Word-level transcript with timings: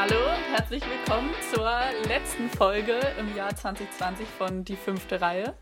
Hallo 0.00 0.14
und 0.14 0.56
herzlich 0.56 0.84
willkommen 0.88 1.34
zur 1.50 1.68
letzten 2.06 2.48
Folge 2.50 3.00
im 3.18 3.36
Jahr 3.36 3.56
2020 3.56 4.28
von 4.28 4.64
Die 4.64 4.76
fünfte 4.76 5.20
Reihe. 5.20 5.54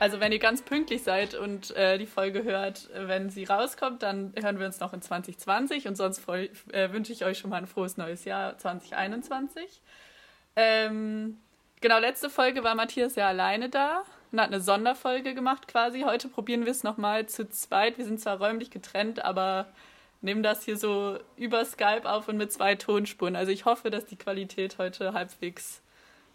Also 0.00 0.18
wenn 0.18 0.32
ihr 0.32 0.40
ganz 0.40 0.62
pünktlich 0.62 1.04
seid 1.04 1.36
und 1.36 1.76
äh, 1.76 1.96
die 1.96 2.06
Folge 2.06 2.42
hört, 2.42 2.90
wenn 2.92 3.30
sie 3.30 3.44
rauskommt, 3.44 4.02
dann 4.02 4.34
hören 4.42 4.58
wir 4.58 4.66
uns 4.66 4.80
noch 4.80 4.94
in 4.94 5.00
2020 5.00 5.86
und 5.86 5.94
sonst 5.94 6.28
äh, 6.28 6.92
wünsche 6.92 7.12
ich 7.12 7.24
euch 7.24 7.38
schon 7.38 7.50
mal 7.50 7.58
ein 7.58 7.68
frohes 7.68 7.96
neues 7.96 8.24
Jahr 8.24 8.58
2021. 8.58 9.80
Ähm, 10.56 11.38
genau, 11.80 12.00
letzte 12.00 12.30
Folge 12.30 12.64
war 12.64 12.74
Matthias 12.74 13.14
ja 13.14 13.28
alleine 13.28 13.68
da 13.68 14.02
und 14.32 14.40
hat 14.40 14.48
eine 14.48 14.60
Sonderfolge 14.60 15.34
gemacht 15.34 15.68
quasi. 15.68 16.00
Heute 16.00 16.26
probieren 16.26 16.64
wir 16.64 16.72
es 16.72 16.82
nochmal 16.82 17.26
zu 17.26 17.48
zweit. 17.48 17.96
Wir 17.96 18.06
sind 18.06 18.18
zwar 18.18 18.38
räumlich 18.38 18.72
getrennt, 18.72 19.24
aber 19.24 19.68
nehmen 20.20 20.42
das 20.42 20.64
hier 20.64 20.76
so 20.76 21.18
über 21.36 21.64
Skype 21.64 22.04
auf 22.04 22.28
und 22.28 22.36
mit 22.36 22.52
zwei 22.52 22.74
Tonspuren. 22.74 23.36
Also 23.36 23.52
ich 23.52 23.64
hoffe, 23.64 23.90
dass 23.90 24.06
die 24.06 24.16
Qualität 24.16 24.78
heute 24.78 25.12
halbwegs 25.12 25.82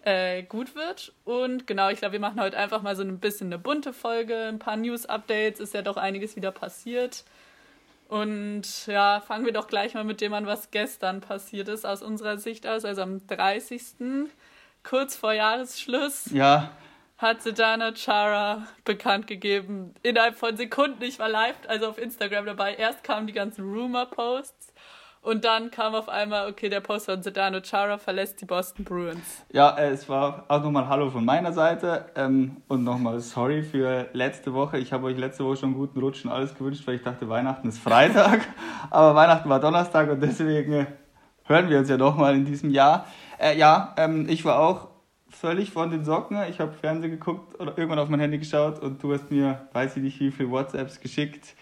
äh, 0.03 0.43
gut 0.43 0.75
wird. 0.75 1.13
Und 1.25 1.67
genau, 1.67 1.89
ich 1.89 1.99
glaube, 1.99 2.13
wir 2.13 2.19
machen 2.19 2.39
heute 2.39 2.57
einfach 2.57 2.81
mal 2.81 2.95
so 2.95 3.03
ein 3.03 3.19
bisschen 3.19 3.47
eine 3.47 3.59
bunte 3.59 3.93
Folge, 3.93 4.45
ein 4.47 4.59
paar 4.59 4.77
News-Updates, 4.77 5.59
ist 5.59 5.73
ja 5.73 5.81
doch 5.81 5.97
einiges 5.97 6.35
wieder 6.35 6.51
passiert. 6.51 7.23
Und 8.09 8.85
ja, 8.87 9.21
fangen 9.21 9.45
wir 9.45 9.53
doch 9.53 9.67
gleich 9.67 9.93
mal 9.93 10.03
mit 10.03 10.21
dem 10.21 10.33
an, 10.33 10.45
was 10.45 10.71
gestern 10.71 11.21
passiert 11.21 11.67
ist, 11.67 11.85
aus 11.85 12.03
unserer 12.03 12.37
Sicht 12.37 12.67
aus, 12.67 12.85
also 12.85 13.01
am 13.01 13.25
30. 13.27 14.29
kurz 14.83 15.15
vor 15.15 15.33
Jahresschluss. 15.33 16.29
Ja. 16.31 16.71
Hat 17.17 17.41
Sedana 17.41 17.93
Chara 17.93 18.67
bekannt 18.85 19.27
gegeben, 19.27 19.93
innerhalb 20.01 20.35
von 20.35 20.57
Sekunden, 20.57 21.01
ich 21.03 21.19
war 21.19 21.29
live, 21.29 21.55
also 21.67 21.87
auf 21.87 21.97
Instagram 21.97 22.45
dabei. 22.45 22.75
Erst 22.75 23.03
kamen 23.03 23.27
die 23.27 23.33
ganzen 23.33 23.63
Rumor-Posts 23.63 24.73
und 25.23 25.45
dann 25.45 25.71
kam 25.71 25.95
auf 25.95 26.09
einmal, 26.09 26.49
okay, 26.49 26.67
der 26.67 26.81
Post 26.81 27.05
von 27.05 27.23
Sedano 27.23 27.61
Chara 27.61 27.97
verlässt 27.97 28.41
die 28.41 28.45
Boston 28.45 28.83
Bruins. 28.83 29.45
Ja, 29.53 29.69
äh, 29.77 29.91
es 29.91 30.09
war 30.09 30.43
auch 30.49 30.61
nochmal 30.61 30.89
Hallo 30.89 31.09
von 31.09 31.23
meiner 31.23 31.53
Seite 31.53 32.07
ähm, 32.15 32.57
und 32.67 32.83
nochmal 32.83 33.21
sorry 33.21 33.63
für 33.63 34.09
letzte 34.11 34.53
Woche. 34.53 34.79
Ich 34.79 34.91
habe 34.91 35.05
euch 35.05 35.17
letzte 35.17 35.45
Woche 35.45 35.57
schon 35.57 35.69
einen 35.69 35.77
guten 35.77 36.01
Rutsch 36.01 36.25
und 36.25 36.31
alles 36.31 36.53
gewünscht, 36.55 36.85
weil 36.85 36.95
ich 36.95 37.03
dachte, 37.03 37.29
Weihnachten 37.29 37.69
ist 37.69 37.79
Freitag, 37.79 38.41
aber 38.89 39.15
Weihnachten 39.15 39.47
war 39.47 39.61
Donnerstag 39.61 40.09
und 40.09 40.19
deswegen 40.19 40.73
äh, 40.73 40.85
hören 41.45 41.69
wir 41.69 41.79
uns 41.79 41.87
ja 41.87 41.95
nochmal 41.95 42.35
in 42.35 42.43
diesem 42.43 42.71
Jahr. 42.71 43.07
Äh, 43.39 43.57
ja, 43.57 43.93
ähm, 43.95 44.27
ich 44.27 44.43
war 44.43 44.59
auch 44.59 44.89
völlig 45.35 45.71
von 45.71 45.89
den 45.89 46.05
Socken. 46.05 46.37
Ich 46.49 46.59
habe 46.59 46.73
Fernsehen 46.73 47.11
geguckt 47.11 47.59
oder 47.59 47.77
irgendwann 47.77 47.99
auf 47.99 48.09
mein 48.09 48.19
Handy 48.19 48.37
geschaut 48.37 48.79
und 48.79 49.01
du 49.03 49.13
hast 49.13 49.31
mir, 49.31 49.67
weiß 49.73 49.97
ich 49.97 50.03
nicht, 50.03 50.19
wie 50.19 50.31
viele 50.31 50.49
WhatsApps 50.49 50.99
geschickt 50.99 51.55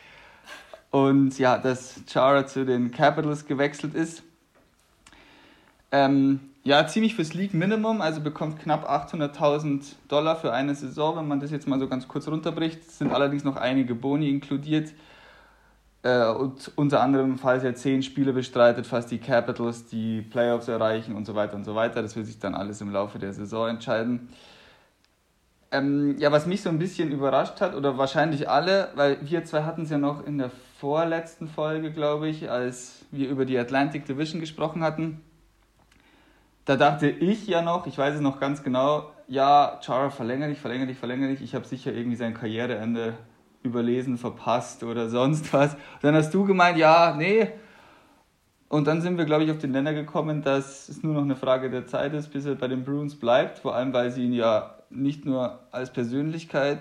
und 0.91 1.39
ja, 1.39 1.57
dass 1.57 2.01
Chara 2.05 2.45
zu 2.45 2.65
den 2.65 2.91
Capitals 2.91 3.45
gewechselt 3.45 3.95
ist. 3.95 4.23
Ähm, 5.91 6.39
ja, 6.63 6.85
ziemlich 6.85 7.15
fürs 7.15 7.33
League 7.33 7.53
Minimum, 7.53 8.01
also 8.01 8.21
bekommt 8.21 8.59
knapp 8.59 8.87
800.000 8.87 9.95
Dollar 10.07 10.35
für 10.35 10.53
eine 10.53 10.75
Saison, 10.75 11.17
wenn 11.17 11.27
man 11.27 11.39
das 11.39 11.49
jetzt 11.49 11.67
mal 11.67 11.79
so 11.79 11.87
ganz 11.87 12.07
kurz 12.07 12.27
runterbricht. 12.27 12.81
Es 12.81 12.99
sind 12.99 13.11
allerdings 13.11 13.43
noch 13.43 13.55
einige 13.55 13.95
Boni 13.95 14.29
inkludiert. 14.29 14.93
Äh, 16.03 16.29
und 16.29 16.71
unter 16.75 17.01
anderem, 17.01 17.37
falls 17.37 17.63
er 17.63 17.75
zehn 17.75 18.01
Spiele 18.01 18.33
bestreitet, 18.33 18.87
fast 18.87 19.11
die 19.11 19.19
Capitals 19.19 19.85
die 19.87 20.21
Playoffs 20.21 20.67
erreichen 20.67 21.15
und 21.15 21.25
so 21.25 21.35
weiter 21.35 21.55
und 21.55 21.63
so 21.63 21.75
weiter. 21.75 22.01
Das 22.01 22.15
wird 22.15 22.25
sich 22.25 22.39
dann 22.39 22.55
alles 22.55 22.81
im 22.81 22.91
Laufe 22.91 23.19
der 23.19 23.33
Saison 23.33 23.69
entscheiden. 23.69 24.29
Ähm, 25.71 26.17
ja, 26.17 26.31
was 26.31 26.47
mich 26.47 26.61
so 26.61 26.69
ein 26.69 26.79
bisschen 26.79 27.11
überrascht 27.11 27.61
hat, 27.61 27.75
oder 27.75 27.97
wahrscheinlich 27.97 28.49
alle, 28.49 28.89
weil 28.95 29.17
wir 29.21 29.45
zwei 29.45 29.63
hatten 29.63 29.83
es 29.83 29.89
ja 29.89 29.97
noch 29.97 30.25
in 30.25 30.37
der 30.37 30.51
vorletzten 30.79 31.47
Folge, 31.47 31.91
glaube 31.91 32.27
ich, 32.27 32.49
als 32.49 33.05
wir 33.11 33.29
über 33.29 33.45
die 33.45 33.57
Atlantic 33.57 34.05
Division 34.05 34.41
gesprochen 34.41 34.83
hatten. 34.83 35.21
Da 36.65 36.75
dachte 36.75 37.09
ich 37.09 37.47
ja 37.47 37.61
noch, 37.61 37.87
ich 37.87 37.97
weiß 37.97 38.15
es 38.15 38.21
noch 38.21 38.39
ganz 38.39 38.63
genau, 38.63 39.11
ja, 39.27 39.79
Chara 39.85 40.09
verlängere 40.09 40.49
dich, 40.49 40.59
verlängere 40.59 40.87
dich, 40.87 40.97
verlängere 40.97 41.29
dich. 41.29 41.41
Ich 41.41 41.55
habe 41.55 41.65
sicher 41.65 41.93
irgendwie 41.93 42.17
sein 42.17 42.33
Karriereende 42.33 43.13
überlesen, 43.63 44.17
verpasst 44.17 44.83
oder 44.83 45.09
sonst 45.09 45.53
was. 45.53 45.75
Dann 46.01 46.15
hast 46.15 46.33
du 46.33 46.45
gemeint, 46.45 46.77
ja, 46.77 47.15
nee. 47.17 47.47
Und 48.69 48.87
dann 48.87 49.01
sind 49.01 49.17
wir, 49.17 49.25
glaube 49.25 49.43
ich, 49.43 49.51
auf 49.51 49.57
den 49.57 49.71
Nenner 49.71 49.93
gekommen, 49.93 50.41
dass 50.41 50.87
es 50.87 51.03
nur 51.03 51.13
noch 51.13 51.23
eine 51.23 51.35
Frage 51.35 51.69
der 51.69 51.87
Zeit 51.87 52.13
ist, 52.13 52.29
bis 52.29 52.45
er 52.45 52.55
bei 52.55 52.67
den 52.67 52.85
Bruins 52.85 53.15
bleibt. 53.15 53.59
Vor 53.59 53.75
allem, 53.75 53.91
weil 53.93 54.11
sie 54.11 54.25
ihn 54.25 54.33
ja 54.33 54.75
nicht 54.89 55.25
nur 55.25 55.59
als 55.71 55.91
Persönlichkeit 55.91 56.79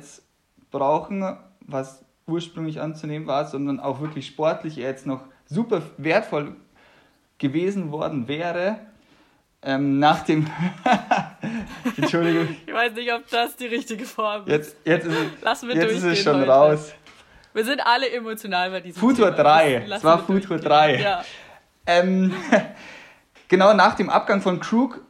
brauchen, 0.70 1.36
was 1.66 2.04
ursprünglich 2.26 2.80
anzunehmen 2.80 3.26
war, 3.26 3.46
sondern 3.46 3.80
auch 3.80 4.00
wirklich 4.00 4.26
sportlich 4.26 4.78
er 4.78 4.90
jetzt 4.90 5.06
noch 5.06 5.22
super 5.46 5.82
wertvoll 5.96 6.54
gewesen 7.38 7.90
worden 7.90 8.28
wäre. 8.28 8.76
Ähm, 9.62 9.98
nach 9.98 10.24
dem. 10.24 10.46
Entschuldigung. 12.02 12.56
Ich 12.66 12.72
weiß 12.72 12.92
nicht, 12.94 13.12
ob 13.12 13.28
das 13.28 13.56
die 13.56 13.66
richtige 13.66 14.04
Form 14.04 14.42
ist. 14.42 14.48
Jetzt, 14.48 14.76
jetzt 14.84 15.06
ist 15.06 15.14
es, 15.14 15.42
Lassen 15.42 15.68
wir 15.68 15.76
jetzt 15.76 15.92
ist 15.92 16.04
es 16.04 16.22
schon 16.22 16.40
heute. 16.40 16.50
raus. 16.50 16.92
Wir 17.52 17.64
sind 17.64 17.80
alle 17.84 18.10
emotional 18.10 18.70
bei 18.70 18.80
diesem 18.80 19.00
Futur 19.00 19.34
Thema. 19.34 19.42
3. 19.42 19.86
Es 19.90 20.04
war 20.04 20.18
Futur 20.20 20.58
3. 20.58 21.00
Ja. 21.00 21.24
Ähm, 21.86 22.32
genau 23.48 23.74
nach 23.74 23.96
dem 23.96 24.08
Abgang 24.08 24.40
von 24.40 24.60
Krug 24.60 25.00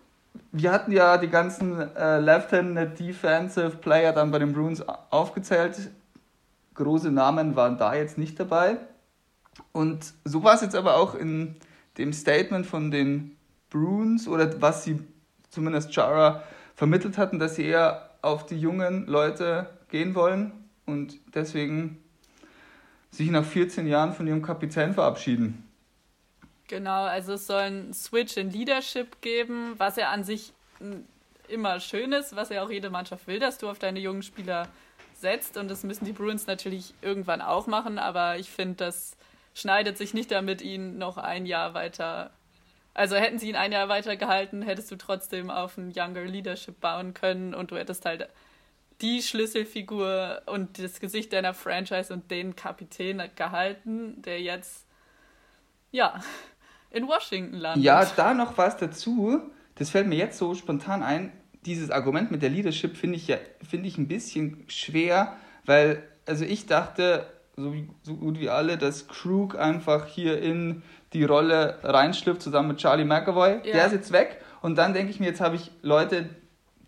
wir 0.52 0.72
hatten 0.72 0.92
ja 0.92 1.16
die 1.16 1.28
ganzen 1.28 1.94
äh, 1.96 2.18
Left-Handed 2.18 2.98
Defensive 2.98 3.76
Player 3.76 4.12
dann 4.12 4.30
bei 4.30 4.38
den 4.38 4.52
Bruins 4.52 4.82
aufgezählt. 5.10 5.90
Große 6.74 7.10
Namen 7.10 7.56
waren 7.56 7.78
da 7.78 7.94
jetzt 7.94 8.18
nicht 8.18 8.38
dabei. 8.38 8.78
Und 9.72 10.12
so 10.24 10.42
war 10.42 10.54
es 10.54 10.62
jetzt 10.62 10.74
aber 10.74 10.96
auch 10.96 11.14
in 11.14 11.56
dem 11.98 12.12
Statement 12.12 12.66
von 12.66 12.90
den 12.90 13.36
Bruins 13.68 14.26
oder 14.26 14.60
was 14.60 14.84
sie 14.84 15.00
zumindest 15.50 15.92
Chara 15.92 16.42
vermittelt 16.80 17.18
hatten, 17.18 17.38
dass 17.38 17.56
sie 17.56 17.66
eher 17.66 18.08
auf 18.22 18.46
die 18.46 18.58
jungen 18.58 19.06
Leute 19.06 19.68
gehen 19.90 20.14
wollen 20.14 20.50
und 20.86 21.12
deswegen 21.34 22.02
sich 23.10 23.30
nach 23.30 23.44
14 23.44 23.86
Jahren 23.86 24.14
von 24.14 24.26
ihrem 24.26 24.40
Kapitän 24.40 24.94
verabschieden. 24.94 25.68
Genau, 26.68 27.02
also 27.02 27.34
es 27.34 27.46
soll 27.46 27.60
einen 27.60 27.92
Switch 27.92 28.38
in 28.38 28.50
Leadership 28.50 29.20
geben, 29.20 29.74
was 29.76 29.96
ja 29.96 30.08
an 30.08 30.24
sich 30.24 30.54
immer 31.48 31.80
schön 31.80 32.12
ist, 32.12 32.34
was 32.34 32.48
ja 32.48 32.62
auch 32.62 32.70
jede 32.70 32.88
Mannschaft 32.88 33.26
will, 33.26 33.40
dass 33.40 33.58
du 33.58 33.68
auf 33.68 33.78
deine 33.78 34.00
jungen 34.00 34.22
Spieler 34.22 34.66
setzt. 35.18 35.58
Und 35.58 35.68
das 35.68 35.84
müssen 35.84 36.06
die 36.06 36.12
Bruins 36.12 36.46
natürlich 36.46 36.94
irgendwann 37.02 37.42
auch 37.42 37.66
machen, 37.66 37.98
aber 37.98 38.38
ich 38.38 38.48
finde, 38.48 38.76
das 38.76 39.18
schneidet 39.52 39.98
sich 39.98 40.14
nicht 40.14 40.30
damit, 40.30 40.62
ihn 40.62 40.96
noch 40.96 41.18
ein 41.18 41.44
Jahr 41.44 41.74
weiter. 41.74 42.30
Also 42.94 43.16
hätten 43.16 43.38
sie 43.38 43.48
ihn 43.48 43.56
ein 43.56 43.72
Jahr 43.72 43.88
weiter 43.88 44.16
gehalten, 44.16 44.62
hättest 44.62 44.90
du 44.90 44.96
trotzdem 44.96 45.50
auf 45.50 45.78
ein 45.78 45.92
Younger 45.94 46.24
Leadership 46.24 46.80
bauen 46.80 47.14
können 47.14 47.54
und 47.54 47.70
du 47.70 47.76
hättest 47.76 48.04
halt 48.04 48.28
die 49.00 49.22
Schlüsselfigur 49.22 50.42
und 50.46 50.78
das 50.78 51.00
Gesicht 51.00 51.32
deiner 51.32 51.54
Franchise 51.54 52.12
und 52.12 52.30
den 52.30 52.56
Kapitän 52.56 53.22
gehalten, 53.34 54.20
der 54.22 54.40
jetzt 54.40 54.86
ja 55.90 56.20
in 56.90 57.06
Washington 57.06 57.56
landet. 57.56 57.84
Ja, 57.84 58.04
da 58.04 58.34
noch 58.34 58.58
was 58.58 58.76
dazu. 58.76 59.40
Das 59.76 59.90
fällt 59.90 60.08
mir 60.08 60.16
jetzt 60.16 60.36
so 60.36 60.54
spontan 60.54 61.02
ein. 61.02 61.32
Dieses 61.64 61.90
Argument 61.90 62.30
mit 62.30 62.42
der 62.42 62.50
Leadership 62.50 62.96
finde 62.96 63.16
ich 63.16 63.28
ja 63.28 63.36
finde 63.66 63.88
ich 63.88 63.98
ein 63.98 64.08
bisschen 64.08 64.64
schwer, 64.68 65.36
weil 65.64 66.02
also 66.26 66.44
ich 66.44 66.66
dachte 66.66 67.26
so, 67.56 67.74
so 68.02 68.16
gut 68.16 68.38
wie 68.38 68.48
alle, 68.48 68.78
dass 68.78 69.08
Krug 69.08 69.58
einfach 69.58 70.06
hier 70.06 70.40
in 70.40 70.82
die 71.12 71.24
Rolle 71.24 71.78
reinschlüpft 71.82 72.42
zusammen 72.42 72.68
mit 72.68 72.78
Charlie 72.78 73.04
McAvoy. 73.04 73.60
Ja. 73.64 73.72
Der 73.72 73.86
ist 73.86 73.92
jetzt 73.92 74.12
weg 74.12 74.40
und 74.62 74.76
dann 74.78 74.94
denke 74.94 75.10
ich 75.10 75.20
mir, 75.20 75.26
jetzt 75.26 75.40
habe 75.40 75.56
ich 75.56 75.70
Leute, 75.82 76.28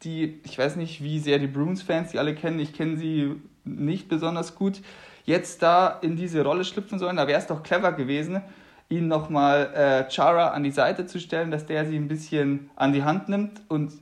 die 0.02 0.40
ich 0.44 0.58
weiß 0.58 0.76
nicht, 0.76 1.02
wie 1.02 1.18
sehr 1.18 1.38
die 1.38 1.46
Bruins-Fans 1.46 2.12
die 2.12 2.18
alle 2.18 2.34
kennen. 2.34 2.58
Ich 2.58 2.72
kenne 2.72 2.96
sie 2.96 3.36
nicht 3.64 4.08
besonders 4.08 4.54
gut. 4.54 4.80
Jetzt 5.24 5.62
da 5.62 5.98
in 6.02 6.16
diese 6.16 6.42
Rolle 6.42 6.64
schlüpfen 6.64 6.98
sollen, 6.98 7.16
da 7.16 7.26
wäre 7.28 7.38
es 7.38 7.46
doch 7.46 7.62
clever 7.62 7.92
gewesen, 7.92 8.42
ihn 8.88 9.06
nochmal 9.06 9.72
äh, 9.74 10.10
Chara 10.10 10.48
an 10.48 10.64
die 10.64 10.72
Seite 10.72 11.06
zu 11.06 11.20
stellen, 11.20 11.50
dass 11.50 11.66
der 11.66 11.86
sie 11.86 11.96
ein 11.96 12.08
bisschen 12.08 12.70
an 12.76 12.92
die 12.92 13.04
Hand 13.04 13.28
nimmt 13.28 13.62
und 13.68 13.92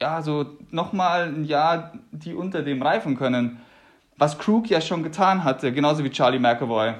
ja, 0.00 0.22
so 0.22 0.46
nochmal 0.70 1.24
ein 1.28 1.44
Jahr 1.44 1.92
die 2.12 2.34
unter 2.34 2.62
dem 2.62 2.82
reifen 2.82 3.16
können. 3.16 3.60
Was 4.16 4.38
Krug 4.38 4.68
ja 4.70 4.80
schon 4.80 5.02
getan 5.02 5.42
hatte, 5.44 5.72
genauso 5.72 6.04
wie 6.04 6.10
Charlie 6.10 6.38
McAvoy. 6.38 6.94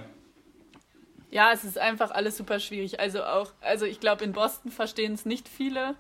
Ja, 1.35 1.51
es 1.53 1.65
ist 1.65 1.79
einfach 1.79 2.13
alles 2.13 2.37
super 2.37 2.61
schwierig. 2.61 3.01
Also 3.01 3.25
auch, 3.25 3.51
also 3.61 3.87
ich 3.87 3.99
glaube, 3.99 4.23
in 4.23 4.33
Boston 4.33 4.71
verstehen 4.71 5.15
es 5.15 5.27
nicht 5.27 5.49
viele, 5.49 5.97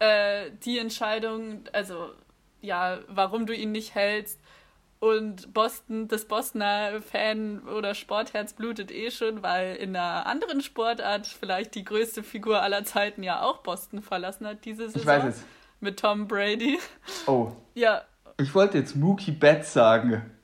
äh, 0.00 0.50
die 0.64 0.80
Entscheidung, 0.80 1.60
also 1.72 2.10
ja, 2.62 2.98
warum 3.06 3.46
du 3.46 3.54
ihn 3.54 3.70
nicht 3.70 3.94
hältst. 3.94 4.40
Und 4.98 5.54
Boston, 5.54 6.08
das 6.08 6.24
Bostoner 6.24 7.00
Fan 7.00 7.60
oder 7.68 7.94
Sportherz 7.94 8.54
blutet 8.54 8.90
eh 8.90 9.12
schon, 9.12 9.44
weil 9.44 9.76
in 9.76 9.94
einer 9.94 10.26
anderen 10.26 10.60
Sportart 10.60 11.28
vielleicht 11.28 11.76
die 11.76 11.84
größte 11.84 12.24
Figur 12.24 12.60
aller 12.60 12.82
Zeiten 12.82 13.22
ja 13.22 13.42
auch 13.42 13.58
Boston 13.58 14.02
verlassen 14.02 14.48
hat 14.48 14.64
diese 14.64 14.86
Saison. 14.86 15.00
Ich 15.00 15.06
weiß 15.06 15.24
es. 15.26 15.44
Mit 15.78 16.00
Tom 16.00 16.26
Brady. 16.26 16.80
Oh. 17.28 17.52
Ja. 17.74 18.02
Ich 18.40 18.52
wollte 18.52 18.78
jetzt 18.78 18.96
Mookie 18.96 19.30
Betts 19.30 19.72
sagen. 19.72 20.35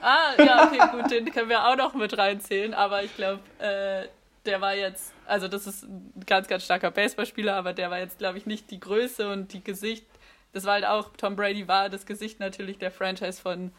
Ah, 0.00 0.32
ja, 0.38 0.66
okay, 0.66 0.80
gut, 0.92 1.10
den 1.10 1.32
können 1.32 1.48
wir 1.48 1.66
auch 1.66 1.76
noch 1.76 1.94
mit 1.94 2.16
reinzählen, 2.16 2.74
aber 2.74 3.02
ich 3.02 3.14
glaube, 3.16 3.40
äh, 3.58 4.08
der 4.46 4.60
war 4.60 4.74
jetzt, 4.74 5.12
also 5.26 5.48
das 5.48 5.66
ist 5.66 5.84
ein 5.84 6.12
ganz, 6.26 6.48
ganz 6.48 6.64
starker 6.64 6.90
Baseballspieler, 6.90 7.54
aber 7.54 7.72
der 7.72 7.90
war 7.90 7.98
jetzt, 7.98 8.18
glaube 8.18 8.38
ich, 8.38 8.46
nicht 8.46 8.70
die 8.70 8.80
Größe 8.80 9.30
und 9.30 9.52
die 9.52 9.62
Gesicht. 9.62 10.06
Das 10.52 10.64
war 10.64 10.74
halt 10.74 10.86
auch, 10.86 11.10
Tom 11.16 11.36
Brady 11.36 11.68
war 11.68 11.88
das 11.90 12.06
Gesicht 12.06 12.40
natürlich 12.40 12.78
der 12.78 12.90
Franchise 12.90 13.40
von 13.40 13.72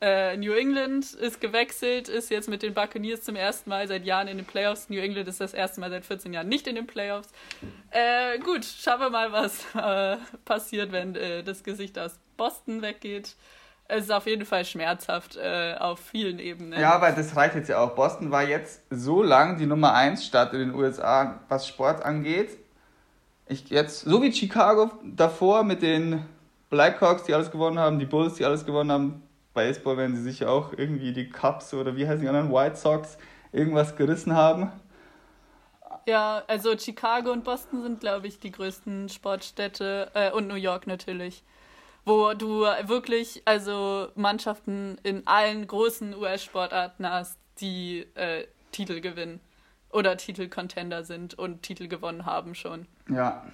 äh, 0.00 0.36
New 0.36 0.52
England, 0.52 1.14
ist 1.14 1.40
gewechselt, 1.40 2.08
ist 2.08 2.30
jetzt 2.30 2.48
mit 2.48 2.62
den 2.62 2.74
Buccaneers 2.74 3.22
zum 3.22 3.36
ersten 3.36 3.70
Mal 3.70 3.88
seit 3.88 4.04
Jahren 4.04 4.28
in 4.28 4.36
den 4.36 4.46
Playoffs. 4.46 4.88
New 4.88 5.00
England 5.00 5.28
ist 5.28 5.40
das 5.40 5.54
erste 5.54 5.80
Mal 5.80 5.90
seit 5.90 6.04
14 6.04 6.32
Jahren 6.32 6.48
nicht 6.48 6.66
in 6.66 6.74
den 6.74 6.86
Playoffs. 6.86 7.30
Äh, 7.90 8.38
gut, 8.38 8.64
schauen 8.64 9.00
wir 9.00 9.10
mal, 9.10 9.32
was 9.32 9.64
äh, 9.74 10.18
passiert, 10.44 10.92
wenn 10.92 11.16
äh, 11.16 11.42
das 11.42 11.64
Gesicht 11.64 11.98
aus 11.98 12.18
Boston 12.36 12.82
weggeht 12.82 13.34
es 13.86 14.04
ist 14.04 14.10
auf 14.10 14.26
jeden 14.26 14.46
Fall 14.46 14.64
schmerzhaft 14.64 15.36
äh, 15.36 15.74
auf 15.78 16.00
vielen 16.00 16.38
Ebenen. 16.38 16.80
Ja, 16.80 16.94
aber 16.94 17.12
das 17.12 17.36
reicht 17.36 17.54
jetzt 17.54 17.68
ja 17.68 17.78
auch. 17.78 17.94
Boston 17.94 18.30
war 18.30 18.42
jetzt 18.42 18.82
so 18.90 19.22
lang 19.22 19.58
die 19.58 19.66
Nummer 19.66 19.94
1 19.94 20.24
Stadt 20.24 20.52
in 20.54 20.60
den 20.60 20.74
USA, 20.74 21.40
was 21.48 21.68
Sport 21.68 22.02
angeht. 22.04 22.56
Ich 23.46 23.68
jetzt, 23.68 24.00
so 24.00 24.22
wie 24.22 24.32
Chicago 24.32 24.90
davor 25.04 25.64
mit 25.64 25.82
den 25.82 26.24
Blackhawks, 26.70 27.24
die 27.24 27.34
alles 27.34 27.50
gewonnen 27.50 27.78
haben, 27.78 27.98
die 27.98 28.06
Bulls, 28.06 28.34
die 28.34 28.44
alles 28.44 28.64
gewonnen 28.64 28.90
haben. 28.90 29.22
Baseball 29.52 29.98
werden 29.98 30.16
sie 30.16 30.22
sicher 30.22 30.50
auch 30.50 30.72
irgendwie 30.76 31.12
die 31.12 31.28
Cubs 31.28 31.74
oder 31.74 31.94
wie 31.94 32.08
heißen 32.08 32.22
die 32.22 32.28
anderen 32.28 32.52
White 32.52 32.76
Sox 32.76 33.18
irgendwas 33.52 33.96
gerissen 33.96 34.34
haben. 34.34 34.72
Ja, 36.06 36.42
also 36.48 36.76
Chicago 36.76 37.30
und 37.30 37.44
Boston 37.44 37.82
sind, 37.82 38.00
glaube 38.00 38.26
ich, 38.26 38.40
die 38.40 38.50
größten 38.50 39.08
Sportstädte 39.08 40.10
äh, 40.14 40.30
und 40.32 40.48
New 40.48 40.54
York 40.54 40.86
natürlich 40.86 41.44
wo 42.04 42.34
du 42.34 42.62
wirklich 42.86 43.42
also 43.44 44.08
Mannschaften 44.14 44.98
in 45.02 45.26
allen 45.26 45.66
großen 45.66 46.14
US-Sportarten 46.14 47.08
hast, 47.08 47.38
die 47.60 48.06
äh, 48.14 48.44
Titel 48.72 49.00
gewinnen 49.00 49.40
oder 49.90 50.16
Titelcontender 50.16 51.04
sind 51.04 51.38
und 51.38 51.62
Titel 51.62 51.88
gewonnen 51.88 52.26
haben 52.26 52.54
schon. 52.54 52.86
Ja. 53.08 53.44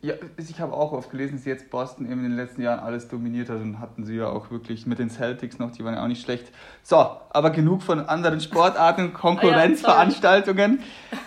Ja, 0.00 0.14
ich 0.36 0.60
habe 0.60 0.74
auch 0.74 0.92
oft 0.92 1.10
gelesen, 1.10 1.34
dass 1.34 1.44
jetzt 1.44 1.68
Boston 1.68 2.06
eben 2.06 2.24
in 2.24 2.30
den 2.30 2.36
letzten 2.36 2.62
Jahren 2.62 2.78
alles 2.78 3.08
dominiert 3.08 3.48
hat 3.48 3.60
und 3.60 3.80
hatten 3.80 4.04
sie 4.04 4.14
ja 4.14 4.28
auch 4.28 4.52
wirklich 4.52 4.86
mit 4.86 5.00
den 5.00 5.10
Celtics 5.10 5.58
noch, 5.58 5.72
die 5.72 5.84
waren 5.84 5.94
ja 5.94 6.04
auch 6.04 6.08
nicht 6.08 6.22
schlecht. 6.22 6.52
So, 6.84 6.96
aber 6.96 7.50
genug 7.50 7.82
von 7.82 7.98
anderen 7.98 8.40
Sportarten, 8.40 9.12
Konkurrenzveranstaltungen. 9.12 10.80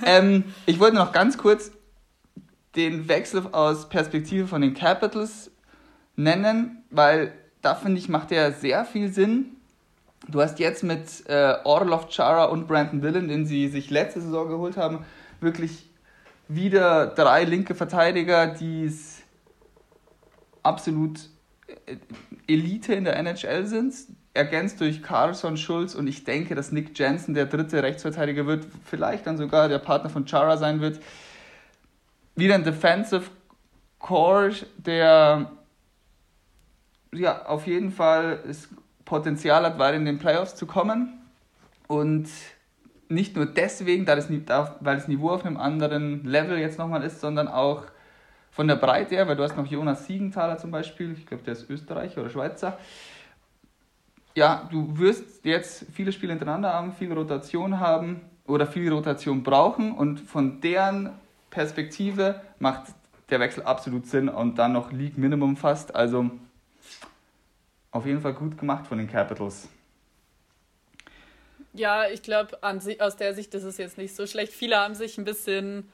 ähm, 0.05 0.45
ich 0.65 0.79
wollte 0.79 0.95
noch 0.95 1.11
ganz 1.11 1.37
kurz 1.37 1.71
den 2.77 3.09
Wechsel 3.09 3.45
aus 3.51 3.89
Perspektive 3.89 4.47
von 4.47 4.61
den 4.61 4.73
Capitals 4.73 5.51
nennen, 6.15 6.83
weil 6.89 7.33
da 7.61 7.75
finde 7.75 7.99
ich, 7.99 8.09
macht 8.09 8.31
er 8.31 8.51
sehr 8.51 8.85
viel 8.85 9.11
Sinn. 9.11 9.57
Du 10.27 10.41
hast 10.41 10.59
jetzt 10.59 10.83
mit 10.83 11.27
äh, 11.27 11.55
Orlov 11.63 12.07
Chara 12.09 12.45
und 12.45 12.67
Brandon 12.67 13.01
Dillon, 13.01 13.27
den 13.27 13.45
sie 13.45 13.67
sich 13.67 13.89
letzte 13.89 14.21
Saison 14.21 14.49
geholt 14.49 14.77
haben, 14.77 15.05
wirklich 15.39 15.89
wieder 16.47 17.07
drei 17.07 17.43
linke 17.43 17.75
Verteidiger, 17.75 18.47
die 18.47 18.85
es 18.85 19.21
absolut 20.63 21.29
äh, 21.67 21.97
Elite 22.47 22.93
in 22.93 23.03
der 23.03 23.17
NHL 23.17 23.65
sind, 23.65 23.93
ergänzt 24.33 24.81
durch 24.81 25.01
Carlson, 25.01 25.57
Schulz 25.57 25.95
und 25.95 26.07
ich 26.07 26.23
denke, 26.23 26.55
dass 26.55 26.71
Nick 26.71 26.97
Jensen 26.97 27.33
der 27.33 27.45
dritte 27.45 27.81
Rechtsverteidiger 27.81 28.45
wird, 28.45 28.67
vielleicht 28.83 29.25
dann 29.25 29.37
sogar 29.37 29.69
der 29.69 29.79
Partner 29.79 30.09
von 30.09 30.27
Chara 30.27 30.57
sein 30.57 30.81
wird. 30.81 30.99
Wieder 32.35 32.55
ein 32.55 32.63
Defensive 32.63 33.29
Core, 33.99 34.51
der 34.77 35.51
ja, 37.17 37.45
auf 37.45 37.67
jeden 37.67 37.91
Fall 37.91 38.39
das 38.45 38.69
Potenzial 39.05 39.63
hat, 39.65 39.79
weiter 39.79 39.97
in 39.97 40.05
den 40.05 40.19
Playoffs 40.19 40.55
zu 40.55 40.65
kommen. 40.65 41.21
Und 41.87 42.29
nicht 43.09 43.35
nur 43.35 43.45
deswegen, 43.45 44.07
weil 44.07 44.95
das 44.95 45.07
Niveau 45.07 45.29
auf 45.29 45.45
einem 45.45 45.57
anderen 45.57 46.23
Level 46.25 46.57
jetzt 46.57 46.79
nochmal 46.79 47.03
ist, 47.03 47.21
sondern 47.21 47.47
auch 47.47 47.83
von 48.51 48.67
der 48.67 48.75
Breite 48.75 49.15
her, 49.15 49.27
weil 49.27 49.35
du 49.35 49.43
hast 49.43 49.57
noch 49.57 49.67
Jonas 49.67 50.07
Siegenthaler 50.07 50.57
zum 50.57 50.71
Beispiel, 50.71 51.11
ich 51.13 51.25
glaube, 51.25 51.43
der 51.43 51.53
ist 51.53 51.69
Österreicher 51.69 52.21
oder 52.21 52.29
Schweizer. 52.29 52.77
Ja, 54.33 54.67
du 54.71 54.97
wirst 54.97 55.45
jetzt 55.45 55.85
viele 55.93 56.11
Spiele 56.11 56.31
hintereinander 56.33 56.73
haben, 56.73 56.93
viel 56.93 57.11
Rotation 57.11 57.79
haben 57.79 58.21
oder 58.47 58.65
viel 58.65 58.91
Rotation 58.91 59.43
brauchen 59.43 59.93
und 59.93 60.19
von 60.19 60.61
deren 60.61 61.11
Perspektive 61.49 62.41
macht 62.59 62.83
der 63.29 63.39
Wechsel 63.39 63.63
absolut 63.63 64.07
Sinn 64.07 64.29
und 64.29 64.57
dann 64.57 64.73
noch 64.73 64.91
League 64.91 65.17
Minimum 65.17 65.57
fast. 65.57 65.95
Also 65.95 66.31
auf 67.95 68.05
jeden 68.05 68.19
Fall 68.19 68.33
gut 68.33 68.57
gemacht 68.57 68.87
von 68.87 68.97
den 68.97 69.09
Capitals. 69.09 69.69
Ja, 71.73 72.09
ich 72.09 72.21
glaube, 72.21 72.59
aus 72.61 73.15
der 73.15 73.33
Sicht 73.33 73.53
ist 73.53 73.63
es 73.63 73.77
jetzt 73.77 73.97
nicht 73.97 74.15
so 74.15 74.27
schlecht. 74.27 74.51
Viele 74.51 74.77
haben 74.77 74.95
sich 74.95 75.17
ein 75.17 75.23
bisschen, 75.23 75.89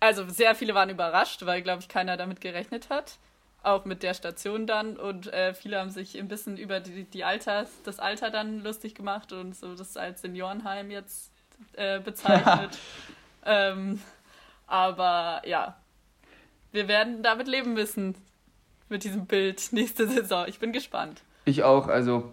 also 0.00 0.28
sehr 0.28 0.56
viele 0.56 0.74
waren 0.74 0.90
überrascht, 0.90 1.46
weil, 1.46 1.62
glaube 1.62 1.80
ich, 1.80 1.88
keiner 1.88 2.16
damit 2.16 2.40
gerechnet 2.40 2.90
hat. 2.90 3.18
Auch 3.62 3.84
mit 3.84 4.02
der 4.02 4.14
Station 4.14 4.66
dann. 4.66 4.96
Und 4.96 5.32
äh, 5.32 5.54
viele 5.54 5.78
haben 5.78 5.90
sich 5.90 6.18
ein 6.18 6.26
bisschen 6.26 6.56
über 6.56 6.80
die, 6.80 7.04
die 7.04 7.24
Alters, 7.24 7.70
das 7.84 8.00
Alter 8.00 8.30
dann 8.30 8.60
lustig 8.62 8.96
gemacht 8.96 9.32
und 9.32 9.56
so 9.56 9.74
das 9.76 9.96
als 9.96 10.22
Seniorenheim 10.22 10.90
jetzt 10.90 11.30
äh, 11.74 12.00
bezeichnet. 12.00 12.78
ähm, 13.46 14.00
aber 14.66 15.42
ja, 15.46 15.76
wir 16.72 16.88
werden 16.88 17.22
damit 17.22 17.46
leben 17.46 17.74
müssen, 17.74 18.16
mit 18.88 19.04
diesem 19.04 19.26
Bild 19.26 19.72
nächste 19.72 20.08
Saison. 20.08 20.46
Ich 20.48 20.58
bin 20.58 20.72
gespannt. 20.72 21.22
Ich 21.48 21.62
auch. 21.62 21.88
Also 21.88 22.30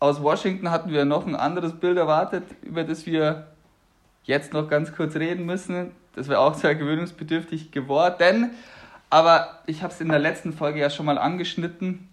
aus 0.00 0.20
Washington 0.20 0.72
hatten 0.72 0.90
wir 0.90 1.04
noch 1.04 1.24
ein 1.24 1.36
anderes 1.36 1.72
Bild 1.78 1.98
erwartet, 1.98 2.42
über 2.62 2.82
das 2.82 3.06
wir 3.06 3.46
jetzt 4.24 4.52
noch 4.52 4.68
ganz 4.68 4.92
kurz 4.92 5.14
reden 5.14 5.46
müssen. 5.46 5.92
Das 6.16 6.26
wäre 6.26 6.40
auch 6.40 6.54
sehr 6.54 6.74
gewöhnungsbedürftig 6.74 7.70
geworden. 7.70 8.50
Aber 9.08 9.60
ich 9.66 9.84
habe 9.84 9.92
es 9.92 10.00
in 10.00 10.08
der 10.08 10.18
letzten 10.18 10.52
Folge 10.52 10.80
ja 10.80 10.90
schon 10.90 11.06
mal 11.06 11.16
angeschnitten, 11.16 12.08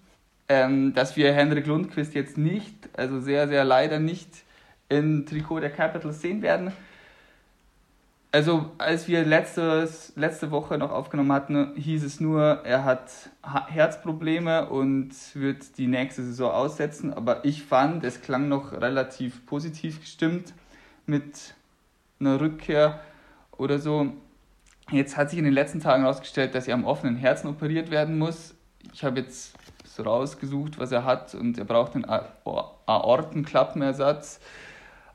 ähm, 0.48 0.94
dass 0.94 1.16
wir 1.16 1.34
Henrik 1.34 1.66
Lundqvist 1.66 2.14
jetzt 2.14 2.38
nicht, 2.38 2.76
also 2.96 3.20
sehr, 3.20 3.48
sehr 3.48 3.66
leider 3.66 3.98
nicht 3.98 4.30
im 4.90 5.26
Trikot 5.26 5.62
der 5.62 5.72
Capitals 5.72 6.22
sehen 6.22 6.44
werden. 6.44 6.72
Also, 8.32 8.72
als 8.78 9.08
wir 9.08 9.24
letztes, 9.24 10.12
letzte 10.18 10.52
Woche 10.52 10.78
noch 10.78 10.92
aufgenommen 10.92 11.32
hatten, 11.32 11.74
hieß 11.76 12.04
es 12.04 12.20
nur, 12.20 12.66
er 12.66 12.84
hat 12.84 13.10
Herzprobleme 13.42 14.68
und 14.70 15.14
wird 15.34 15.78
die 15.78 15.88
nächste 15.88 16.24
Saison 16.24 16.52
aussetzen. 16.52 17.14
Aber 17.14 17.46
ich 17.46 17.64
fand, 17.64 18.04
es 18.04 18.22
klang 18.22 18.50
noch 18.50 18.74
relativ 18.74 19.46
positiv 19.46 20.02
gestimmt 20.02 20.54
mit 21.06 21.56
einer 22.20 22.42
Rückkehr 22.42 23.00
oder 23.58 23.80
so. 23.80 24.12
Jetzt 24.92 25.16
hat 25.16 25.30
sich 25.30 25.40
in 25.40 25.46
den 25.46 25.54
letzten 25.54 25.80
Tagen 25.80 26.04
herausgestellt, 26.04 26.54
dass 26.54 26.68
er 26.68 26.74
am 26.74 26.84
offenen 26.84 27.16
Herzen 27.16 27.48
operiert 27.48 27.92
werden 27.92 28.18
muss. 28.18 28.56
Ich 28.94 29.06
habe 29.06 29.22
jetzt 29.22 29.56
so 29.86 30.04
rausgesucht, 30.04 30.80
was 30.80 30.92
er 30.92 31.06
hat 31.06 31.34
und 31.34 31.58
er 31.58 31.66
braucht 31.66 31.96
einen 31.96 32.06
Aortenklappenersatz 32.06 34.42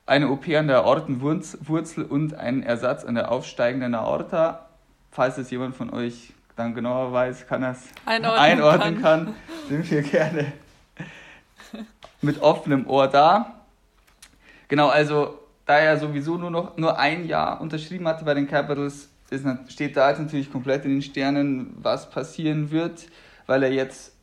eine 0.07 0.31
OP 0.31 0.49
an 0.49 0.67
der 0.67 0.85
Aortenwurzel 0.85 2.05
und 2.05 2.35
einen 2.35 2.63
Ersatz 2.63 3.05
an 3.05 3.15
der 3.15 3.31
aufsteigenden 3.31 3.95
Aorta. 3.95 4.67
Falls 5.11 5.39
es 5.39 5.51
jemand 5.51 5.77
von 5.77 5.93
euch 5.93 6.33
dann 6.57 6.75
genauer 6.75 7.13
weiß, 7.13 7.47
kann 7.47 7.63
es 7.63 7.85
einordnen, 8.05 8.41
einordnen 8.41 9.03
kann. 9.03 9.25
kann, 9.27 9.35
sind 9.69 9.91
wir 9.91 10.03
gerne 10.03 10.53
mit 12.21 12.41
offenem 12.43 12.87
Ohr 12.87 13.09
da. 13.09 13.63
Genau, 14.69 14.89
also 14.89 15.39
da 15.67 15.79
er 15.79 15.99
sowieso 15.99 16.37
nur 16.37 16.51
noch 16.51 16.77
nur 16.77 16.99
ein 16.99 17.27
Jahr 17.27 17.61
unterschrieben 17.61 18.07
hatte 18.09 18.25
bei 18.25 18.35
den 18.35 18.49
Capitals, 18.49 19.09
ist, 19.31 19.47
steht 19.69 19.97
da 19.97 20.11
jetzt 20.11 20.21
natürlich 20.21 20.53
komplett 20.53 20.85
in 20.85 20.93
den 20.93 21.03
Sternen, 21.03 21.75
was 21.77 22.11
passieren 22.11 22.71
wird, 22.71 23.07
weil 23.47 23.63
er 23.63 23.73
jetzt 23.73 24.15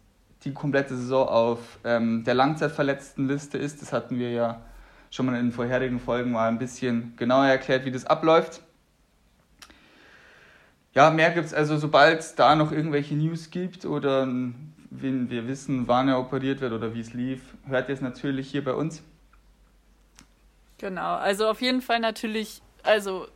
die 0.43 0.53
komplette 0.53 0.95
Saison 0.95 1.27
auf 1.27 1.79
ähm, 1.83 2.23
der 2.23 2.33
Langzeitverletztenliste 2.33 3.57
ist. 3.57 3.81
Das 3.81 3.91
hatten 3.91 4.17
wir 4.19 4.31
ja 4.31 4.61
schon 5.09 5.25
mal 5.25 5.39
in 5.39 5.51
vorherigen 5.51 5.99
Folgen 5.99 6.31
mal 6.31 6.47
ein 6.47 6.59
bisschen 6.59 7.13
genauer 7.17 7.45
erklärt, 7.47 7.85
wie 7.85 7.91
das 7.91 8.05
abläuft. 8.05 8.61
Ja, 10.93 11.11
mehr 11.11 11.31
gibt 11.31 11.45
es 11.45 11.53
also, 11.53 11.77
sobald 11.77 12.19
es 12.19 12.35
da 12.35 12.55
noch 12.55 12.71
irgendwelche 12.71 13.15
News 13.15 13.51
gibt 13.51 13.85
oder 13.85 14.27
wenn 14.89 15.29
wir 15.29 15.47
wissen, 15.47 15.87
wann 15.87 16.07
er 16.07 16.19
operiert 16.19 16.61
wird 16.61 16.73
oder 16.73 16.93
wie 16.93 16.99
es 16.99 17.13
lief, 17.13 17.41
hört 17.67 17.89
ihr 17.89 17.95
es 17.95 18.01
natürlich 18.01 18.49
hier 18.49 18.63
bei 18.63 18.73
uns. 18.73 19.03
Genau, 20.79 21.15
also 21.15 21.47
auf 21.47 21.61
jeden 21.61 21.81
Fall 21.81 21.99
natürlich, 21.99 22.61
also 22.83 23.27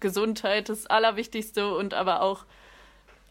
Gesundheit 0.00 0.68
das 0.68 0.86
Allerwichtigste 0.86 1.74
und 1.74 1.94
aber 1.94 2.22
auch 2.22 2.44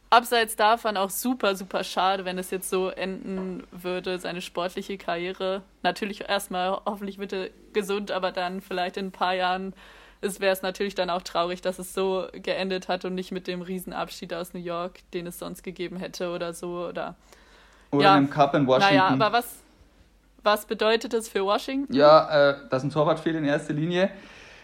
abseits 0.09 0.55
davon 0.55 0.97
auch 0.97 1.09
super, 1.09 1.55
super 1.55 1.83
schade, 1.83 2.25
wenn 2.25 2.37
es 2.37 2.51
jetzt 2.51 2.69
so 2.69 2.89
enden 2.89 3.63
würde, 3.71 4.19
seine 4.19 4.41
sportliche 4.41 4.97
Karriere. 4.97 5.61
Natürlich 5.83 6.29
erstmal, 6.29 6.79
hoffentlich 6.85 7.17
wird 7.17 7.33
er 7.33 7.49
gesund, 7.73 8.11
aber 8.11 8.31
dann 8.31 8.61
vielleicht 8.61 8.97
in 8.97 9.07
ein 9.07 9.11
paar 9.11 9.33
Jahren 9.33 9.73
wäre 10.21 10.53
es 10.53 10.61
natürlich 10.61 10.95
dann 10.95 11.09
auch 11.09 11.21
traurig, 11.21 11.61
dass 11.61 11.77
es 11.77 11.93
so 11.93 12.27
geendet 12.33 12.87
hat 12.87 13.05
und 13.05 13.13
nicht 13.13 13.31
mit 13.31 13.47
dem 13.47 13.61
Riesenabschied 13.61 14.33
aus 14.33 14.53
New 14.53 14.59
York, 14.59 14.99
den 15.13 15.27
es 15.27 15.37
sonst 15.37 15.63
gegeben 15.63 15.97
hätte 15.97 16.31
oder 16.31 16.53
so. 16.53 16.87
Oder, 16.87 17.15
oder 17.91 18.03
ja, 18.03 18.17
im 18.17 18.29
Cup 18.29 18.55
in 18.55 18.65
Washington. 18.65 18.95
Naja, 18.95 19.07
aber 19.07 19.31
was, 19.31 19.57
was 20.41 20.65
bedeutet 20.65 21.13
das 21.13 21.29
für 21.29 21.45
Washington? 21.45 21.93
Ja, 21.93 22.49
äh, 22.49 22.55
dass 22.69 22.83
ein 22.83 22.89
Torwart 22.89 23.19
fehlt 23.19 23.35
in 23.35 23.45
erster 23.45 23.73
Linie. 23.73 24.09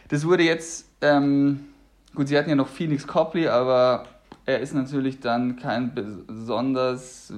Das 0.07 0.25
wurde 0.25 0.43
jetzt, 0.43 0.89
ähm, 1.01 1.69
gut, 2.15 2.27
sie 2.27 2.37
hatten 2.37 2.49
ja 2.49 2.55
noch 2.55 2.67
Phoenix 2.67 3.05
Copley, 3.05 3.47
aber 3.47 4.05
er 4.45 4.59
ist 4.59 4.73
natürlich 4.73 5.19
dann 5.19 5.55
kein 5.55 5.93
besonders 5.93 7.33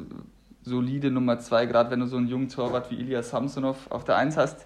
solide 0.64 1.12
Nummer 1.12 1.40
2, 1.40 1.66
gerade 1.66 1.92
wenn 1.92 2.00
du 2.00 2.08
so 2.08 2.18
einen 2.18 2.28
jungen 2.28 2.50
Torwart 2.50 2.90
wie 2.92 2.96
Ilya 2.96 3.24
Samsonov 3.24 3.92
auf 3.92 4.04
der 4.04 4.16
1 4.16 4.38
hast. 4.38 4.66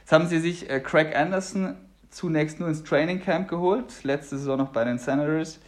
Jetzt 0.00 0.12
haben 0.12 0.26
sie 0.26 0.38
sich 0.38 0.70
äh, 0.70 0.80
Craig 0.80 1.14
Anderson 1.16 1.76
zunächst 2.10 2.60
nur 2.60 2.68
ins 2.68 2.84
Training 2.84 3.20
Camp 3.20 3.48
geholt, 3.48 4.04
letzte 4.04 4.38
Saison 4.38 4.58
noch 4.58 4.70
bei 4.70 4.84
den 4.84 4.98
Senators. 4.98 5.60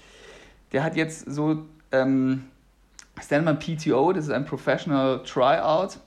Der 0.72 0.84
hat 0.84 0.96
jetzt 0.96 1.30
so, 1.30 1.66
ähm, 1.92 2.44
das 3.14 3.30
nennt 3.30 3.44
man 3.44 3.58
PTO, 3.58 4.12
das 4.12 4.26
ist 4.26 4.30
ein 4.30 4.44
Professional 4.44 5.22
Tryout, 5.24 5.98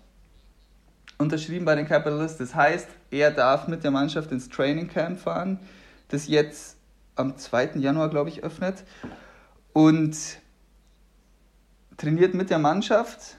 unterschrieben 1.17 1.65
bei 1.65 1.75
den 1.75 1.87
Capitals. 1.87 2.37
Das 2.37 2.55
heißt, 2.55 2.87
er 3.11 3.31
darf 3.31 3.67
mit 3.67 3.83
der 3.83 3.91
Mannschaft 3.91 4.31
ins 4.31 4.49
Training 4.49 4.87
Camp 4.87 5.19
fahren, 5.19 5.59
das 6.07 6.27
jetzt 6.27 6.77
am 7.15 7.37
2. 7.37 7.71
Januar, 7.75 8.09
glaube 8.09 8.29
ich, 8.29 8.43
öffnet. 8.43 8.83
Und 9.73 10.17
trainiert 11.97 12.33
mit 12.33 12.49
der 12.49 12.59
Mannschaft, 12.59 13.37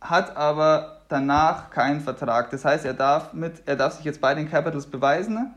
hat 0.00 0.36
aber 0.36 1.02
danach 1.08 1.70
keinen 1.70 2.00
Vertrag. 2.00 2.50
Das 2.50 2.64
heißt, 2.64 2.84
er 2.84 2.94
darf, 2.94 3.32
mit, 3.32 3.62
er 3.66 3.76
darf 3.76 3.94
sich 3.94 4.04
jetzt 4.04 4.20
bei 4.20 4.34
den 4.34 4.48
Capitals 4.48 4.86
beweisen 4.86 5.54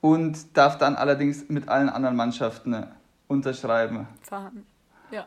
und 0.00 0.56
darf 0.56 0.78
dann 0.78 0.96
allerdings 0.96 1.48
mit 1.48 1.68
allen 1.68 1.88
anderen 1.88 2.16
Mannschaften 2.16 2.86
unterschreiben. 3.28 4.08
Verhandeln. 4.22 4.66
Ja. 5.10 5.26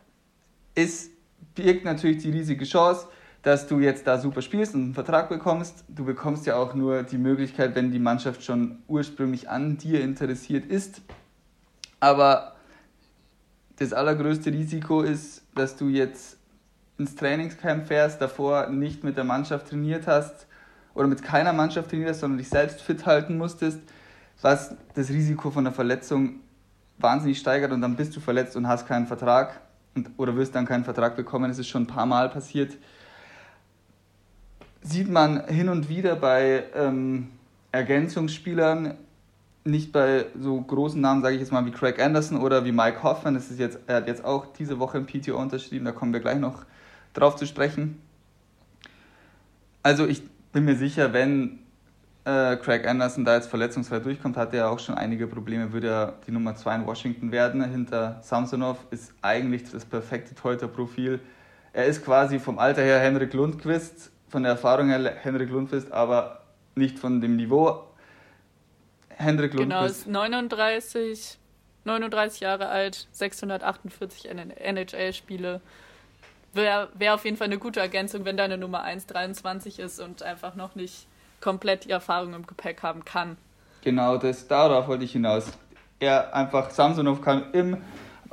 Es 0.75 1.09
birgt 1.55 1.85
natürlich 1.85 2.23
die 2.23 2.31
riesige 2.31 2.65
Chance, 2.65 3.07
dass 3.43 3.67
du 3.67 3.79
jetzt 3.79 4.07
da 4.07 4.17
super 4.17 4.41
spielst 4.41 4.73
und 4.73 4.83
einen 4.83 4.93
Vertrag 4.93 5.29
bekommst. 5.29 5.83
Du 5.89 6.05
bekommst 6.05 6.45
ja 6.45 6.55
auch 6.55 6.73
nur 6.73 7.03
die 7.03 7.17
Möglichkeit, 7.17 7.75
wenn 7.75 7.91
die 7.91 7.99
Mannschaft 7.99 8.43
schon 8.43 8.79
ursprünglich 8.87 9.49
an 9.49 9.77
dir 9.77 10.01
interessiert 10.01 10.65
ist. 10.65 11.01
Aber 11.99 12.52
das 13.77 13.93
allergrößte 13.93 14.51
Risiko 14.51 15.01
ist, 15.01 15.43
dass 15.55 15.75
du 15.75 15.87
jetzt 15.87 16.37
ins 16.97 17.15
Trainingscamp 17.15 17.87
fährst, 17.87 18.21
davor 18.21 18.67
nicht 18.67 19.03
mit 19.03 19.17
der 19.17 19.23
Mannschaft 19.23 19.69
trainiert 19.69 20.07
hast 20.07 20.47
oder 20.93 21.07
mit 21.07 21.23
keiner 21.23 21.53
Mannschaft 21.53 21.89
trainiert 21.89 22.09
hast, 22.09 22.19
sondern 22.19 22.37
dich 22.37 22.49
selbst 22.49 22.81
fit 22.81 23.05
halten 23.05 23.37
musstest 23.37 23.79
was 24.43 24.75
das 24.93 25.09
Risiko 25.09 25.51
von 25.51 25.65
einer 25.65 25.73
Verletzung 25.73 26.41
wahnsinnig 26.97 27.39
steigert 27.39 27.71
und 27.71 27.81
dann 27.81 27.95
bist 27.95 28.15
du 28.15 28.19
verletzt 28.19 28.55
und 28.55 28.67
hast 28.67 28.87
keinen 28.87 29.07
Vertrag 29.07 29.61
und, 29.95 30.11
oder 30.17 30.35
wirst 30.35 30.53
dann 30.55 30.65
keinen 30.65 30.83
Vertrag 30.83 31.15
bekommen. 31.15 31.49
Das 31.49 31.59
ist 31.59 31.69
schon 31.69 31.83
ein 31.83 31.87
paar 31.87 32.05
Mal 32.05 32.29
passiert. 32.29 32.77
Sieht 34.81 35.09
man 35.09 35.47
hin 35.47 35.69
und 35.69 35.89
wieder 35.89 36.15
bei 36.15 36.65
ähm, 36.75 37.29
Ergänzungsspielern, 37.71 38.95
nicht 39.65 39.91
bei 39.91 40.25
so 40.39 40.59
großen 40.59 40.99
Namen, 40.99 41.21
sage 41.21 41.35
ich 41.35 41.41
jetzt 41.41 41.51
mal, 41.51 41.65
wie 41.65 41.71
Craig 41.71 42.01
Anderson 42.01 42.41
oder 42.41 42.65
wie 42.65 42.71
Mike 42.71 43.01
Hoffman. 43.03 43.33
Das 43.33 43.49
ist 43.49 43.59
jetzt, 43.59 43.79
er 43.87 43.97
hat 43.97 44.07
jetzt 44.07 44.25
auch 44.25 44.47
diese 44.53 44.79
Woche 44.79 44.97
im 44.97 45.05
PTO 45.05 45.37
unterschrieben, 45.37 45.85
da 45.85 45.91
kommen 45.91 46.13
wir 46.13 46.19
gleich 46.19 46.39
noch 46.39 46.65
drauf 47.13 47.35
zu 47.35 47.45
sprechen. 47.45 48.01
Also 49.81 50.05
ich 50.05 50.23
bin 50.51 50.65
mir 50.65 50.75
sicher, 50.75 51.13
wenn 51.13 51.59
äh, 52.25 52.55
Craig 52.57 52.87
Anderson 52.87 53.25
da 53.25 53.35
jetzt 53.35 53.47
verletzungsfrei 53.47 53.99
durchkommt, 53.99 54.37
hat 54.37 54.53
er 54.53 54.69
auch 54.69 54.79
schon 54.79 54.95
einige 54.95 55.27
Probleme, 55.27 55.73
würde 55.73 55.87
er 55.87 56.13
die 56.25 56.31
Nummer 56.31 56.55
2 56.55 56.75
in 56.75 56.85
Washington 56.85 57.31
werden. 57.31 57.63
Hinter 57.63 58.19
Samsonov 58.21 58.77
ist 58.91 59.13
eigentlich 59.21 59.69
das 59.69 59.85
perfekte 59.85 60.35
Teuter-Profil. 60.35 61.19
Er 61.73 61.85
ist 61.85 62.03
quasi 62.03 62.39
vom 62.39 62.59
Alter 62.59 62.81
her 62.81 62.99
Henrik 62.99 63.33
Lundqvist, 63.33 64.11
von 64.29 64.43
der 64.43 64.53
Erfahrung 64.53 64.89
her 64.89 65.15
Henrik 65.21 65.49
Lundqvist, 65.49 65.91
aber 65.91 66.41
nicht 66.75 66.99
von 66.99 67.19
dem 67.19 67.35
Niveau. 67.35 67.83
Genau, 69.23 69.81
Lundqvist. 69.81 70.05
Genau, 70.05 70.23
ist 70.23 70.31
39, 70.31 71.37
39 71.85 72.39
Jahre 72.39 72.67
alt, 72.67 73.07
648 73.11 74.29
NHL-Spiele. 74.29 75.61
Wäre 76.53 76.89
wär 76.93 77.15
auf 77.15 77.25
jeden 77.25 77.37
Fall 77.37 77.47
eine 77.47 77.57
gute 77.57 77.79
Ergänzung, 77.79 78.25
wenn 78.25 78.37
deine 78.37 78.57
Nummer 78.57 78.83
1 78.83 79.07
23 79.07 79.79
ist 79.79 79.99
und 79.99 80.21
einfach 80.21 80.55
noch 80.55 80.75
nicht 80.75 81.07
komplett 81.41 81.85
die 81.85 81.91
Erfahrung 81.91 82.33
im 82.33 82.47
Gepäck 82.47 82.83
haben 82.83 83.03
kann. 83.03 83.37
Genau, 83.83 84.17
das, 84.17 84.47
darauf 84.47 84.87
wollte 84.87 85.03
ich 85.03 85.11
hinaus. 85.11 85.51
Er 85.99 86.33
einfach, 86.33 86.69
Samsonov 86.69 87.21
kann 87.21 87.51
im, 87.53 87.77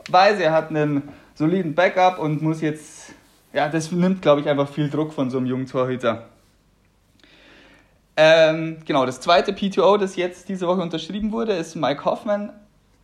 weiß, 0.09 0.38
er 0.38 0.52
hat 0.52 0.70
einen 0.70 1.09
soliden 1.35 1.75
Backup 1.75 2.18
und 2.18 2.40
muss 2.42 2.61
jetzt, 2.61 3.14
ja, 3.52 3.68
das 3.68 3.90
nimmt, 3.90 4.23
glaube 4.23 4.42
ich, 4.42 4.49
einfach 4.49 4.68
viel 4.68 4.90
Druck 4.90 5.12
von 5.12 5.30
so 5.30 5.38
einem 5.38 5.47
jungen 5.47 5.66
Torhüter. 5.66 6.28
Ähm, 8.17 8.79
genau, 8.85 9.07
das 9.07 9.21
zweite 9.21 9.52
PTO, 9.52 9.97
das 9.97 10.17
jetzt 10.17 10.49
diese 10.49 10.67
Woche 10.67 10.83
unterschrieben 10.83 11.33
wurde, 11.33 11.52
ist 11.52 11.75
Mike 11.75 12.05
Hoffman. 12.05 12.52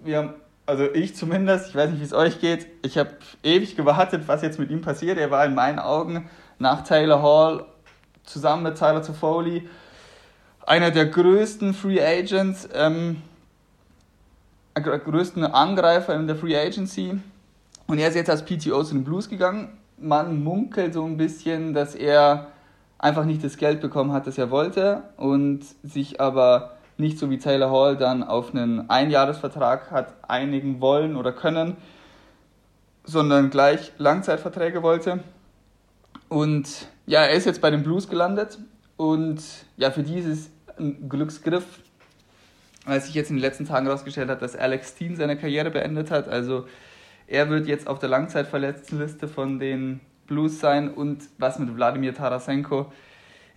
Wir 0.00 0.18
haben, 0.18 0.34
also 0.66 0.84
ich 0.92 1.14
zumindest, 1.16 1.70
ich 1.70 1.74
weiß 1.74 1.90
nicht, 1.90 2.00
wie 2.00 2.04
es 2.04 2.12
euch 2.12 2.40
geht, 2.40 2.66
ich 2.82 2.98
habe 2.98 3.10
ewig 3.42 3.76
gewartet, 3.76 4.22
was 4.26 4.42
jetzt 4.42 4.58
mit 4.58 4.70
ihm 4.70 4.82
passiert. 4.82 5.18
Er 5.18 5.30
war 5.30 5.44
in 5.44 5.54
meinen 5.54 5.78
Augen 5.78 6.28
nach 6.58 6.82
Taylor 6.82 7.22
Hall 7.22 7.64
zusammen 8.24 8.64
mit 8.64 8.76
Tyler 8.76 9.02
Toffoli 9.02 9.68
einer 10.66 10.90
der 10.90 11.06
größten 11.06 11.72
Free 11.72 12.02
Agents, 12.02 12.68
ähm, 12.74 13.22
größten 14.74 15.44
Angreifer 15.44 16.14
in 16.14 16.26
der 16.26 16.36
Free 16.36 16.56
Agency. 16.56 17.18
Und 17.86 17.98
er 17.98 18.08
ist 18.08 18.16
jetzt 18.16 18.28
als 18.28 18.44
PTO 18.44 18.82
zu 18.82 18.94
den 18.94 19.04
Blues 19.04 19.28
gegangen. 19.28 19.78
Man 19.96 20.42
munkelt 20.42 20.92
so 20.92 21.04
ein 21.04 21.16
bisschen, 21.16 21.72
dass 21.72 21.94
er 21.94 22.48
einfach 22.98 23.24
nicht 23.24 23.44
das 23.44 23.56
Geld 23.56 23.80
bekommen 23.80 24.12
hat, 24.12 24.26
das 24.26 24.38
er 24.38 24.50
wollte 24.50 25.02
und 25.16 25.64
sich 25.82 26.20
aber 26.20 26.76
nicht 26.98 27.18
so 27.18 27.28
wie 27.30 27.38
Taylor 27.38 27.70
Hall 27.70 27.96
dann 27.96 28.22
auf 28.22 28.54
einen 28.54 28.88
Einjahresvertrag 28.88 29.90
hat 29.90 30.14
einigen 30.28 30.80
wollen 30.80 31.16
oder 31.16 31.32
können, 31.32 31.76
sondern 33.04 33.50
gleich 33.50 33.92
Langzeitverträge 33.98 34.82
wollte. 34.82 35.20
Und 36.28 36.88
ja, 37.06 37.22
er 37.22 37.34
ist 37.34 37.44
jetzt 37.44 37.60
bei 37.60 37.70
den 37.70 37.82
Blues 37.82 38.08
gelandet 38.08 38.58
und 38.96 39.42
ja, 39.76 39.90
für 39.90 40.02
die 40.02 40.18
ist 40.18 40.26
es 40.26 40.50
ein 40.78 41.08
Glücksgriff, 41.08 41.64
weil 42.86 43.00
sich 43.00 43.14
jetzt 43.14 43.30
in 43.30 43.36
den 43.36 43.42
letzten 43.42 43.66
Tagen 43.66 43.86
herausgestellt 43.86 44.30
hat, 44.30 44.42
dass 44.42 44.56
Alex 44.56 44.90
Steen 44.90 45.16
seine 45.16 45.36
Karriere 45.36 45.70
beendet 45.70 46.10
hat. 46.10 46.28
Also 46.28 46.66
er 47.26 47.50
wird 47.50 47.66
jetzt 47.66 47.88
auf 47.88 47.98
der 47.98 48.08
Langzeitverletztenliste 48.08 49.28
von 49.28 49.58
den 49.58 50.00
Blues 50.26 50.60
sein 50.60 50.92
und 50.92 51.22
was 51.38 51.58
mit 51.58 51.74
Wladimir 51.74 52.14
Tarasenko 52.14 52.90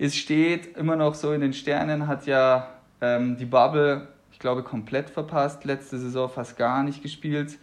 es 0.01 0.15
steht 0.15 0.77
immer 0.77 0.95
noch 0.95 1.13
so 1.13 1.33
in 1.33 1.41
den 1.41 1.51
Sternen, 1.51 2.07
hat 2.07 2.25
ja 2.25 2.69
ähm, 3.01 3.35
die 3.35 3.45
Bubble, 3.45 4.07
ich 4.31 4.39
glaube, 4.39 4.63
komplett 4.63 5.09
verpasst, 5.09 5.65
letzte 5.65 5.99
Saison 5.99 6.29
fast 6.29 6.57
gar 6.57 6.83
nicht 6.83 7.03
gespielt 7.03 7.59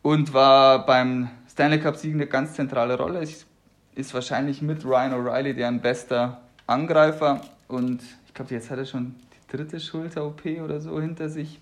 und 0.00 0.32
war 0.32 0.86
beim 0.86 1.28
Stanley 1.46 1.78
Cup 1.78 1.96
Sieg 1.96 2.14
eine 2.14 2.26
ganz 2.26 2.54
zentrale 2.54 2.96
Rolle. 2.96 3.20
Ist 3.20 4.14
wahrscheinlich 4.14 4.62
mit 4.62 4.82
Ryan 4.82 5.12
O'Reilly 5.12 5.52
deren 5.52 5.82
bester 5.82 6.40
Angreifer 6.66 7.42
und 7.68 8.02
ich 8.26 8.32
glaube, 8.32 8.54
jetzt 8.54 8.70
hat 8.70 8.78
er 8.78 8.86
schon 8.86 9.14
die 9.34 9.56
dritte 9.56 9.78
Schulter-OP 9.78 10.46
oder 10.64 10.80
so 10.80 10.98
hinter 11.02 11.28
sich. 11.28 11.60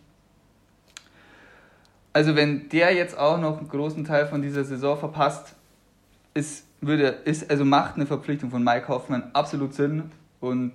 Also 2.12 2.36
wenn 2.36 2.68
der 2.68 2.94
jetzt 2.94 3.18
auch 3.18 3.40
noch 3.40 3.58
einen 3.58 3.68
großen 3.68 4.04
Teil 4.04 4.26
von 4.28 4.40
dieser 4.40 4.62
Saison 4.62 4.96
verpasst, 4.96 5.56
ist, 6.38 6.64
würde, 6.80 7.08
ist, 7.24 7.50
also 7.50 7.64
macht 7.64 7.96
eine 7.96 8.06
Verpflichtung 8.06 8.50
von 8.50 8.62
Mike 8.62 8.86
Hoffman 8.88 9.30
absolut 9.32 9.74
Sinn 9.74 10.10
und 10.38 10.72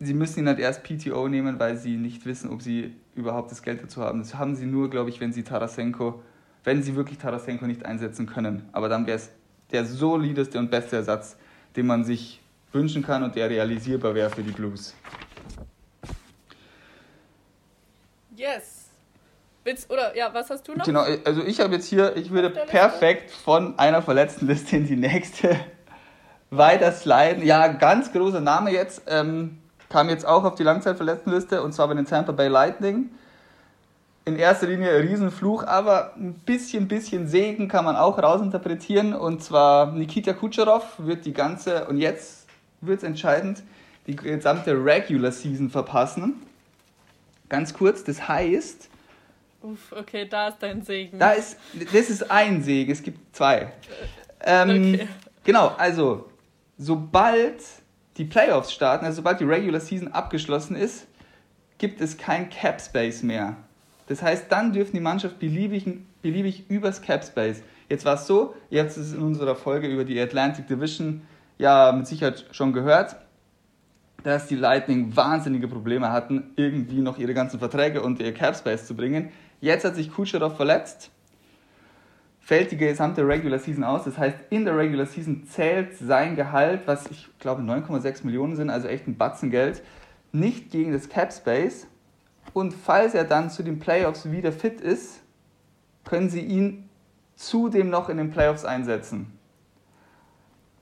sie 0.00 0.14
müssen 0.14 0.40
ihn 0.40 0.46
halt 0.48 0.58
erst 0.58 0.82
PTO 0.82 1.28
nehmen, 1.28 1.58
weil 1.58 1.76
sie 1.76 1.96
nicht 1.96 2.24
wissen, 2.24 2.50
ob 2.50 2.62
sie 2.62 2.94
überhaupt 3.14 3.50
das 3.50 3.62
Geld 3.62 3.82
dazu 3.82 4.00
haben. 4.00 4.20
Das 4.20 4.34
haben 4.34 4.56
sie 4.56 4.64
nur, 4.64 4.88
glaube 4.88 5.10
ich, 5.10 5.20
wenn 5.20 5.32
sie 5.32 5.42
Tarasenko, 5.42 6.22
wenn 6.64 6.82
sie 6.82 6.96
wirklich 6.96 7.18
Tarasenko 7.18 7.66
nicht 7.66 7.84
einsetzen 7.84 8.26
können. 8.26 8.68
Aber 8.72 8.88
dann 8.88 9.06
wäre 9.06 9.18
es 9.18 9.30
der 9.70 9.84
solideste 9.84 10.58
und 10.58 10.70
beste 10.70 10.96
Ersatz, 10.96 11.36
den 11.76 11.86
man 11.86 12.04
sich 12.04 12.40
wünschen 12.72 13.02
kann 13.02 13.22
und 13.22 13.36
der 13.36 13.50
realisierbar 13.50 14.14
wäre 14.14 14.30
für 14.30 14.42
die 14.42 14.52
Blues. 14.52 14.94
Yes. 18.34 18.81
Willst, 19.64 19.90
oder 19.90 20.16
ja, 20.16 20.34
was 20.34 20.50
hast 20.50 20.66
du 20.66 20.74
noch? 20.74 20.84
Genau, 20.84 21.04
also 21.24 21.44
ich 21.44 21.60
habe 21.60 21.74
jetzt 21.74 21.86
hier, 21.86 22.16
ich 22.16 22.32
würde 22.32 22.50
perfekt 22.50 23.30
von 23.30 23.78
einer 23.78 24.02
verletzten 24.02 24.48
Liste 24.48 24.76
in 24.76 24.86
die 24.86 24.96
nächste 24.96 25.56
weiter 26.50 26.90
sliden. 26.90 27.46
Ja, 27.46 27.68
ganz 27.68 28.12
großer 28.12 28.40
Name 28.40 28.72
jetzt, 28.72 29.02
ähm, 29.06 29.58
kam 29.88 30.08
jetzt 30.08 30.26
auch 30.26 30.42
auf 30.42 30.56
die 30.56 30.64
Langzeitverletztenliste 30.64 31.62
und 31.62 31.72
zwar 31.72 31.86
bei 31.86 31.94
den 31.94 32.06
Tampa 32.06 32.32
Bay 32.32 32.48
Lightning. 32.48 33.10
In 34.24 34.36
erster 34.36 34.66
Linie 34.66 34.90
ein 34.90 35.06
Riesenfluch, 35.06 35.64
aber 35.64 36.14
ein 36.16 36.34
bisschen, 36.34 36.88
bisschen 36.88 37.28
Segen 37.28 37.68
kann 37.68 37.84
man 37.84 37.96
auch 37.96 38.18
rausinterpretieren. 38.18 39.14
Und 39.14 39.42
zwar 39.42 39.92
Nikita 39.92 40.32
Kucherov 40.32 40.84
wird 40.98 41.24
die 41.24 41.32
ganze, 41.32 41.86
und 41.86 41.98
jetzt 41.98 42.46
wird 42.80 42.98
es 42.98 43.04
entscheidend, 43.04 43.62
die 44.06 44.14
gesamte 44.14 44.72
Regular 44.72 45.32
Season 45.32 45.70
verpassen. 45.70 46.42
Ganz 47.48 47.74
kurz, 47.74 48.04
das 48.04 48.28
heißt. 48.28 48.88
Uff, 49.62 49.92
okay, 49.92 50.26
da 50.28 50.48
ist 50.48 50.58
dein 50.60 50.82
Segen. 50.82 51.18
Da 51.18 51.32
ist, 51.32 51.58
das 51.72 52.10
ist 52.10 52.30
ein 52.30 52.62
Segen, 52.62 52.92
es 52.92 53.02
gibt 53.02 53.34
zwei. 53.34 53.72
Ähm, 54.44 54.94
okay. 54.94 55.08
Genau, 55.44 55.68
also, 55.78 56.28
sobald 56.78 57.62
die 58.16 58.24
Playoffs 58.24 58.72
starten, 58.72 59.04
also 59.04 59.16
sobald 59.16 59.40
die 59.40 59.44
Regular 59.44 59.80
Season 59.80 60.08
abgeschlossen 60.08 60.76
ist, 60.76 61.06
gibt 61.78 62.00
es 62.00 62.16
kein 62.18 62.50
Cap 62.50 62.80
Space 62.80 63.22
mehr. 63.22 63.56
Das 64.06 64.22
heißt, 64.22 64.46
dann 64.50 64.72
dürfen 64.72 64.92
die 64.92 65.00
Mannschaft 65.00 65.38
beliebig, 65.38 65.86
beliebig 66.20 66.68
übers 66.68 67.00
Cap 67.00 67.24
Space. 67.24 67.62
Jetzt 67.88 68.04
war 68.04 68.14
es 68.14 68.26
so, 68.26 68.54
ihr 68.70 68.80
habt 68.80 68.90
es 68.96 69.12
in 69.12 69.20
unserer 69.20 69.54
Folge 69.54 69.86
über 69.86 70.04
die 70.04 70.20
Atlantic 70.20 70.66
Division 70.66 71.22
ja 71.58 71.92
mit 71.92 72.06
Sicherheit 72.06 72.46
schon 72.52 72.72
gehört, 72.72 73.16
dass 74.22 74.46
die 74.46 74.56
Lightning 74.56 75.14
wahnsinnige 75.16 75.68
Probleme 75.68 76.10
hatten, 76.10 76.52
irgendwie 76.56 77.00
noch 77.00 77.18
ihre 77.18 77.34
ganzen 77.34 77.58
Verträge 77.58 78.02
unter 78.02 78.24
ihr 78.24 78.34
Cap 78.34 78.56
Space 78.56 78.86
zu 78.86 78.94
bringen. 78.94 79.30
Jetzt 79.62 79.84
hat 79.84 79.94
sich 79.94 80.12
Kucherov 80.12 80.56
verletzt, 80.56 81.12
fällt 82.40 82.72
die 82.72 82.76
gesamte 82.76 83.24
Regular 83.24 83.60
Season 83.60 83.84
aus. 83.84 84.02
Das 84.02 84.18
heißt, 84.18 84.36
in 84.50 84.64
der 84.64 84.76
Regular 84.76 85.06
Season 85.06 85.44
zählt 85.46 85.96
sein 85.96 86.34
Gehalt, 86.34 86.82
was 86.86 87.08
ich 87.12 87.30
glaube 87.38 87.62
9,6 87.62 88.26
Millionen 88.26 88.56
sind, 88.56 88.70
also 88.70 88.88
echt 88.88 89.06
ein 89.06 89.16
Batzen 89.16 89.52
Geld, 89.52 89.80
nicht 90.32 90.72
gegen 90.72 90.92
das 90.92 91.08
Cap 91.08 91.32
Space. 91.32 91.86
Und 92.52 92.74
falls 92.74 93.14
er 93.14 93.22
dann 93.22 93.50
zu 93.50 93.62
den 93.62 93.78
Playoffs 93.78 94.28
wieder 94.32 94.50
fit 94.50 94.80
ist, 94.80 95.20
können 96.04 96.28
sie 96.28 96.40
ihn 96.40 96.88
zudem 97.36 97.88
noch 97.88 98.08
in 98.08 98.16
den 98.16 98.32
Playoffs 98.32 98.64
einsetzen. 98.64 99.38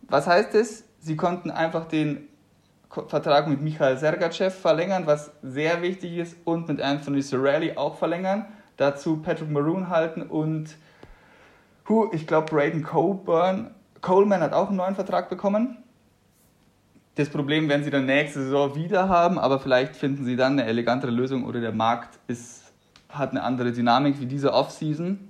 Was 0.08 0.26
heißt 0.26 0.54
es? 0.54 0.84
Sie 1.00 1.16
konnten 1.16 1.50
einfach 1.50 1.84
den 1.84 2.28
Vertrag 2.88 3.46
mit 3.46 3.60
Michael 3.60 3.98
Sergachev 3.98 4.58
verlängern, 4.58 5.06
was 5.06 5.32
sehr 5.42 5.82
wichtig 5.82 6.16
ist, 6.16 6.36
und 6.46 6.66
mit 6.66 6.80
Anthony 6.80 7.22
Cirelli 7.22 7.76
auch 7.76 7.98
verlängern. 7.98 8.46
Dazu 8.80 9.18
Patrick 9.18 9.50
Maroon 9.50 9.90
halten 9.90 10.22
und 10.22 10.74
hu, 11.86 12.08
ich 12.12 12.26
glaube 12.26 12.46
Braden 12.46 12.82
Coburn, 12.82 13.72
Coleman 14.00 14.40
hat 14.40 14.54
auch 14.54 14.68
einen 14.68 14.78
neuen 14.78 14.94
Vertrag 14.94 15.28
bekommen. 15.28 15.76
Das 17.14 17.28
Problem 17.28 17.68
werden 17.68 17.84
sie 17.84 17.90
dann 17.90 18.06
nächste 18.06 18.42
Saison 18.42 18.74
wieder 18.74 19.10
haben, 19.10 19.38
aber 19.38 19.60
vielleicht 19.60 19.96
finden 19.96 20.24
sie 20.24 20.34
dann 20.34 20.52
eine 20.52 20.64
elegantere 20.64 21.10
Lösung 21.10 21.44
oder 21.44 21.60
der 21.60 21.72
Markt 21.72 22.18
ist, 22.26 22.72
hat 23.10 23.32
eine 23.32 23.42
andere 23.42 23.70
Dynamik 23.72 24.18
wie 24.18 24.24
diese 24.24 24.54
Offseason. 24.54 25.28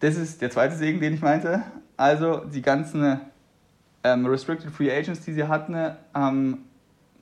Das 0.00 0.16
ist 0.16 0.40
der 0.40 0.50
zweite 0.50 0.74
Segen, 0.74 1.00
den 1.00 1.12
ich 1.12 1.20
meinte. 1.20 1.64
Also 1.98 2.46
die 2.46 2.62
ganzen 2.62 3.20
ähm, 4.04 4.24
Restricted 4.24 4.70
Free 4.70 4.90
Agents, 4.90 5.20
die 5.20 5.34
sie 5.34 5.46
hatten, 5.46 5.76
haben 6.14 6.64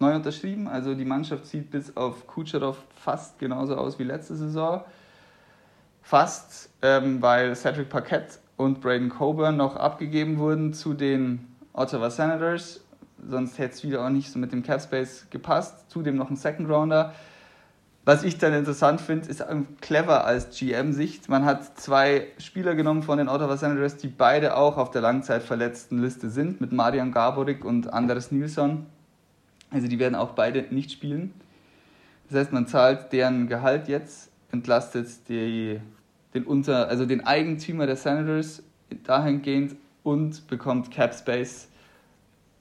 neu 0.01 0.15
unterschrieben. 0.15 0.69
Also 0.69 0.95
die 0.95 1.05
Mannschaft 1.05 1.47
sieht 1.47 1.71
bis 1.71 1.97
auf 1.97 2.27
Kucherov 2.27 2.79
fast 2.95 3.39
genauso 3.39 3.77
aus 3.77 3.99
wie 3.99 4.05
letzte 4.05 4.37
Saison. 4.37 4.83
Fast, 6.03 6.71
ähm, 6.83 7.23
weil 7.23 7.55
Cedric 7.57 7.89
Paquette 7.89 8.39
und 8.57 8.81
Braden 8.81 9.09
Coburn 9.09 9.57
noch 9.57 9.77
abgegeben 9.77 10.39
wurden 10.39 10.75
zu 10.75 10.95
den 10.95 11.49
Ottawa 11.73 12.11
Senators. 12.11 12.81
Sonst 13.27 13.59
hätte 13.59 13.75
es 13.75 13.83
wieder 13.85 14.05
auch 14.05 14.11
nicht 14.11 14.31
so 14.31 14.39
mit 14.39 14.53
dem 14.53 14.63
Cap 14.63 14.83
Space 14.83 15.27
gepasst. 15.31 15.91
Zudem 15.91 16.17
noch 16.17 16.31
ein 16.31 16.37
Second 16.37 16.69
Rounder. 16.69 17.15
Was 18.07 18.23
ich 18.23 18.37
dann 18.37 18.53
interessant 18.53 19.01
finde, 19.01 19.31
ist 19.31 19.43
clever 19.81 20.27
als 20.27 20.51
GM-Sicht. 20.59 21.31
Man 21.31 21.47
hat 21.47 21.81
zwei 21.81 22.27
Spieler 22.37 22.75
genommen 22.75 23.03
von 23.03 23.17
den 23.17 23.31
Ottawa 23.31 23.57
Senators, 23.57 23.97
die 23.97 24.09
beide 24.09 24.59
auch 24.59 24.77
auf 24.77 24.91
der 24.91 25.01
langzeitverletzten 25.01 26.03
Liste 26.03 26.29
sind, 26.29 26.61
mit 26.61 26.71
Marian 26.71 27.13
Gaborik 27.13 27.65
und 27.65 27.91
Anders 27.95 28.31
Nilsson. 28.31 28.85
Also 29.75 29.89
die 29.89 29.99
werden 29.99 30.15
auch 30.15 30.31
beide 30.31 30.63
nicht 30.73 30.93
spielen. 30.93 31.35
Das 32.29 32.39
heißt, 32.39 32.53
man 32.53 32.69
zahlt 32.69 33.13
deren 33.13 33.49
Gehalt 33.49 33.89
jetzt, 33.89 34.31
entlastet 34.53 35.29
die, 35.29 35.81
den, 36.33 36.45
Unter, 36.45 36.89
also 36.89 37.07
den 37.07 37.27
Eigentümer 37.27 37.87
der 37.87 37.97
Senators 37.97 38.63
dahingehend 39.03 39.75
und 40.05 40.47
bekommt 40.47 40.93
Cap 40.93 41.13
Space 41.13 41.69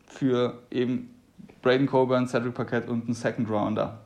für 0.08 0.64
eben 0.72 1.14
Braden 1.62 1.86
Coburn, 1.86 2.28
Cedric 2.28 2.56
Paquette 2.56 2.92
und 2.92 3.06
einen 3.06 3.14
Second 3.14 3.48
Rounder. 3.48 4.00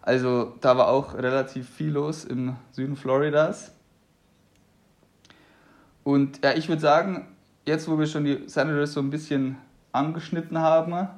Also 0.00 0.54
da 0.62 0.78
war 0.78 0.88
auch 0.88 1.14
relativ 1.14 1.68
viel 1.68 1.90
los 1.90 2.24
im 2.24 2.56
Süden 2.72 2.96
Floridas. 2.96 3.72
Und 6.02 6.42
ja, 6.42 6.54
ich 6.54 6.68
würde 6.70 6.80
sagen, 6.80 7.28
jetzt 7.66 7.88
wo 7.88 7.98
wir 7.98 8.06
schon 8.06 8.24
die 8.24 8.48
Senators 8.48 8.94
so 8.94 9.00
ein 9.00 9.10
bisschen 9.10 9.58
angeschnitten 9.92 10.58
haben. 10.58 11.08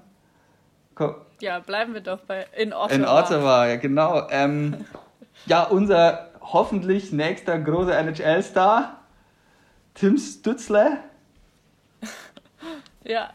Ja, 1.40 1.58
bleiben 1.58 1.94
wir 1.94 2.00
doch 2.00 2.20
bei 2.20 2.46
in 2.56 2.72
Ottawa. 2.72 2.94
In 2.94 3.04
Ottawa, 3.04 3.66
ja 3.66 3.76
genau. 3.76 4.28
Ähm, 4.30 4.84
ja, 5.46 5.64
unser 5.64 6.30
hoffentlich 6.40 7.12
nächster 7.12 7.58
großer 7.58 7.98
NHL-Star, 7.98 9.00
Tim 9.94 10.18
Stützle. 10.18 10.98
ja, 13.04 13.30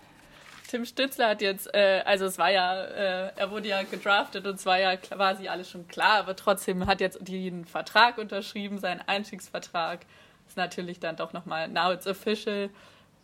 Tim 0.68 0.86
Stützler 0.86 1.30
hat 1.30 1.42
jetzt, 1.42 1.74
äh, 1.74 2.04
also 2.06 2.26
es 2.26 2.38
war 2.38 2.52
ja, 2.52 2.84
äh, 2.84 3.32
er 3.36 3.52
wurde 3.52 3.70
ja 3.70 3.84
gedraftet 3.84 4.46
und 4.46 4.56
es 4.56 4.66
war 4.66 4.80
ja 4.80 4.98
quasi 4.98 5.48
alles 5.48 5.70
schon 5.70 5.88
klar, 5.88 6.20
aber 6.20 6.36
trotzdem 6.36 6.86
hat 6.86 7.00
jetzt 7.00 7.26
den 7.28 7.66
Vertrag 7.66 8.18
unterschrieben, 8.18 8.78
seinen 8.78 9.02
Einstiegsvertrag. 9.02 10.06
Ist 10.48 10.58
natürlich 10.58 11.00
dann 11.00 11.16
doch 11.16 11.34
nochmal, 11.34 11.68
now 11.68 11.92
it's 11.92 12.08
official. 12.08 12.70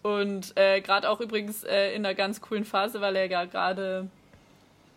Und 0.03 0.55
äh, 0.57 0.81
gerade 0.81 1.09
auch 1.09 1.21
übrigens 1.21 1.63
äh, 1.63 1.95
in 1.95 2.05
einer 2.05 2.13
ganz 2.13 2.41
coolen 2.41 2.65
Phase, 2.65 3.01
weil 3.01 3.15
er 3.15 3.25
ja 3.25 3.45
gerade 3.45 4.07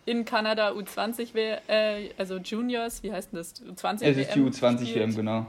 in 0.05 0.25
Kanada 0.25 0.71
U20 0.71 1.33
wäre, 1.33 1.61
äh, 1.67 2.11
also 2.17 2.37
Juniors, 2.37 3.03
wie 3.03 3.11
heißt 3.11 3.31
denn 3.31 3.39
das? 3.39 3.55
U20 3.61 4.03
Es 4.03 4.17
ist 4.17 4.35
die 4.35 4.39
U20 4.39 4.95
WM, 4.95 5.15
genau. 5.15 5.45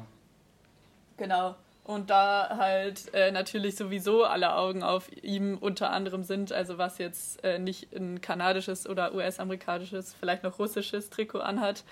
Genau 1.16 1.56
und 1.88 2.10
da 2.10 2.58
halt 2.58 3.14
äh, 3.14 3.30
natürlich 3.30 3.74
sowieso 3.74 4.24
alle 4.24 4.54
Augen 4.54 4.82
auf 4.82 5.10
ihm 5.22 5.56
unter 5.58 5.90
anderem 5.90 6.22
sind, 6.22 6.52
also 6.52 6.76
was 6.76 6.98
jetzt 6.98 7.42
äh, 7.42 7.58
nicht 7.58 7.94
ein 7.96 8.20
kanadisches 8.20 8.86
oder 8.86 9.14
US-amerikanisches, 9.14 10.14
vielleicht 10.20 10.42
noch 10.42 10.58
russisches 10.58 11.08
Trikot 11.08 11.40
anhat. 11.40 11.84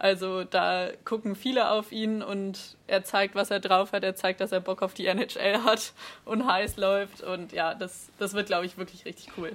Also 0.00 0.44
da 0.44 0.88
gucken 1.04 1.36
viele 1.36 1.70
auf 1.70 1.92
ihn 1.92 2.22
und 2.22 2.78
er 2.86 3.04
zeigt, 3.04 3.34
was 3.34 3.50
er 3.50 3.60
drauf 3.60 3.92
hat. 3.92 4.02
Er 4.02 4.14
zeigt, 4.14 4.40
dass 4.40 4.50
er 4.50 4.60
Bock 4.60 4.80
auf 4.80 4.94
die 4.94 5.06
NHL 5.06 5.62
hat 5.62 5.92
und 6.24 6.50
heiß 6.50 6.78
läuft. 6.78 7.22
Und 7.22 7.52
ja, 7.52 7.74
das, 7.74 8.08
das 8.18 8.32
wird, 8.32 8.46
glaube 8.46 8.64
ich, 8.64 8.78
wirklich 8.78 9.04
richtig 9.04 9.28
cool. 9.36 9.52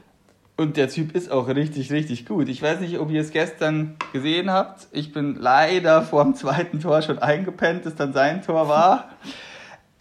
Und 0.55 0.77
der 0.77 0.88
Typ 0.88 1.15
ist 1.15 1.31
auch 1.31 1.47
richtig, 1.47 1.91
richtig 1.91 2.27
gut. 2.27 2.47
Ich 2.47 2.62
weiß 2.62 2.79
nicht, 2.79 2.99
ob 2.99 3.10
ihr 3.10 3.21
es 3.21 3.31
gestern 3.31 3.97
gesehen 4.13 4.51
habt. 4.51 4.88
Ich 4.91 5.12
bin 5.12 5.36
leider 5.36 6.03
vor 6.03 6.23
dem 6.23 6.36
zweiten 6.36 6.79
Tor 6.79 7.01
schon 7.01 7.17
eingepennt, 7.17 7.88
das 7.88 7.95
dann 7.95 8.13
sein 8.13 8.43
Tor 8.43 8.69
war. 8.69 9.10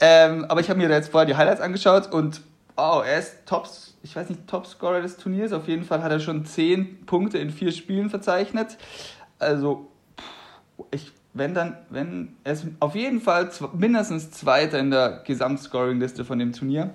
Ähm, 0.01 0.45
aber 0.49 0.61
ich 0.61 0.69
habe 0.69 0.81
mir 0.81 0.91
jetzt 0.91 1.13
vorher 1.13 1.25
die 1.25 1.37
Highlights 1.37 1.61
angeschaut 1.61 2.13
und 2.13 2.41
oh, 2.77 3.01
er 3.07 3.21
ist 3.21 3.47
Tops, 3.47 3.97
ich 4.03 4.15
weiß 4.15 4.29
nicht, 4.29 4.49
Topscorer 4.49 5.01
des 5.01 5.17
Turniers. 5.17 5.53
Auf 5.53 5.69
jeden 5.69 5.85
Fall 5.85 6.03
hat 6.03 6.11
er 6.11 6.19
schon 6.19 6.45
10 6.45 7.07
Punkte 7.07 7.39
in 7.39 7.51
vier 7.51 7.71
Spielen 7.71 8.11
verzeichnet. 8.11 8.77
Also, 9.39 9.89
ich, 10.91 11.13
wenn 11.33 11.55
dann, 11.55 11.77
wenn, 11.91 12.37
er 12.45 12.53
ist 12.53 12.67
auf 12.81 12.95
jeden 12.95 13.21
Fall 13.21 13.51
mindestens 13.73 14.31
Zweiter 14.31 14.79
in 14.79 14.91
der 14.91 15.23
Gesamtscoring-Liste 15.25 16.25
von 16.25 16.39
dem 16.39 16.53
Turnier. 16.53 16.95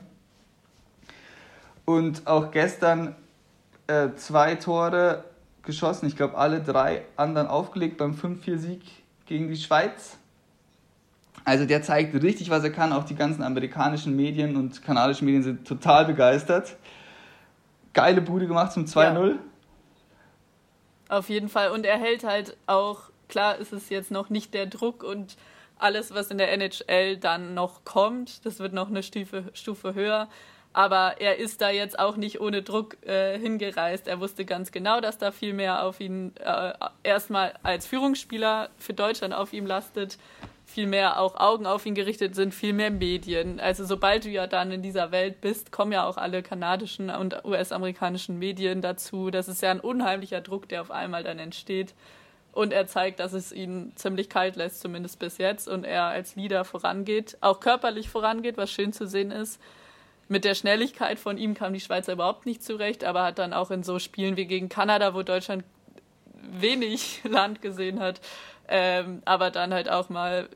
Und 1.85 2.27
auch 2.27 2.51
gestern 2.51 3.15
äh, 3.87 4.09
zwei 4.15 4.55
Tore 4.55 5.23
geschossen. 5.63 6.07
Ich 6.07 6.15
glaube, 6.15 6.37
alle 6.37 6.61
drei 6.61 7.03
anderen 7.15 7.47
aufgelegt 7.47 7.97
beim 7.97 8.13
5-4-Sieg 8.13 8.81
gegen 9.25 9.47
die 9.47 9.57
Schweiz. 9.57 10.17
Also 11.45 11.65
der 11.65 11.81
zeigt 11.81 12.13
richtig, 12.21 12.49
was 12.49 12.63
er 12.63 12.71
kann. 12.71 12.93
Auch 12.93 13.05
die 13.05 13.15
ganzen 13.15 13.43
amerikanischen 13.43 14.15
Medien 14.15 14.55
und 14.55 14.83
kanadischen 14.83 15.25
Medien 15.25 15.43
sind 15.43 15.67
total 15.67 16.05
begeistert. 16.05 16.75
Geile 17.93 18.21
Bude 18.21 18.47
gemacht 18.47 18.71
zum 18.71 18.85
2-0. 18.85 19.29
Ja. 19.29 19.35
Auf 21.09 21.29
jeden 21.29 21.49
Fall. 21.49 21.71
Und 21.71 21.85
er 21.85 21.97
hält 21.97 22.23
halt 22.23 22.55
auch, 22.67 23.09
klar 23.29 23.57
ist 23.57 23.71
es 23.71 23.89
jetzt 23.89 24.11
noch 24.11 24.29
nicht 24.29 24.53
der 24.53 24.65
Druck 24.65 25.03
und 25.03 25.37
alles, 25.77 26.13
was 26.13 26.29
in 26.29 26.37
der 26.37 26.51
NHL 26.51 27.17
dann 27.17 27.53
noch 27.53 27.85
kommt, 27.85 28.45
das 28.45 28.59
wird 28.59 28.73
noch 28.73 28.89
eine 28.89 29.01
Stufe, 29.01 29.45
Stufe 29.53 29.93
höher. 29.93 30.27
Aber 30.71 31.15
er 31.19 31.37
ist 31.37 31.61
da 31.61 31.71
jetzt 31.71 31.97
auch 31.97 32.15
nicht 32.15 32.41
ohne 32.41 32.61
Druck 32.61 32.97
äh, 33.03 33.39
hingereist. 33.39 34.07
Er 34.07 34.19
wusste 34.19 34.45
ganz 34.45 34.71
genau, 34.71 35.01
dass 35.01 35.17
da 35.17 35.31
viel 35.31 35.53
mehr 35.53 35.83
auf 35.83 35.99
ihn 35.99 36.33
äh, 36.37 36.73
erstmal 37.01 37.53
als 37.63 37.87
Führungsspieler 37.87 38.69
für 38.77 38.93
Deutschland 38.93 39.33
auf 39.33 39.51
ihm 39.51 39.65
lastet 39.65 40.19
viel 40.69 40.87
mehr 40.87 41.19
auch 41.19 41.35
Augen 41.35 41.65
auf 41.65 41.85
ihn 41.85 41.95
gerichtet 41.95 42.35
sind, 42.35 42.53
viel 42.53 42.73
mehr 42.73 42.91
Medien. 42.91 43.59
Also 43.59 43.85
sobald 43.85 44.25
du 44.25 44.29
ja 44.29 44.47
dann 44.47 44.71
in 44.71 44.81
dieser 44.81 45.11
Welt 45.11 45.41
bist, 45.41 45.71
kommen 45.71 45.91
ja 45.91 46.05
auch 46.05 46.17
alle 46.17 46.43
kanadischen 46.43 47.09
und 47.09 47.43
US-amerikanischen 47.43 48.37
Medien 48.37 48.81
dazu. 48.81 49.31
Das 49.31 49.47
ist 49.47 49.61
ja 49.61 49.71
ein 49.71 49.79
unheimlicher 49.79 50.41
Druck, 50.41 50.69
der 50.69 50.81
auf 50.81 50.91
einmal 50.91 51.23
dann 51.23 51.39
entsteht. 51.39 51.95
Und 52.51 52.73
er 52.73 52.87
zeigt, 52.87 53.19
dass 53.19 53.33
es 53.33 53.51
ihn 53.51 53.91
ziemlich 53.95 54.29
kalt 54.29 54.55
lässt, 54.55 54.81
zumindest 54.81 55.19
bis 55.19 55.37
jetzt. 55.37 55.67
Und 55.67 55.83
er 55.83 56.05
als 56.05 56.35
Leader 56.35 56.65
vorangeht, 56.65 57.37
auch 57.41 57.59
körperlich 57.59 58.09
vorangeht, 58.09 58.57
was 58.57 58.71
schön 58.71 58.91
zu 58.91 59.07
sehen 59.07 59.31
ist. 59.31 59.61
Mit 60.27 60.45
der 60.45 60.55
Schnelligkeit 60.55 61.19
von 61.19 61.37
ihm 61.37 61.55
kam 61.55 61.73
die 61.73 61.79
Schweizer 61.79 62.13
überhaupt 62.13 62.45
nicht 62.45 62.63
zurecht, 62.63 63.03
aber 63.03 63.23
hat 63.23 63.39
dann 63.39 63.53
auch 63.53 63.71
in 63.71 63.83
so 63.83 63.97
Spielen 63.97 64.37
wie 64.37 64.45
gegen 64.45 64.69
Kanada, 64.69 65.13
wo 65.13 65.23
Deutschland 65.23 65.63
wenig 66.51 67.21
Land 67.27 67.61
gesehen 67.61 67.99
hat, 67.99 68.21
ähm, 68.67 69.21
aber 69.25 69.51
dann 69.51 69.73
halt 69.73 69.89
auch 69.89 70.09
mal 70.09 70.47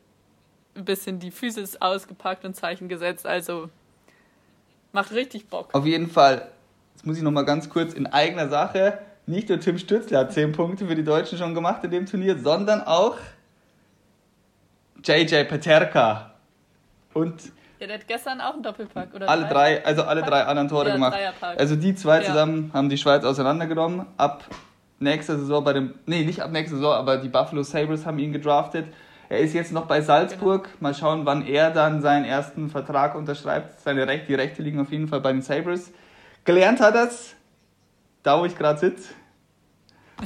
ein 0.75 0.85
bisschen 0.85 1.19
die 1.19 1.31
Physis 1.31 1.81
ausgepackt 1.81 2.45
und 2.45 2.55
Zeichen 2.55 2.87
gesetzt. 2.87 3.25
Also 3.25 3.69
macht 4.91 5.11
richtig 5.11 5.47
Bock. 5.47 5.73
Auf 5.73 5.85
jeden 5.85 6.09
Fall, 6.09 6.49
jetzt 6.93 7.05
muss 7.05 7.17
ich 7.17 7.23
nochmal 7.23 7.45
ganz 7.45 7.69
kurz 7.69 7.93
in 7.93 8.07
eigener 8.07 8.49
Sache. 8.49 8.99
Nicht 9.25 9.49
nur 9.49 9.59
Tim 9.59 9.77
Stützle 9.77 10.17
hat 10.17 10.33
10 10.33 10.51
Punkte 10.51 10.87
für 10.87 10.95
die 10.95 11.03
Deutschen 11.03 11.37
schon 11.37 11.53
gemacht 11.53 11.83
in 11.83 11.91
dem 11.91 12.05
Turnier, 12.05 12.37
sondern 12.37 12.81
auch 12.81 13.17
JJ 15.03 15.43
Peterka. 15.45 16.31
Und 17.13 17.51
ja, 17.79 17.87
der 17.87 17.97
hat 17.97 18.07
gestern 18.07 18.39
auch 18.39 18.53
einen 18.53 18.63
Doppelpack, 18.63 19.13
oder? 19.13 19.29
Alle 19.29 19.45
drei, 19.45 19.85
also 19.85 20.03
alle 20.03 20.21
drei 20.21 20.43
anderen 20.43 20.69
Tore 20.69 20.87
ja, 20.87 20.93
gemacht. 20.93 21.17
Also 21.41 21.75
die 21.75 21.95
zwei 21.95 22.19
ja. 22.19 22.23
zusammen 22.23 22.71
haben 22.73 22.87
die 22.87 22.97
Schweiz 22.97 23.25
auseinandergenommen. 23.25 24.05
Ab 24.15 24.45
nächster 24.99 25.37
Saison 25.37 25.63
bei 25.63 25.73
dem, 25.73 25.93
nee, 26.05 26.23
nicht 26.23 26.41
ab 26.41 26.51
nächster 26.51 26.77
Saison, 26.77 26.93
aber 26.93 27.17
die 27.17 27.27
Buffalo 27.27 27.61
Sabres 27.63 28.05
haben 28.05 28.19
ihn 28.19 28.31
gedraftet. 28.31 28.85
Er 29.27 29.39
ist 29.39 29.53
jetzt 29.53 29.73
noch 29.73 29.85
bei 29.85 29.99
Salzburg. 29.99 30.63
Genau. 30.63 30.75
Mal 30.79 30.93
schauen, 30.93 31.25
wann 31.25 31.45
er 31.45 31.71
dann 31.71 32.01
seinen 32.01 32.23
ersten 32.23 32.69
Vertrag 32.69 33.15
unterschreibt. 33.15 33.81
Seine 33.81 34.07
Rechte, 34.07 34.27
die 34.27 34.35
Rechte 34.35 34.61
liegen 34.61 34.79
auf 34.79 34.91
jeden 34.91 35.07
Fall 35.07 35.19
bei 35.19 35.33
den 35.33 35.41
Sabres. 35.41 35.91
Gelernt 36.45 36.79
hat 36.79 36.95
er 36.95 37.07
es, 37.07 37.35
da 38.23 38.39
wo 38.39 38.45
ich 38.45 38.57
gerade 38.57 38.79
sitze. 38.79 39.09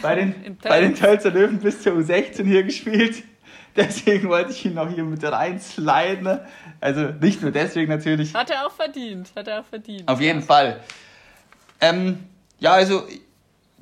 Bei 0.01 0.15
den, 0.15 0.57
bei 0.61 0.81
den 0.81 0.95
Tölzer 0.95 1.31
Löwen 1.31 1.59
bis 1.59 1.81
zur 1.81 1.93
U16 1.93 2.43
hier 2.43 2.63
gespielt. 2.63 3.23
Deswegen 3.75 4.27
wollte 4.29 4.51
ich 4.51 4.65
ihn 4.65 4.73
noch 4.73 4.89
hier 4.89 5.03
mit 5.03 5.23
reinsliden. 5.23 6.39
Also 6.81 7.01
nicht 7.21 7.43
nur 7.43 7.51
deswegen 7.51 7.91
natürlich. 7.91 8.33
Hat 8.33 8.49
er 8.49 8.65
auch 8.65 8.71
verdient. 8.71 9.31
Hat 9.35 9.47
er 9.47 9.61
auch 9.61 9.65
verdient. 9.65 10.07
Auf 10.07 10.19
jeden 10.19 10.41
Fall. 10.41 10.81
Ähm, 11.79 12.23
ja, 12.59 12.73
also 12.73 13.03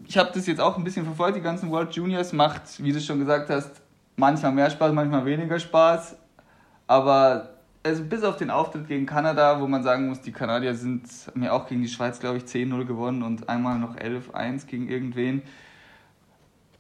ich 0.06 0.18
habe 0.18 0.32
das 0.34 0.48
jetzt 0.48 0.60
auch 0.60 0.78
ein 0.78 0.84
bisschen 0.84 1.06
verfolgt. 1.06 1.38
Die 1.38 1.42
ganzen 1.42 1.72
World 1.72 1.96
Juniors 1.96 2.34
macht, 2.34 2.84
wie 2.84 2.92
du 2.92 3.00
schon 3.00 3.20
gesagt 3.20 3.50
hast, 3.50 3.72
manchmal 4.18 4.52
mehr 4.52 4.70
Spaß, 4.70 4.92
manchmal 4.92 5.26
weniger 5.26 5.58
Spaß. 5.58 6.18
Aber 6.88 7.55
also 7.86 8.04
bis 8.04 8.24
auf 8.24 8.36
den 8.36 8.50
Auftritt 8.50 8.88
gegen 8.88 9.06
Kanada, 9.06 9.62
wo 9.62 9.68
man 9.68 9.84
sagen 9.84 10.10
muss, 10.10 10.22
die 10.22 10.32
Kanadier 10.32 10.74
sind 10.74 11.08
mir 11.36 11.54
auch 11.54 11.68
gegen 11.68 11.82
die 11.82 11.88
Schweiz, 11.88 12.20
glaube 12.20 12.38
ich, 12.38 12.44
10-0 12.44 12.86
gewonnen 12.86 13.24
und 13.24 13.48
einmal 13.48 13.80
noch 13.80 13.96
11-1 13.96 14.66
gegen 14.66 14.90
irgendwen. 14.90 15.44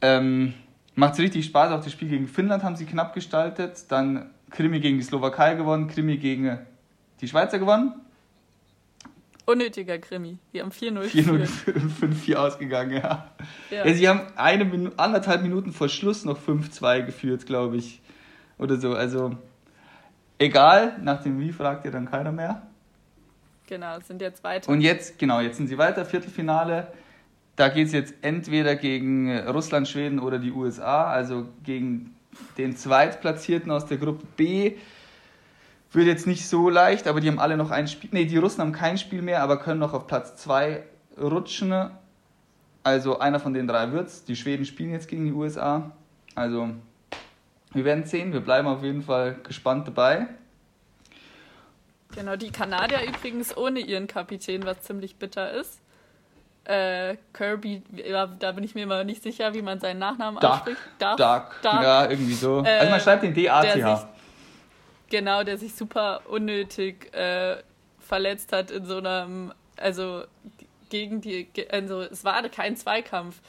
Ähm, 0.01 0.53
Macht 0.95 1.13
es 1.13 1.19
richtig 1.19 1.45
Spaß. 1.45 1.73
Auch 1.73 1.83
das 1.83 1.91
Spiel 1.91 2.07
gegen 2.07 2.27
Finnland 2.27 2.63
haben 2.63 2.77
sie 2.77 2.85
knapp 2.85 3.13
gestaltet. 3.13 3.85
Dann 3.89 4.29
Krimi 4.49 4.79
gegen 4.79 4.97
die 4.97 5.03
Slowakei 5.03 5.55
gewonnen, 5.55 5.87
Krimi 5.89 6.17
gegen 6.17 6.57
die 7.19 7.27
Schweizer 7.27 7.59
gewonnen. 7.59 7.93
Unnötiger 9.45 9.99
Krimi. 9.99 10.37
Die 10.53 10.61
haben 10.61 10.71
4-0 10.71 11.03
4-0 11.03 11.47
5-4 12.01 12.35
ausgegangen, 12.35 12.93
ja. 12.93 13.29
ja. 13.69 13.85
ja. 13.85 13.93
Sie 13.93 14.07
haben 14.07 14.21
eine 14.37 14.65
Minu 14.65 14.91
anderthalb 14.97 15.43
Minuten 15.43 15.71
vor 15.71 15.89
Schluss 15.89 16.25
noch 16.25 16.39
5-2 16.39 17.03
geführt, 17.03 17.45
glaube 17.45 17.77
ich. 17.77 18.01
Oder 18.57 18.77
so. 18.77 18.93
Also, 18.93 19.37
egal, 20.37 20.97
nach 21.01 21.21
dem 21.23 21.39
Wie 21.39 21.51
fragt 21.51 21.85
ihr 21.85 21.91
dann 21.91 22.09
keiner 22.09 22.31
mehr. 22.31 22.61
Genau, 23.67 23.99
sind 23.99 24.21
jetzt 24.21 24.43
weiter. 24.43 24.71
Und 24.71 24.81
jetzt, 24.81 25.17
genau, 25.17 25.39
jetzt 25.39 25.57
sind 25.57 25.67
sie 25.67 25.77
weiter, 25.77 26.05
Viertelfinale. 26.05 26.87
Da 27.55 27.69
geht 27.69 27.87
es 27.87 27.93
jetzt 27.93 28.13
entweder 28.21 28.75
gegen 28.75 29.37
Russland, 29.47 29.87
Schweden 29.87 30.19
oder 30.19 30.39
die 30.39 30.51
USA, 30.51 31.05
also 31.05 31.47
gegen 31.63 32.15
den 32.57 32.75
Zweitplatzierten 32.75 33.71
aus 33.71 33.85
der 33.85 33.97
Gruppe 33.97 34.25
B. 34.35 34.73
Wird 35.91 36.07
jetzt 36.07 36.27
nicht 36.27 36.47
so 36.47 36.69
leicht, 36.69 37.07
aber 37.07 37.21
die 37.21 37.29
haben 37.29 37.39
alle 37.39 37.55
noch 37.55 37.71
ein 37.71 37.87
Spiel. 37.87 38.09
Ne, 38.11 38.25
die 38.25 38.37
Russen 38.37 38.59
haben 38.61 38.73
kein 38.73 38.97
Spiel 38.97 39.21
mehr, 39.21 39.41
aber 39.41 39.57
können 39.57 39.79
noch 39.79 39.93
auf 39.93 40.07
Platz 40.07 40.35
2 40.35 40.83
rutschen. 41.17 41.89
Also 42.83 43.19
einer 43.19 43.39
von 43.39 43.53
den 43.53 43.67
drei 43.67 43.91
wird's. 43.93 44.25
Die 44.25 44.35
Schweden 44.35 44.65
spielen 44.65 44.91
jetzt 44.91 45.07
gegen 45.07 45.25
die 45.25 45.31
USA. 45.31 45.91
Also 46.35 46.69
wir 47.73 47.85
werden 47.85 48.05
sehen. 48.05 48.33
Wir 48.33 48.41
bleiben 48.41 48.67
auf 48.67 48.83
jeden 48.83 49.03
Fall 49.03 49.35
gespannt 49.43 49.87
dabei. 49.87 50.27
Genau, 52.15 52.35
die 52.35 52.51
Kanadier 52.51 52.99
übrigens 53.07 53.55
ohne 53.57 53.79
ihren 53.79 54.07
Kapitän, 54.07 54.65
was 54.65 54.81
ziemlich 54.81 55.17
bitter 55.17 55.51
ist 55.51 55.81
äh, 56.65 57.17
Kirby, 57.33 57.83
da 58.39 58.51
bin 58.51 58.63
ich 58.63 58.75
mir 58.75 58.83
immer 58.83 59.03
nicht 59.03 59.23
sicher, 59.23 59.53
wie 59.53 59.61
man 59.61 59.79
seinen 59.79 59.99
Nachnamen 59.99 60.39
Duck, 60.39 60.51
ausspricht. 60.51 60.79
Duck, 60.99 61.17
Duck, 61.17 61.61
Duck. 61.61 61.73
Ja, 61.73 62.09
irgendwie 62.09 62.33
so. 62.33 62.63
Äh, 62.63 62.69
also 62.69 62.91
man 62.91 62.99
schreibt 62.99 63.23
den 63.23 63.33
D-A-T-H. 63.33 64.09
Genau, 65.09 65.43
der 65.43 65.57
sich 65.57 65.75
super 65.75 66.21
unnötig 66.27 67.13
äh, 67.13 67.57
verletzt 67.99 68.51
hat 68.51 68.71
in 68.71 68.85
so 68.85 68.97
einem, 68.97 69.53
also 69.77 70.23
gegen 70.89 71.21
die, 71.21 71.47
also 71.69 72.01
es 72.01 72.23
war 72.23 72.41
kein 72.49 72.75
Zweikampf. 72.75 73.39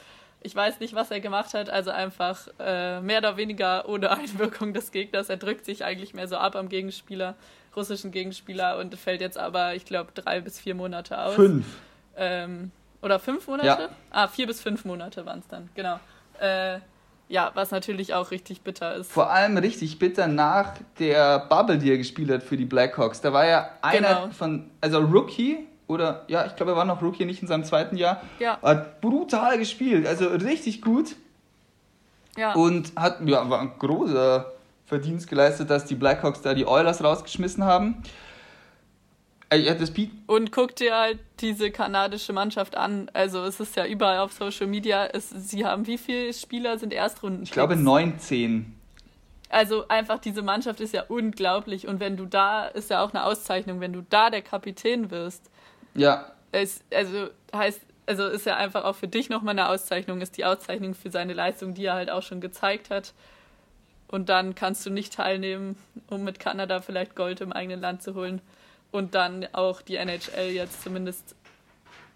Ich 0.47 0.55
weiß 0.55 0.79
nicht, 0.79 0.95
was 0.95 1.11
er 1.11 1.19
gemacht 1.19 1.53
hat, 1.53 1.69
also 1.69 1.91
einfach 1.91 2.47
äh, 2.57 3.01
mehr 3.01 3.17
oder 3.17 3.35
weniger 3.35 3.89
ohne 3.89 4.11
Einwirkung 4.17 4.73
des 4.73 4.93
Gegners. 4.93 5.27
Er 5.27 5.35
drückt 5.35 5.65
sich 5.65 5.83
eigentlich 5.83 6.13
mehr 6.13 6.29
so 6.29 6.37
ab 6.37 6.55
am 6.55 6.69
Gegenspieler, 6.69 7.35
russischen 7.75 8.11
Gegenspieler 8.11 8.77
und 8.77 8.95
fällt 8.95 9.19
jetzt 9.19 9.37
aber, 9.37 9.75
ich 9.75 9.83
glaube, 9.83 10.11
drei 10.13 10.39
bis 10.39 10.57
vier 10.57 10.73
Monate 10.73 11.19
aus. 11.19 11.35
Fünf. 11.35 11.65
Ähm, 12.15 12.71
oder 13.01 13.19
fünf 13.19 13.45
Monate? 13.49 13.67
Ja. 13.67 13.89
Ah, 14.09 14.29
vier 14.29 14.47
bis 14.47 14.61
fünf 14.61 14.85
Monate 14.85 15.25
waren 15.25 15.39
es 15.39 15.47
dann, 15.49 15.67
genau. 15.75 15.99
Äh, 16.39 16.79
ja, 17.27 17.51
was 17.53 17.71
natürlich 17.71 18.13
auch 18.13 18.31
richtig 18.31 18.61
bitter 18.61 18.95
ist. 18.95 19.11
Vor 19.11 19.29
allem 19.29 19.57
richtig 19.57 19.99
bitter 19.99 20.27
nach 20.27 20.75
der 20.97 21.39
Bubble, 21.39 21.77
die 21.77 21.91
er 21.91 21.97
gespielt 21.97 22.31
hat 22.31 22.41
für 22.41 22.55
die 22.55 22.63
Blackhawks. 22.63 23.19
Da 23.19 23.33
war 23.33 23.45
ja 23.45 23.69
einer 23.81 24.07
genau. 24.07 24.29
von, 24.29 24.71
also 24.79 24.99
Rookie, 24.99 25.67
oder 25.87 26.25
ja, 26.27 26.45
ich 26.45 26.55
glaube, 26.55 26.73
er 26.73 26.77
war 26.77 26.85
noch 26.85 27.01
Rookie, 27.01 27.25
nicht 27.25 27.41
in 27.41 27.47
seinem 27.47 27.63
zweiten 27.63 27.95
Jahr. 27.95 28.21
Ja. 28.39 28.59
Hat 28.61 29.01
brutal 29.01 29.57
gespielt, 29.57 30.05
also 30.05 30.27
richtig 30.27 30.81
gut. 30.81 31.15
Ja. 32.35 32.53
Und 32.53 32.91
hat, 32.95 33.19
ja, 33.25 33.49
war 33.49 33.61
ein 33.61 33.71
großer 33.79 34.51
Verdienst 34.85 35.27
geleistet, 35.27 35.69
dass 35.69 35.85
die 35.85 35.95
Blackhawks 35.95 36.41
da 36.41 36.53
die 36.53 36.65
Oilers 36.65 37.03
rausgeschmissen 37.03 37.63
haben. 37.63 38.03
Äh, 39.49 39.59
ja, 39.59 39.73
das 39.73 39.93
und 40.27 40.51
guck 40.51 40.75
dir 40.75 40.95
halt 40.95 41.19
diese 41.39 41.71
kanadische 41.71 42.33
Mannschaft 42.33 42.75
an. 42.75 43.09
Also 43.13 43.43
es 43.43 43.59
ist 43.59 43.75
ja 43.75 43.85
überall 43.85 44.19
auf 44.19 44.33
Social 44.33 44.67
Media. 44.67 45.05
Es, 45.05 45.29
sie 45.29 45.65
haben 45.65 45.87
wie 45.87 45.97
viele 45.97 46.33
Spieler 46.33 46.77
sind 46.77 46.93
Erstrunden? 46.93 47.43
Ich 47.43 47.51
glaube 47.51 47.75
19. 47.75 48.73
Also 49.49 49.87
einfach 49.87 50.19
diese 50.19 50.41
Mannschaft 50.41 50.81
ist 50.81 50.93
ja 50.93 51.05
unglaublich. 51.07 51.87
Und 51.87 52.01
wenn 52.01 52.17
du 52.17 52.25
da, 52.25 52.65
ist 52.65 52.89
ja 52.89 53.03
auch 53.03 53.13
eine 53.13 53.23
Auszeichnung, 53.23 53.79
wenn 53.79 53.93
du 53.93 54.03
da 54.09 54.29
der 54.29 54.41
Kapitän 54.41 55.11
wirst. 55.11 55.49
Ja. 55.97 56.31
Es, 56.51 56.81
also 56.93 57.29
heißt, 57.53 57.81
also 58.05 58.27
ist 58.27 58.45
ja 58.45 58.55
einfach 58.55 58.85
auch 58.85 58.95
für 58.95 59.07
dich 59.07 59.29
nochmal 59.29 59.51
eine 59.51 59.69
Auszeichnung, 59.69 60.21
ist 60.21 60.37
die 60.37 60.45
Auszeichnung 60.45 60.95
für 60.95 61.11
seine 61.11 61.33
Leistung, 61.33 61.73
die 61.73 61.85
er 61.85 61.95
halt 61.95 62.09
auch 62.09 62.23
schon 62.23 62.39
gezeigt 62.39 62.89
hat. 62.89 63.13
Und 64.07 64.29
dann 64.29 64.55
kannst 64.55 64.85
du 64.85 64.89
nicht 64.89 65.13
teilnehmen, 65.13 65.77
um 66.09 66.23
mit 66.23 66.39
Kanada 66.39 66.79
vielleicht 66.79 67.15
Gold 67.15 67.41
im 67.41 67.51
eigenen 67.51 67.81
Land 67.81 68.01
zu 68.01 68.15
holen 68.15 68.41
und 68.91 69.15
dann 69.15 69.45
auch 69.51 69.81
die 69.81 69.97
NHL 69.97 70.51
jetzt 70.51 70.81
zumindest 70.81 71.35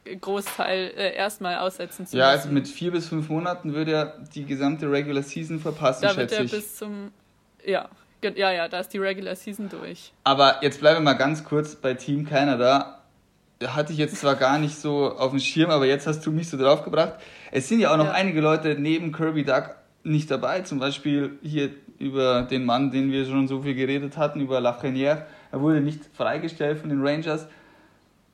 Großteil 0.06 0.94
äh, 0.96 1.14
erstmal 1.14 1.58
aussetzen 1.58 2.08
zu 2.08 2.18
ja, 2.18 2.28
müssen. 2.28 2.38
Ja, 2.38 2.42
also 2.44 2.54
mit 2.54 2.68
vier 2.70 2.92
bis 2.92 3.10
fünf 3.10 3.28
Monaten 3.28 3.74
würde 3.74 3.92
er 3.92 4.20
die 4.34 4.46
gesamte 4.46 4.90
Regular 4.90 5.22
Season 5.22 5.60
verpassen, 5.60 6.04
da 6.04 6.16
wird 6.16 6.32
er 6.32 6.44
ich. 6.44 6.52
bis 6.52 6.78
zum 6.78 7.12
ja, 7.64 7.90
ja, 8.24 8.52
ja, 8.52 8.68
da 8.68 8.80
ist 8.80 8.90
die 8.90 8.98
Regular 8.98 9.36
Season 9.36 9.70
durch. 9.70 10.14
Aber 10.24 10.64
jetzt 10.64 10.80
bleiben 10.80 10.98
wir 10.98 11.04
mal 11.04 11.14
ganz 11.14 11.44
kurz 11.44 11.76
bei 11.76 11.94
Team 11.94 12.26
Canada. 12.26 13.01
Hatte 13.68 13.94
ich 13.94 14.00
jetzt 14.00 14.18
zwar 14.18 14.36
gar 14.36 14.58
nicht 14.58 14.76
so 14.76 15.16
auf 15.18 15.32
dem 15.32 15.40
Schirm, 15.40 15.70
aber 15.70 15.86
jetzt 15.86 16.08
hast 16.08 16.26
du 16.26 16.32
mich 16.32 16.50
so 16.50 16.58
draufgebracht. 16.58 17.14
Es 17.52 17.68
sind 17.68 17.80
ja 17.80 17.94
auch 17.94 17.98
noch 17.98 18.06
ja. 18.06 18.12
einige 18.12 18.42
Leute 18.42 18.76
neben 18.80 19.12
Kirby 19.12 19.44
Duck 19.44 19.76
nicht 20.04 20.32
dabei. 20.32 20.62
Zum 20.62 20.80
Beispiel 20.80 21.38
hier 21.44 21.70
über 22.00 22.44
den 22.44 22.66
Mann, 22.66 22.92
den 22.92 23.12
wir 23.12 23.26
schon 23.26 23.48
so 23.48 23.62
viel 23.62 23.76
geredet 23.76 24.18
hatten, 24.18 24.40
über 24.40 24.60
Lafrenière 24.60 25.26
er 25.52 25.62
wurde 25.62 25.82
nicht 25.82 26.06
freigestellt 26.14 26.80
von 26.80 26.90
den 26.90 27.06
Rangers. 27.06 27.48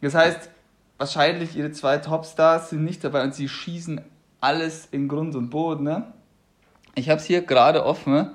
Das 0.02 0.14
heißt, 0.14 0.50
wahrscheinlich 0.98 1.56
ihre 1.58 1.72
zwei 1.72 1.98
Topstars 1.98 2.70
sind 2.70 2.84
nicht 2.84 3.04
dabei 3.04 3.24
und 3.24 3.34
sie 3.34 3.50
schießen 3.50 4.02
alles 4.40 4.88
in 4.92 5.08
Grund 5.08 5.36
und 5.36 5.50
Boden. 5.50 5.84
Ne? 5.84 6.14
Ich 6.96 7.10
habe 7.10 7.20
es 7.20 7.26
hier 7.26 7.42
gerade 7.42 7.86
offen. 7.86 8.32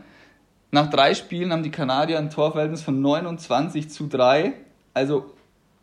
Nach 0.73 0.91
drei 0.91 1.15
Spielen 1.15 1.53
haben 1.53 1.63
die 1.63 1.71
Kanadier 1.71 2.19
ein 2.19 2.31
Torverhältnis 2.31 2.83
von 2.83 3.01
29 3.01 3.89
zu 3.89 4.09
3. 4.09 4.55
Also 4.95 5.33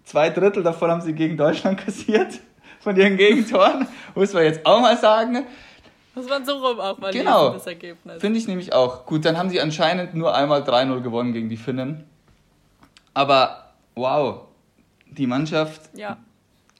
zwei 0.09 0.29
Drittel 0.29 0.63
davon 0.63 0.89
haben 0.89 1.01
sie 1.01 1.13
gegen 1.13 1.37
Deutschland 1.37 1.79
kassiert 1.85 2.39
von 2.79 2.95
ihren 2.95 3.15
Gegentoren. 3.17 3.87
Muss 4.15 4.33
man 4.33 4.43
jetzt 4.43 4.65
auch 4.65 4.81
mal 4.81 4.97
sagen. 4.97 5.45
Muss 6.15 6.27
man 6.27 6.43
so 6.45 6.53
rum 6.53 6.79
auch 6.79 6.97
mal 6.97 7.13
genau. 7.13 7.43
lesen, 7.43 7.53
das 7.53 7.67
Ergebnis. 7.67 8.19
Finde 8.19 8.39
ich 8.39 8.47
nämlich 8.47 8.73
auch. 8.73 9.05
Gut, 9.05 9.23
dann 9.23 9.37
haben 9.37 9.49
sie 9.49 9.61
anscheinend 9.61 10.15
nur 10.15 10.35
einmal 10.35 10.63
3-0 10.63 11.01
gewonnen 11.01 11.33
gegen 11.33 11.49
die 11.49 11.57
Finnen. 11.57 12.03
Aber 13.13 13.73
wow, 13.95 14.41
die 15.05 15.27
Mannschaft 15.27 15.81
ja. 15.95 16.17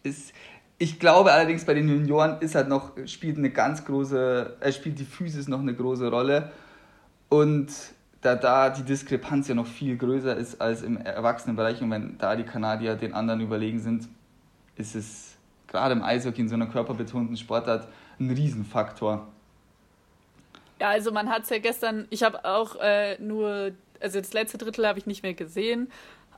ist. 0.04 0.34
Ich 0.82 0.98
glaube 0.98 1.34
allerdings 1.34 1.66
bei 1.66 1.74
den 1.74 1.90
Junioren 1.90 2.40
ist 2.40 2.56
halt 2.56 2.70
noch, 2.70 2.94
spielt 3.06 3.38
eine 3.38 3.50
ganz 3.50 3.84
große, 3.84 4.58
äh, 4.62 4.72
spielt 4.72 4.98
die 4.98 5.04
Physis 5.04 5.50
noch 5.50 5.60
eine 5.60 5.74
große 5.74 6.10
Rolle. 6.10 6.52
Und 7.28 7.68
da 8.22 8.36
da 8.36 8.70
die 8.70 8.84
Diskrepanz 8.84 9.48
ja 9.48 9.56
noch 9.56 9.68
viel 9.68 9.98
größer 9.98 10.36
ist 10.36 10.60
als 10.60 10.82
im 10.82 10.98
Erwachsenenbereich 10.98 11.82
und 11.82 11.92
wenn 11.92 12.18
da 12.18 12.36
die 12.36 12.44
Kanadier 12.44 12.96
den 12.96 13.14
anderen 13.14 13.42
überlegen 13.42 13.80
sind, 13.80 14.08
ist 14.76 14.96
es 14.96 15.38
gerade 15.68 15.94
im 15.94 16.04
Eishockey 16.04 16.42
in 16.42 16.50
so 16.50 16.56
einer 16.56 16.68
körperbetonten 16.68 17.38
Sportart 17.38 17.88
ein 18.20 18.32
Riesenfaktor. 18.32 19.28
Ja, 20.80 20.90
also 20.90 21.12
man 21.12 21.30
hat 21.30 21.44
es 21.44 21.50
ja 21.50 21.60
gestern, 21.60 22.08
ich 22.10 22.24
habe 22.24 22.46
auch 22.46 22.76
äh, 22.78 23.18
nur, 23.20 23.72
also 24.00 24.20
das 24.20 24.34
letzte 24.34 24.58
Drittel 24.58 24.88
habe 24.88 25.00
ich 25.00 25.06
nicht 25.06 25.24
mehr 25.24 25.34
gesehen, 25.34 25.92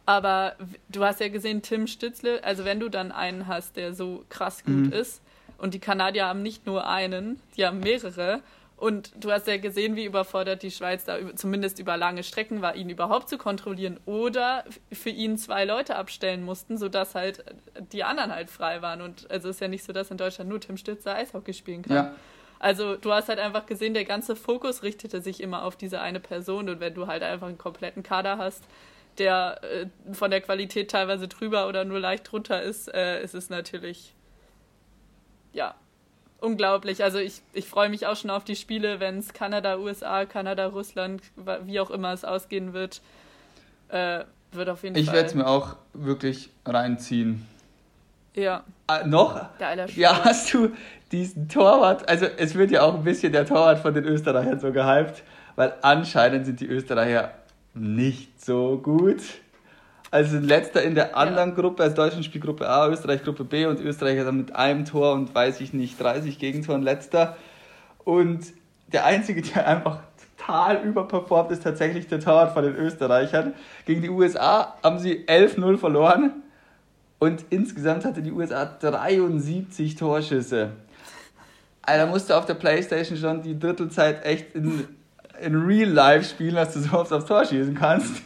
aber 0.05 0.55
du 0.89 1.03
hast 1.03 1.19
ja 1.19 1.29
gesehen, 1.29 1.61
Tim 1.61 1.87
Stützle, 1.87 2.43
also 2.43 2.65
wenn 2.65 2.79
du 2.79 2.89
dann 2.89 3.11
einen 3.11 3.47
hast, 3.47 3.77
der 3.77 3.93
so 3.93 4.25
krass 4.29 4.63
gut 4.63 4.87
mhm. 4.87 4.93
ist 4.93 5.21
Und 5.57 5.75
die 5.75 5.79
Kanadier 5.79 6.25
haben 6.25 6.41
nicht 6.41 6.65
nur 6.65 6.87
einen, 6.87 7.39
die 7.55 7.65
haben 7.65 7.79
mehrere. 7.81 8.41
Und 8.81 9.11
du 9.23 9.31
hast 9.31 9.45
ja 9.45 9.57
gesehen, 9.57 9.95
wie 9.95 10.05
überfordert 10.05 10.63
die 10.63 10.71
Schweiz 10.71 11.03
da 11.03 11.19
zumindest 11.35 11.77
über 11.77 11.97
lange 11.97 12.23
Strecken 12.23 12.63
war, 12.63 12.75
ihn 12.75 12.89
überhaupt 12.89 13.29
zu 13.29 13.37
kontrollieren 13.37 13.99
oder 14.07 14.65
für 14.91 15.11
ihn 15.11 15.37
zwei 15.37 15.65
Leute 15.65 15.97
abstellen 15.97 16.41
mussten, 16.41 16.79
sodass 16.79 17.13
halt 17.13 17.45
die 17.91 18.03
anderen 18.03 18.33
halt 18.33 18.49
frei 18.49 18.81
waren. 18.81 19.03
Und 19.03 19.29
also 19.29 19.49
ist 19.49 19.61
ja 19.61 19.67
nicht 19.67 19.83
so, 19.83 19.93
dass 19.93 20.09
in 20.09 20.17
Deutschland 20.17 20.49
nur 20.49 20.59
Tim 20.59 20.77
Stützer 20.77 21.13
Eishockey 21.13 21.53
spielen 21.53 21.83
kann. 21.83 21.95
Ja. 21.95 22.15
Also 22.57 22.95
du 22.95 23.11
hast 23.11 23.29
halt 23.29 23.37
einfach 23.37 23.67
gesehen, 23.67 23.93
der 23.93 24.05
ganze 24.05 24.35
Fokus 24.35 24.81
richtete 24.81 25.21
sich 25.21 25.41
immer 25.41 25.63
auf 25.63 25.75
diese 25.75 26.01
eine 26.01 26.19
Person 26.19 26.67
und 26.67 26.79
wenn 26.79 26.95
du 26.95 27.05
halt 27.05 27.21
einfach 27.21 27.49
einen 27.49 27.59
kompletten 27.59 28.01
Kader 28.01 28.39
hast, 28.39 28.63
der 29.19 29.61
äh, 29.63 29.85
von 30.11 30.31
der 30.31 30.41
Qualität 30.41 30.89
teilweise 30.89 31.27
drüber 31.27 31.67
oder 31.67 31.85
nur 31.85 31.99
leicht 31.99 32.31
drunter 32.31 32.63
ist, 32.63 32.91
äh, 32.91 33.23
ist 33.23 33.35
es 33.35 33.51
natürlich 33.51 34.15
ja 35.53 35.75
unglaublich. 36.41 37.03
Also 37.03 37.19
ich, 37.19 37.41
ich 37.53 37.67
freue 37.67 37.89
mich 37.89 38.07
auch 38.07 38.17
schon 38.17 38.29
auf 38.29 38.43
die 38.43 38.57
Spiele, 38.57 38.99
wenn 38.99 39.19
es 39.19 39.33
Kanada, 39.33 39.77
USA, 39.77 40.25
Kanada, 40.25 40.67
Russland, 40.67 41.21
wie 41.65 41.79
auch 41.79 41.91
immer 41.91 42.11
es 42.11 42.25
ausgehen 42.25 42.73
wird. 42.73 43.01
Äh, 43.89 44.25
wird 44.51 44.69
auf 44.69 44.83
jeden 44.83 44.97
ich 44.97 45.05
Fall. 45.05 45.13
Ich 45.13 45.17
werde 45.17 45.29
es 45.29 45.35
mir 45.35 45.47
auch 45.47 45.77
wirklich 45.93 46.49
reinziehen. 46.65 47.47
Ja. 48.33 48.63
Ah, 48.87 49.05
noch? 49.05 49.57
Geiler 49.59 49.87
Spiel. 49.87 50.03
Ja, 50.03 50.23
hast 50.23 50.53
du 50.53 50.71
diesen 51.11 51.49
Torwart, 51.49 52.07
also 52.07 52.25
es 52.25 52.55
wird 52.55 52.71
ja 52.71 52.83
auch 52.83 52.95
ein 52.95 53.03
bisschen 53.03 53.33
der 53.33 53.45
Torwart 53.45 53.79
von 53.79 53.93
den 53.93 54.05
Österreichern 54.05 54.59
so 54.59 54.71
gehypt, 54.71 55.23
weil 55.55 55.73
anscheinend 55.81 56.45
sind 56.45 56.59
die 56.61 56.67
Österreicher 56.67 57.33
nicht 57.73 58.43
so 58.43 58.77
gut. 58.77 59.21
Also 60.11 60.39
letzter 60.39 60.83
in 60.83 60.93
der 60.93 61.15
anderen 61.15 61.51
ja. 61.51 61.55
Gruppe, 61.55 61.83
als 61.83 61.93
Deutschland 61.93 62.25
spielt 62.25 62.43
Gruppe 62.43 62.69
A, 62.69 62.89
Österreich 62.89 63.23
Gruppe 63.23 63.45
B 63.45 63.65
und 63.65 63.79
Österreich 63.79 64.17
ist 64.17 64.25
dann 64.25 64.37
mit 64.37 64.53
einem 64.53 64.83
Tor 64.83 65.13
und 65.13 65.33
weiß 65.33 65.61
ich 65.61 65.71
nicht, 65.71 65.99
30 65.99 66.37
Gegentoren 66.37 66.81
letzter. 66.81 67.37
Und 68.03 68.41
der 68.91 69.05
Einzige, 69.05 69.41
der 69.41 69.65
einfach 69.65 69.99
total 70.37 70.83
überperformt, 70.83 71.51
ist 71.51 71.63
tatsächlich 71.63 72.07
der 72.07 72.19
Torwart 72.19 72.53
von 72.53 72.63
den 72.63 72.75
Österreichern. 72.75 73.53
Gegen 73.85 74.01
die 74.01 74.09
USA 74.09 74.75
haben 74.83 74.99
sie 74.99 75.25
11-0 75.27 75.77
verloren 75.77 76.43
und 77.19 77.45
insgesamt 77.49 78.03
hatte 78.03 78.21
die 78.21 78.33
USA 78.33 78.65
73 78.65 79.95
Torschüsse. 79.95 80.71
Also 81.83 82.05
da 82.05 82.11
musst 82.11 82.29
du 82.29 82.33
auf 82.37 82.45
der 82.45 82.55
Playstation 82.55 83.17
schon 83.17 83.41
die 83.43 83.57
Drittelzeit 83.57 84.25
echt 84.25 84.55
in, 84.55 84.87
in 85.39 85.55
Real 85.55 85.89
Life 85.89 86.29
spielen, 86.29 86.55
dass 86.55 86.73
du 86.73 86.79
so 86.81 86.97
oft 86.97 87.13
aufs 87.13 87.25
Tor 87.25 87.45
schießen 87.45 87.75
kannst. 87.75 88.21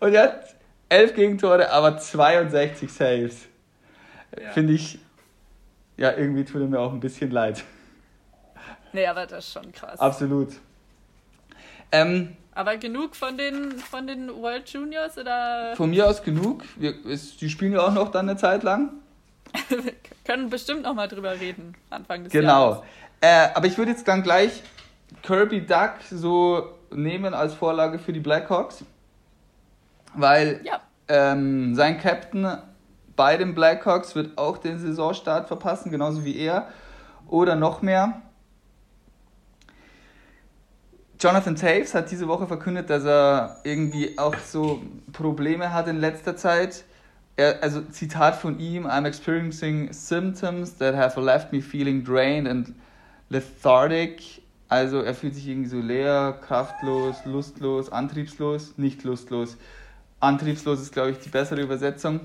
Und 0.00 0.12
er 0.12 0.24
hat 0.24 0.55
11 0.88 1.14
Gegentore, 1.14 1.70
aber 1.70 1.98
62 1.98 2.92
Saves. 2.92 3.46
Ja. 4.40 4.50
Finde 4.50 4.74
ich, 4.74 4.98
ja, 5.96 6.12
irgendwie 6.12 6.44
tut 6.44 6.60
er 6.60 6.66
mir 6.68 6.80
auch 6.80 6.92
ein 6.92 7.00
bisschen 7.00 7.30
leid. 7.30 7.64
Nee, 8.92 9.06
aber 9.06 9.26
das 9.26 9.46
ist 9.46 9.52
schon 9.52 9.72
krass. 9.72 9.98
Absolut. 9.98 10.54
Ähm, 11.92 12.36
aber 12.54 12.76
genug 12.76 13.14
von 13.14 13.36
den, 13.36 13.72
von 13.72 14.06
den 14.06 14.28
World 14.34 14.68
Juniors 14.68 15.18
oder? 15.18 15.74
Von 15.76 15.90
mir 15.90 16.08
aus 16.08 16.22
genug. 16.22 16.64
Wir, 16.76 16.94
es, 17.06 17.36
die 17.36 17.50
spielen 17.50 17.72
ja 17.72 17.80
auch 17.80 17.92
noch 17.92 18.10
dann 18.10 18.28
eine 18.28 18.38
Zeit 18.38 18.62
lang. 18.62 18.94
Wir 19.68 19.92
können 20.24 20.50
bestimmt 20.50 20.82
noch 20.82 20.94
mal 20.94 21.08
drüber 21.08 21.38
reden, 21.38 21.74
Anfang 21.90 22.24
des 22.24 22.32
genau. 22.32 22.70
Jahres. 22.70 22.82
Genau. 23.20 23.34
Äh, 23.34 23.48
aber 23.54 23.66
ich 23.66 23.78
würde 23.78 23.92
jetzt 23.92 24.06
dann 24.08 24.22
gleich 24.22 24.62
Kirby 25.22 25.66
Duck 25.66 25.94
so 26.10 26.74
nehmen 26.90 27.34
als 27.34 27.54
Vorlage 27.54 27.98
für 27.98 28.12
die 28.12 28.20
Blackhawks 28.20 28.84
weil 30.16 30.60
ja. 30.64 30.80
ähm, 31.08 31.74
sein 31.74 31.98
Captain 31.98 32.58
bei 33.16 33.36
den 33.36 33.54
Blackhawks 33.54 34.14
wird 34.14 34.36
auch 34.38 34.58
den 34.58 34.78
Saisonstart 34.78 35.48
verpassen, 35.48 35.90
genauso 35.90 36.24
wie 36.24 36.36
er. 36.36 36.68
Oder 37.28 37.56
noch 37.56 37.82
mehr. 37.82 38.22
Jonathan 41.18 41.56
Taves 41.56 41.94
hat 41.94 42.10
diese 42.10 42.28
Woche 42.28 42.46
verkündet, 42.46 42.90
dass 42.90 43.04
er 43.04 43.56
irgendwie 43.64 44.18
auch 44.18 44.36
so 44.36 44.82
Probleme 45.12 45.72
hat 45.72 45.88
in 45.88 45.98
letzter 45.98 46.36
Zeit. 46.36 46.84
Er, 47.36 47.62
also 47.62 47.80
Zitat 47.80 48.36
von 48.36 48.60
ihm, 48.60 48.86
I'm 48.86 49.06
experiencing 49.06 49.92
symptoms 49.92 50.76
that 50.76 50.94
have 50.94 51.18
left 51.20 51.52
me 51.52 51.62
feeling 51.62 52.04
drained 52.04 52.46
and 52.46 52.74
lethargic. 53.30 54.42
Also 54.68 55.00
er 55.00 55.14
fühlt 55.14 55.34
sich 55.34 55.48
irgendwie 55.48 55.70
so 55.70 55.78
leer, 55.78 56.38
kraftlos, 56.46 57.16
lustlos, 57.24 57.90
antriebslos, 57.90 58.76
nicht 58.76 59.02
lustlos 59.04 59.56
antriebslos 60.20 60.80
ist, 60.80 60.92
glaube 60.92 61.10
ich, 61.10 61.18
die 61.18 61.28
bessere 61.28 61.60
Übersetzung. 61.60 62.20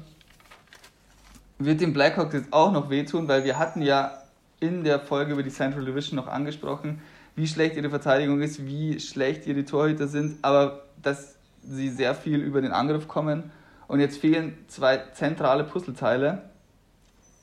Wird 1.60 1.82
dem 1.82 1.94
Blackhawks 1.94 2.34
jetzt 2.34 2.54
auch 2.54 2.72
noch 2.72 2.90
wehtun, 2.90 3.28
weil 3.28 3.44
wir 3.44 3.60
hatten 3.60 3.82
ja 3.82 4.22
in 4.60 4.84
der 4.84 5.00
Folge 5.00 5.34
über 5.34 5.44
die 5.44 5.50
Central 5.50 5.86
Division 5.86 6.16
noch 6.16 6.28
angesprochen, 6.28 7.02
wie 7.36 7.48
schlecht 7.48 7.76
ihre 7.76 7.90
Verteidigung 7.90 8.42
ist, 8.42 8.66
wie 8.66 9.00
schlecht 9.00 9.48
ihre 9.48 9.66
Torhüter 9.66 10.08
sind, 10.08 10.38
aber 10.44 10.84
dass 11.02 11.36
sie 11.64 11.90
sehr 11.90 12.16
viel 12.16 12.40
über 12.40 12.62
den 12.62 12.72
Angriff 12.72 13.08
kommen. 13.08 13.52
Und 13.88 14.00
jetzt 14.00 14.20
fehlen 14.20 14.58
zwei 14.68 14.98
zentrale 15.14 15.64
Puzzleteile 15.64 16.50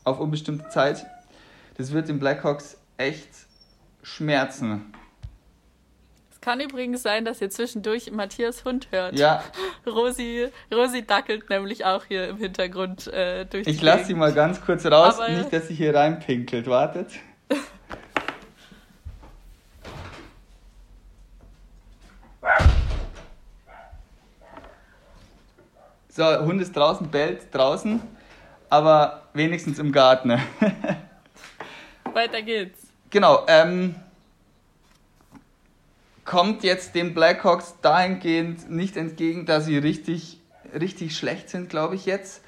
auf 0.05 0.19
unbestimmte 0.19 0.69
Zeit. 0.69 1.07
Das 1.77 1.93
wird 1.93 2.09
den 2.09 2.19
Blackhawks 2.19 2.77
echt 2.97 3.29
schmerzen. 4.03 4.93
Kann 6.41 6.61
übrigens 6.61 7.03
sein, 7.03 7.25
dass 7.25 7.41
ihr 7.41 7.51
zwischendurch 7.51 8.11
Matthias 8.13 8.65
Hund 8.65 8.89
hört. 8.91 9.19
Ja. 9.19 9.43
Rosi, 9.87 10.49
Rosi 10.73 11.05
dackelt 11.05 11.51
nämlich 11.51 11.85
auch 11.85 12.05
hier 12.05 12.29
im 12.29 12.37
Hintergrund 12.37 13.09
äh, 13.09 13.45
durch 13.45 13.67
Ich 13.67 13.83
lasse 13.83 14.05
sie 14.05 14.15
mal 14.15 14.33
ganz 14.33 14.61
kurz 14.61 14.87
raus, 14.87 15.19
Aber 15.19 15.29
nicht, 15.29 15.53
dass 15.53 15.69
sie 15.69 15.75
hier 15.75 15.95
reinpinkelt. 15.95 16.67
Wartet. 16.67 17.11
So, 26.11 26.25
Hund 26.41 26.61
ist 26.61 26.75
draußen, 26.75 27.09
bellt 27.13 27.55
draußen, 27.55 28.03
aber 28.69 29.29
wenigstens 29.35 29.79
im 29.79 29.93
Garten. 29.93 30.33
Weiter 32.13 32.43
geht's. 32.43 32.89
Genau, 33.09 33.45
ähm, 33.47 33.95
kommt 36.29 36.63
jetzt 36.63 36.95
den 36.95 37.15
Blackhawks 37.15 37.77
dahingehend 37.81 38.71
nicht 38.71 38.99
entgegen, 38.99 39.47
dass 39.47 39.65
sie 39.65 39.79
richtig, 39.79 40.39
richtig 40.79 41.17
schlecht 41.17 41.49
sind, 41.49 41.71
glaube 41.71 41.95
ich 41.95 42.05
jetzt. 42.05 42.43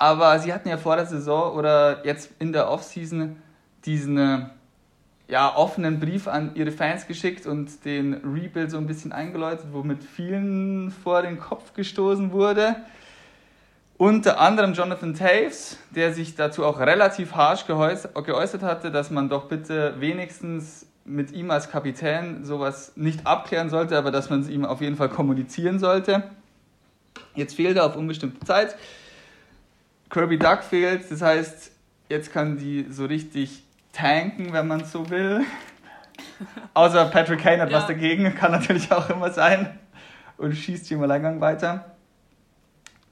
Aber 0.00 0.40
sie 0.40 0.52
hatten 0.52 0.68
ja 0.68 0.76
vor 0.76 0.96
der 0.96 1.06
Saison 1.06 1.54
oder 1.54 2.04
jetzt 2.04 2.30
in 2.40 2.52
der 2.52 2.68
Offseason 2.68 3.36
diesen 3.84 4.18
äh, 4.18 4.46
ja, 5.28 5.54
offenen 5.54 6.00
Brief 6.00 6.26
an 6.26 6.56
ihre 6.56 6.72
Fans 6.72 7.06
geschickt 7.06 7.46
und 7.46 7.84
den 7.84 8.14
Rebuild 8.14 8.72
so 8.72 8.78
ein 8.78 8.88
bisschen 8.88 9.12
eingeläutet, 9.12 9.66
womit 9.70 10.02
vielen 10.02 10.90
vor 10.90 11.22
den 11.22 11.38
Kopf 11.38 11.72
gestoßen 11.72 12.32
wurde. 12.32 12.74
Unter 13.96 14.40
anderem 14.40 14.72
Jonathan 14.72 15.14
Taves, 15.14 15.78
der 15.90 16.12
sich 16.14 16.34
dazu 16.34 16.64
auch 16.64 16.80
relativ 16.80 17.36
harsch 17.36 17.64
geäußert 17.66 18.62
hatte, 18.64 18.90
dass 18.90 19.12
man 19.12 19.28
doch 19.28 19.44
bitte 19.44 19.94
wenigstens 20.00 20.89
mit 21.04 21.32
ihm 21.32 21.50
als 21.50 21.70
Kapitän 21.70 22.44
sowas 22.44 22.92
nicht 22.96 23.26
abklären 23.26 23.70
sollte, 23.70 23.96
aber 23.96 24.10
dass 24.10 24.30
man 24.30 24.40
es 24.40 24.48
ihm 24.48 24.64
auf 24.64 24.80
jeden 24.80 24.96
Fall 24.96 25.08
kommunizieren 25.08 25.78
sollte. 25.78 26.22
Jetzt 27.34 27.54
fehlt 27.54 27.76
er 27.76 27.86
auf 27.86 27.96
unbestimmte 27.96 28.44
Zeit. 28.46 28.76
Kirby 30.10 30.38
Duck 30.38 30.62
fehlt, 30.62 31.10
das 31.10 31.22
heißt, 31.22 31.72
jetzt 32.08 32.32
kann 32.32 32.58
die 32.58 32.86
so 32.90 33.06
richtig 33.06 33.62
tanken, 33.92 34.52
wenn 34.52 34.66
man 34.66 34.84
so 34.84 35.08
will. 35.10 35.44
Außer 36.74 37.06
Patrick 37.06 37.40
Kane 37.40 37.62
hat 37.62 37.70
ja. 37.70 37.78
was 37.78 37.86
dagegen, 37.86 38.34
kann 38.34 38.52
natürlich 38.52 38.90
auch 38.92 39.08
immer 39.10 39.30
sein 39.30 39.78
und 40.36 40.54
schießt 40.54 40.86
hier 40.86 40.96
im 40.96 41.02
Alleingang 41.02 41.40
weiter. 41.40 41.96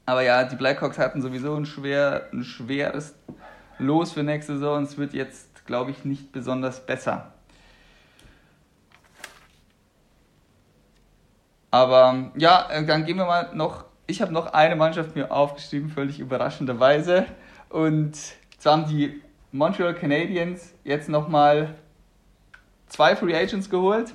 Aber 0.06 0.22
ja, 0.22 0.44
die 0.44 0.56
Blackhawks 0.56 0.98
hatten 0.98 1.20
sowieso 1.20 1.54
ein, 1.54 1.66
schwer, 1.66 2.28
ein 2.32 2.42
schweres 2.42 3.14
Los 3.78 4.12
für 4.12 4.22
nächste 4.22 4.54
Saison 4.54 4.82
es 4.82 4.98
wird 4.98 5.12
jetzt, 5.12 5.66
glaube 5.66 5.90
ich, 5.90 6.04
nicht 6.04 6.32
besonders 6.32 6.84
besser. 6.84 7.32
Aber 11.70 12.30
ja, 12.36 12.68
dann 12.86 13.04
gehen 13.04 13.16
wir 13.16 13.26
mal 13.26 13.50
noch. 13.54 13.84
Ich 14.06 14.22
habe 14.22 14.32
noch 14.32 14.54
eine 14.54 14.74
Mannschaft 14.74 15.14
mir 15.14 15.30
aufgeschrieben, 15.30 15.90
völlig 15.90 16.18
überraschenderweise. 16.18 17.26
Und 17.68 18.16
zwar 18.58 18.78
haben 18.78 18.88
die 18.88 19.20
Montreal 19.52 19.94
Canadiens 19.94 20.72
jetzt 20.84 21.08
nochmal 21.08 21.74
zwei 22.86 23.16
Free 23.16 23.34
Agents 23.34 23.68
geholt. 23.68 24.14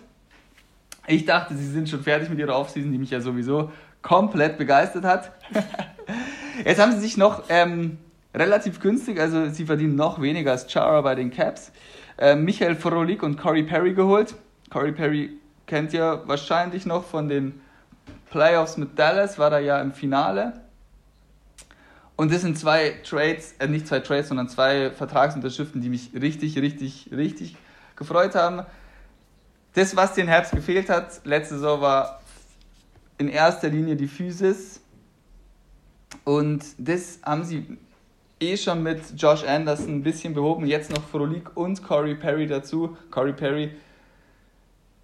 Ich 1.06 1.26
dachte, 1.26 1.56
sie 1.56 1.68
sind 1.68 1.90
schon 1.90 2.02
fertig 2.02 2.30
mit 2.30 2.40
ihrer 2.40 2.58
Offseason, 2.58 2.92
die 2.92 2.98
mich 2.98 3.12
ja 3.12 3.22
sowieso 3.22 3.72
komplett 4.02 4.58
begeistert 4.58 5.04
hat. 5.04 5.32
Jetzt 6.66 6.80
haben 6.80 6.92
sie 6.92 7.00
sich 7.00 7.18
noch 7.18 7.44
ähm, 7.50 7.98
relativ 8.34 8.80
günstig, 8.80 9.20
also 9.20 9.50
sie 9.50 9.66
verdienen 9.66 9.96
noch 9.96 10.22
weniger 10.22 10.52
als 10.52 10.72
Chara 10.72 11.02
bei 11.02 11.16
den 11.16 11.32
Caps, 11.32 11.72
äh, 12.18 12.36
Michael 12.36 12.76
Frolik 12.76 13.24
und 13.24 13.38
Corey 13.38 13.64
Perry 13.64 13.94
geholt. 13.94 14.36
Corey 14.70 14.92
Perry 14.92 15.38
kennt 15.74 15.92
ihr 15.92 16.22
wahrscheinlich 16.28 16.86
noch 16.86 17.04
von 17.04 17.28
den 17.28 17.60
Playoffs 18.30 18.78
mit 18.78 19.00
Dallas, 19.00 19.40
war 19.40 19.50
da 19.50 19.58
ja 19.58 19.82
im 19.82 19.92
Finale. 19.92 20.54
Und 22.16 22.32
das 22.32 22.42
sind 22.42 22.60
zwei 22.60 22.92
Trades, 23.04 23.56
äh, 23.58 23.66
nicht 23.68 23.88
zwei 23.88 24.00
Trades, 24.00 24.28
sondern 24.28 24.48
zwei 24.50 24.92
Vertragsunterschriften, 24.92 25.82
die 25.82 25.90
mich 25.90 26.12
richtig, 26.14 26.60
richtig, 26.60 27.10
richtig 27.12 27.56
gefreut 27.96 28.36
haben. 28.36 28.68
Das, 29.74 29.96
was 29.96 30.14
den 30.14 30.28
Herbst 30.28 30.52
gefehlt 30.52 30.90
hat, 30.92 31.22
letzte 31.24 31.56
Saison 31.56 31.82
war 31.82 32.22
in 33.18 33.28
erster 33.28 33.70
Linie 33.70 33.96
die 33.96 34.08
Physis. 34.08 34.80
Und 36.24 36.64
das 36.78 37.18
haben 37.26 37.46
sie 37.46 37.80
eh 38.40 38.58
schon 38.58 38.84
mit 38.84 39.02
Josh 39.18 39.44
Anderson 39.44 39.88
ein 39.88 40.04
bisschen 40.04 40.36
behoben. 40.36 40.68
Jetzt 40.68 40.92
noch 40.92 41.02
Frolik 41.02 41.58
und 41.58 41.82
Corey 41.82 42.14
Perry 42.14 42.46
dazu. 42.46 42.96
Corey 43.10 43.34
Perry, 43.34 43.72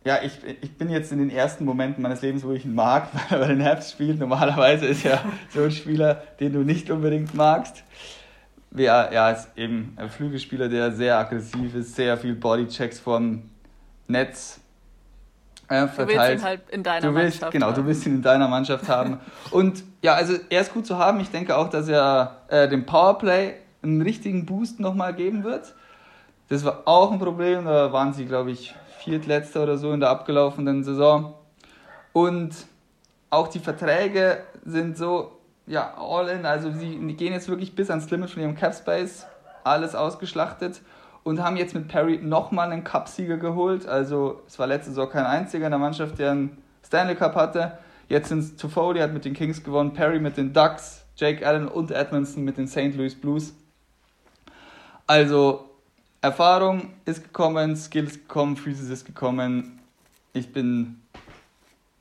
ja, 0.06 0.20
ich, 0.24 0.40
ich 0.62 0.78
bin 0.78 0.90
jetzt 0.90 1.12
in 1.12 1.20
den 1.20 1.30
ersten 1.30 1.66
Momenten 1.66 2.02
meines 2.02 2.22
Lebens, 2.22 2.44
wo 2.44 2.52
ich 2.52 2.66
ihn 2.66 2.74
mag, 2.76 3.10
weil 3.30 3.42
er 3.42 3.48
den 3.48 3.62
Herbst 3.62 3.92
spielt. 3.92 4.20
Normalerweise 4.20 4.86
ist 4.86 5.06
er 5.06 5.22
so 5.50 5.64
ein 5.64 5.72
Spieler, 5.72 6.24
den 6.40 6.54
du 6.54 6.60
nicht 6.60 6.90
unbedingt 6.90 7.34
magst. 7.36 7.84
Ja, 8.76 9.12
ja, 9.12 9.32
ist 9.32 9.50
eben 9.56 9.94
ein 9.98 10.10
Flügelspieler, 10.10 10.70
der 10.70 10.92
sehr 10.92 11.18
aggressiv 11.18 11.74
ist, 11.74 11.96
sehr 11.96 12.18
viel 12.18 12.36
Bodychecks 12.36 13.00
vom 13.00 13.50
Netz 14.08 14.60
äh, 15.70 15.88
verteilt. 15.88 15.98
Du 15.98 16.08
willst 16.08 16.32
ihn 16.32 16.44
halt 16.44 16.62
in 16.70 16.84
deiner 16.84 17.08
du 17.08 17.16
willst, 17.16 17.42
Mannschaft 17.42 17.54
Genau, 17.54 17.68
haben. 17.68 17.76
du 17.76 17.86
willst 17.86 18.06
ihn 18.06 18.16
in 18.16 18.22
deiner 18.22 18.48
Mannschaft 18.48 18.88
haben. 18.88 19.20
Und 19.52 19.84
ja, 20.02 20.14
also 20.14 20.36
er 20.50 20.62
ist 20.62 20.74
gut 20.74 20.86
zu 20.86 20.98
haben. 20.98 21.20
Ich 21.20 21.30
denke 21.30 21.58
auch, 21.58 21.70
dass 21.70 21.88
er 21.88 22.42
äh, 22.48 22.68
dem 22.68 22.86
Powerplay 22.86 23.56
einen 23.82 24.02
richtigen 24.02 24.46
Boost 24.46 24.80
nochmal 24.80 25.14
geben 25.14 25.44
wird. 25.44 25.74
Das 26.50 26.64
war 26.64 26.84
auch 26.86 27.12
ein 27.12 27.20
Problem. 27.20 27.66
Da 27.66 27.92
waren 27.92 28.14
sie, 28.14 28.26
glaube 28.26 28.52
ich, 28.52 28.76
Viertletzter 29.00 29.64
oder 29.64 29.78
so 29.78 29.92
in 29.92 30.00
der 30.00 30.10
abgelaufenen 30.10 30.84
Saison. 30.84 31.34
Und 32.14 32.56
auch 33.30 33.48
die 33.48 33.60
Verträge 33.60 34.44
sind 34.66 34.98
so, 34.98 35.32
ja, 35.68 35.94
all 35.98 36.28
in. 36.30 36.46
Also 36.46 36.72
sie 36.72 36.98
gehen 37.16 37.34
jetzt 37.34 37.48
wirklich 37.50 37.76
bis 37.76 37.90
ans 37.90 38.10
Limit 38.10 38.30
von 38.30 38.42
ihrem 38.42 38.56
Cap 38.56 38.74
Space. 38.76 39.26
Alles 39.64 39.96
ausgeschlachtet 39.96 40.82
und 41.24 41.44
haben 41.44 41.58
jetzt 41.58 41.76
mit 41.76 41.88
Perry 41.88 42.18
nochmal 42.18 42.72
einen 42.72 42.84
Cup-Sieger 42.84 43.38
geholt. 43.38 43.88
Also 43.88 44.42
es 44.48 44.58
war 44.58 44.68
letzte 44.68 44.92
Saison 44.92 45.10
kein 45.10 45.26
einziger 45.26 45.66
in 45.66 45.72
der 45.72 45.80
Mannschaft, 45.80 46.18
der 46.18 46.32
einen 46.32 46.58
Stanley 46.86 47.16
Cup 47.16 47.36
hatte. 47.36 47.78
Jetzt 48.08 48.30
sind 48.30 48.40
es 48.40 48.56
Toffoli 48.56 49.00
hat 49.00 49.14
mit 49.14 49.26
den 49.26 49.34
Kings 49.34 49.64
gewonnen, 49.64 49.94
Perry 49.94 50.20
mit 50.20 50.38
den 50.38 50.54
Ducks, 50.54 51.06
Jake 51.16 51.46
Allen 51.46 51.68
und 51.68 51.92
Edmondson 51.92 52.44
mit 52.44 52.58
den 52.58 52.68
St. 52.68 52.96
Louis 52.96 53.14
Blues. 53.14 53.54
Also 55.06 55.69
Erfahrung 56.22 56.94
ist 57.06 57.24
gekommen, 57.24 57.76
Skills 57.76 58.14
gekommen, 58.14 58.58
Physis 58.58 58.90
ist 58.90 59.06
gekommen. 59.06 59.80
Ich 60.34 60.52
bin 60.52 61.02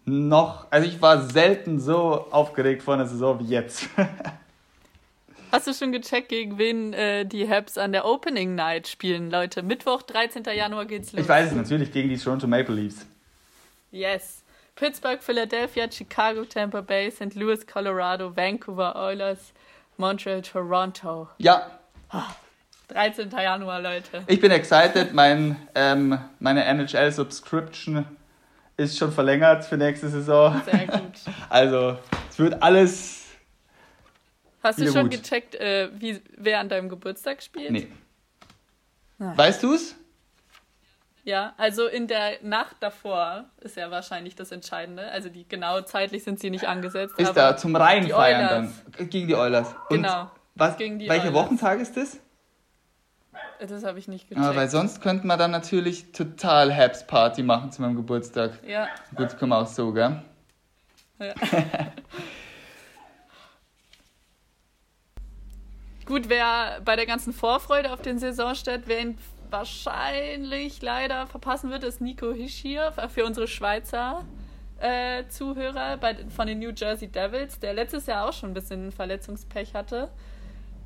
noch, 0.05 0.67
also 0.71 0.89
ich 0.89 1.01
war 1.01 1.23
selten 1.23 1.79
so 1.79 2.27
aufgeregt 2.31 2.83
vor 2.83 2.95
einer 2.95 3.07
Saison 3.07 3.39
wie 3.41 3.49
jetzt. 3.49 3.89
Hast 5.53 5.67
du 5.67 5.73
schon 5.73 5.93
gecheckt, 5.93 6.29
gegen 6.29 6.59
wen 6.59 6.93
äh, 6.93 7.25
die 7.25 7.49
Habs 7.49 7.79
an 7.79 7.93
der 7.93 8.05
Opening 8.05 8.55
Night 8.55 8.87
spielen, 8.87 9.31
Leute? 9.31 9.63
Mittwoch, 9.63 10.03
13. 10.03 10.45
Januar 10.45 10.85
geht's 10.85 11.13
los. 11.13 11.23
Ich 11.23 11.29
weiß 11.29 11.51
es 11.51 11.57
natürlich, 11.57 11.91
gegen 11.91 12.11
die 12.11 12.19
Toronto 12.19 12.47
Maple 12.47 12.75
Leafs. 12.75 13.07
Yes. 13.91 14.43
Pittsburgh, 14.75 15.23
Philadelphia, 15.23 15.91
Chicago, 15.91 16.45
Tampa 16.45 16.83
Bay, 16.83 17.11
St. 17.11 17.35
Louis, 17.35 17.67
Colorado, 17.67 18.31
Vancouver 18.37 18.95
Oilers, 18.95 19.53
Montreal, 19.97 20.43
Toronto. 20.43 21.29
Ja. 21.39 21.79
13. 22.89 23.31
Januar, 23.31 23.81
Leute. 23.81 24.23
Ich 24.27 24.41
bin 24.41 24.51
excited. 24.51 25.13
Mein, 25.13 25.57
ähm, 25.75 26.19
meine 26.39 26.65
NHL-Subscription 26.65 28.07
ist 28.77 28.97
schon 28.97 29.13
verlängert 29.13 29.65
für 29.65 29.77
nächste 29.77 30.09
Saison. 30.09 30.61
Sehr 30.65 30.87
gut. 30.87 31.03
Also, 31.51 31.99
es 32.31 32.39
wird 32.39 32.63
alles 32.63 33.27
Hast 34.63 34.81
du 34.81 34.91
schon 34.91 35.11
gut. 35.11 35.23
gecheckt, 35.23 35.55
äh, 35.55 35.91
wie, 35.95 36.21
wer 36.37 36.61
an 36.61 36.69
deinem 36.69 36.89
Geburtstag 36.89 37.43
spielt? 37.43 37.71
Nee. 37.71 37.89
Ah. 39.19 39.33
Weißt 39.37 39.63
du 39.63 39.75
es? 39.75 39.95
Ja, 41.25 41.53
also 41.59 41.87
in 41.87 42.07
der 42.07 42.39
Nacht 42.43 42.77
davor 42.81 43.45
ist 43.61 43.77
ja 43.77 43.91
wahrscheinlich 43.91 44.35
das 44.35 44.51
Entscheidende. 44.51 45.11
Also 45.11 45.29
die 45.29 45.47
genau 45.47 45.83
zeitlich 45.83 46.25
sind 46.25 46.41
sie 46.41 46.49
nicht 46.49 46.67
angesetzt. 46.67 47.19
Ist 47.19 47.35
da 47.35 47.55
zum 47.57 47.77
Reinfeiern 47.77 48.73
dann 48.97 49.09
gegen 49.11 49.29
die 49.29 49.35
Oilers. 49.35 49.75
Und 49.91 50.03
genau. 50.03 50.31
Was, 50.55 50.79
gegen 50.79 50.99
die 50.99 51.07
welcher 51.09 51.25
Oilers. 51.25 51.35
Wochentag 51.35 51.81
ist 51.81 51.97
das? 51.99 52.19
Das 53.61 53.85
habe 53.85 53.99
ich 53.99 54.07
nicht 54.09 54.29
gecheckt. 54.29 54.47
Aber 54.47 54.57
weil 54.57 54.69
sonst 54.69 55.01
könnte 55.01 55.27
man 55.27 55.39
dann 55.39 55.51
natürlich 55.51 56.13
total 56.13 56.75
Haps 56.75 57.07
Party 57.07 57.43
machen 57.43 57.73
zu 57.73 57.83
meinem 57.83 57.97
Geburtstag. 57.97 58.53
Ja. 58.67 58.89
Gut, 59.17 59.37
können 59.39 59.51
wir 59.51 59.59
auch 59.59 59.67
so, 59.67 59.93
gell? 59.93 60.23
Ja. 61.19 61.35
Gut, 66.07 66.29
wer 66.29 66.81
bei 66.85 66.97
der 66.97 67.07
ganzen 67.07 67.33
Vorfreude 67.33 67.93
auf 67.93 68.01
den 68.01 68.19
Saisonstart, 68.19 68.83
wer 68.87 69.01
ihn 69.01 69.19
wahrscheinlich 69.51 70.81
leider 70.81 71.27
verpassen 71.27 71.71
wird, 71.71 71.85
ist 71.85 72.01
Nico 72.01 72.33
Hischier 72.33 72.93
für 73.09 73.25
unsere 73.25 73.47
Schweizer 73.49 74.25
äh, 74.81 75.27
Zuhörer 75.29 75.97
bei, 75.97 76.17
von 76.35 76.47
den 76.47 76.61
New 76.61 76.71
Jersey 76.75 77.09
Devils, 77.09 77.59
der 77.59 77.75
letztes 77.75 78.07
Jahr 78.07 78.29
auch 78.29 78.33
schon 78.33 78.51
ein 78.51 78.55
bisschen 78.55 78.93
Verletzungspech 78.93 79.75
hatte, 79.75 80.11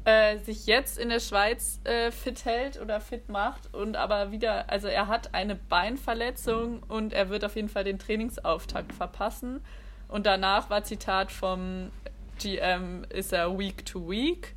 äh, 0.04 0.38
sich 0.38 0.66
jetzt 0.66 0.98
in 0.98 1.08
der 1.08 1.20
Schweiz 1.20 1.80
äh, 1.84 2.10
fit 2.10 2.44
hält 2.44 2.80
oder 2.80 3.00
fit 3.00 3.28
macht 3.28 3.72
und 3.72 3.96
aber 3.96 4.32
wieder, 4.32 4.68
also 4.68 4.88
er 4.88 5.06
hat 5.06 5.34
eine 5.34 5.54
Beinverletzung 5.54 6.82
und 6.88 7.12
er 7.12 7.28
wird 7.28 7.44
auf 7.44 7.54
jeden 7.54 7.68
Fall 7.68 7.84
den 7.84 7.98
Trainingsauftakt 7.98 8.92
verpassen. 8.92 9.62
Und 10.08 10.26
danach 10.26 10.70
war 10.70 10.82
Zitat 10.84 11.30
vom 11.30 11.90
GM, 12.38 13.04
ist 13.10 13.32
er 13.32 13.58
Week 13.58 13.86
to 13.86 14.10
Week. 14.10 14.54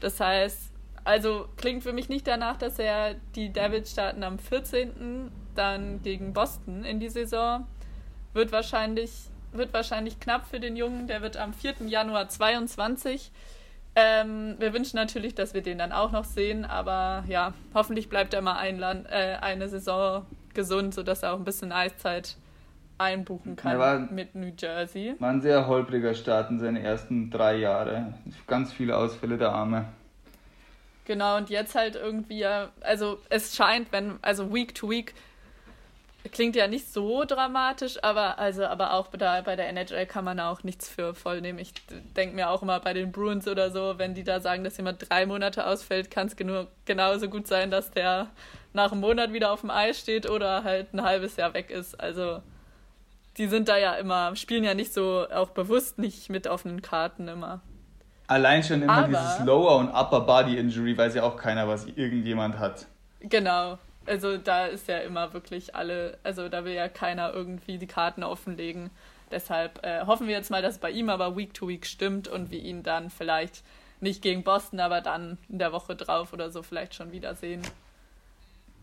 Das 0.00 0.20
heißt, 0.20 0.72
also 1.04 1.48
klingt 1.56 1.82
für 1.82 1.92
mich 1.92 2.08
nicht 2.08 2.26
danach, 2.26 2.56
dass 2.56 2.78
er 2.78 3.14
die 3.34 3.50
Devils 3.50 3.92
starten 3.92 4.22
am 4.22 4.38
14. 4.38 5.30
dann 5.54 6.02
gegen 6.02 6.32
Boston 6.32 6.84
in 6.84 7.00
die 7.00 7.08
Saison. 7.08 7.66
Wird 8.32 8.52
wahrscheinlich, 8.52 9.12
wird 9.52 9.72
wahrscheinlich 9.72 10.20
knapp 10.20 10.46
für 10.46 10.60
den 10.60 10.76
Jungen. 10.76 11.06
Der 11.06 11.22
wird 11.22 11.36
am 11.36 11.52
4. 11.52 11.74
Januar 11.86 12.28
22. 12.28 13.30
Ähm, 14.00 14.54
wir 14.60 14.72
wünschen 14.72 14.96
natürlich, 14.96 15.34
dass 15.34 15.54
wir 15.54 15.60
den 15.60 15.78
dann 15.78 15.90
auch 15.90 16.12
noch 16.12 16.22
sehen, 16.22 16.64
aber 16.64 17.24
ja, 17.26 17.52
hoffentlich 17.74 18.08
bleibt 18.08 18.32
er 18.32 18.42
mal 18.42 18.56
ein 18.56 18.78
Land, 18.78 19.08
äh, 19.10 19.38
eine 19.40 19.68
Saison 19.68 20.24
gesund, 20.54 20.94
sodass 20.94 21.24
er 21.24 21.32
auch 21.32 21.38
ein 21.38 21.44
bisschen 21.44 21.72
Eiszeit 21.72 22.36
einbuchen 22.96 23.56
kann 23.56 23.76
war, 23.76 23.98
mit 23.98 24.36
New 24.36 24.52
Jersey. 24.56 25.16
War 25.18 25.30
ein 25.30 25.40
sehr 25.40 25.66
holpriger 25.66 26.14
Start 26.14 26.48
in 26.50 26.60
seine 26.60 26.80
ersten 26.80 27.28
drei 27.28 27.56
Jahre. 27.56 28.14
Ganz 28.46 28.72
viele 28.72 28.96
Ausfälle 28.96 29.36
der 29.36 29.50
Arme. 29.50 29.86
Genau, 31.04 31.36
und 31.36 31.50
jetzt 31.50 31.74
halt 31.74 31.96
irgendwie, 31.96 32.44
also 32.44 33.18
es 33.30 33.56
scheint, 33.56 33.90
wenn, 33.90 34.18
also 34.22 34.54
Week 34.54 34.76
to 34.76 34.90
Week 34.90 35.12
klingt 36.32 36.56
ja 36.56 36.66
nicht 36.66 36.92
so 36.92 37.24
dramatisch, 37.24 38.02
aber 38.02 38.38
also 38.38 38.66
aber 38.66 38.92
auch 38.92 39.08
da 39.08 39.40
bei 39.40 39.56
der 39.56 39.68
NHL 39.68 40.06
kann 40.06 40.24
man 40.24 40.40
auch 40.40 40.62
nichts 40.62 40.88
für 40.88 41.14
voll 41.14 41.40
nehmen. 41.40 41.58
Ich 41.58 41.72
denke 42.16 42.34
mir 42.34 42.50
auch 42.50 42.62
immer 42.62 42.80
bei 42.80 42.92
den 42.92 43.12
Bruins 43.12 43.46
oder 43.48 43.70
so, 43.70 43.94
wenn 43.98 44.14
die 44.14 44.24
da 44.24 44.40
sagen, 44.40 44.64
dass 44.64 44.76
jemand 44.76 45.08
drei 45.08 45.26
Monate 45.26 45.66
ausfällt, 45.66 46.10
kann 46.10 46.26
es 46.26 46.36
genauso 46.36 47.28
gut 47.28 47.46
sein, 47.46 47.70
dass 47.70 47.90
der 47.90 48.28
nach 48.72 48.92
einem 48.92 49.00
Monat 49.00 49.32
wieder 49.32 49.52
auf 49.52 49.60
dem 49.60 49.70
Eis 49.70 49.98
steht 49.98 50.28
oder 50.28 50.64
halt 50.64 50.92
ein 50.92 51.02
halbes 51.02 51.36
Jahr 51.36 51.54
weg 51.54 51.70
ist. 51.70 51.98
Also 51.98 52.42
die 53.38 53.46
sind 53.46 53.68
da 53.68 53.76
ja 53.78 53.94
immer, 53.94 54.34
spielen 54.36 54.64
ja 54.64 54.74
nicht 54.74 54.92
so 54.92 55.26
auch 55.32 55.50
bewusst 55.50 55.98
nicht 55.98 56.28
mit 56.28 56.46
offenen 56.48 56.82
Karten 56.82 57.28
immer. 57.28 57.60
Allein 58.26 58.62
schon 58.62 58.82
immer 58.82 58.92
Aber, 58.92 59.06
dieses 59.06 59.38
Lower 59.46 59.76
und 59.76 59.88
Upper 59.88 60.20
Body 60.20 60.58
Injury 60.58 60.98
weiß 60.98 61.14
ja 61.14 61.22
auch 61.22 61.36
keiner, 61.36 61.66
was 61.68 61.86
irgendjemand 61.86 62.58
hat. 62.58 62.86
Genau. 63.20 63.78
Also 64.08 64.36
da 64.36 64.66
ist 64.66 64.88
ja 64.88 64.98
immer 64.98 65.32
wirklich 65.32 65.74
alle, 65.74 66.18
also 66.22 66.48
da 66.48 66.64
will 66.64 66.74
ja 66.74 66.88
keiner 66.88 67.32
irgendwie 67.32 67.78
die 67.78 67.86
Karten 67.86 68.22
offenlegen. 68.22 68.90
Deshalb 69.30 69.84
äh, 69.84 70.06
hoffen 70.06 70.26
wir 70.26 70.34
jetzt 70.34 70.50
mal, 70.50 70.62
dass 70.62 70.78
bei 70.78 70.90
ihm 70.90 71.10
aber 71.10 71.36
Week 71.36 71.52
to 71.52 71.68
Week 71.68 71.86
stimmt 71.86 72.28
und 72.28 72.50
wir 72.50 72.60
ihn 72.60 72.82
dann 72.82 73.10
vielleicht 73.10 73.62
nicht 74.00 74.22
gegen 74.22 74.44
Boston, 74.44 74.80
aber 74.80 75.00
dann 75.00 75.38
in 75.48 75.58
der 75.58 75.72
Woche 75.72 75.96
drauf 75.96 76.32
oder 76.32 76.50
so 76.50 76.62
vielleicht 76.62 76.94
schon 76.94 77.12
wiedersehen. 77.12 77.62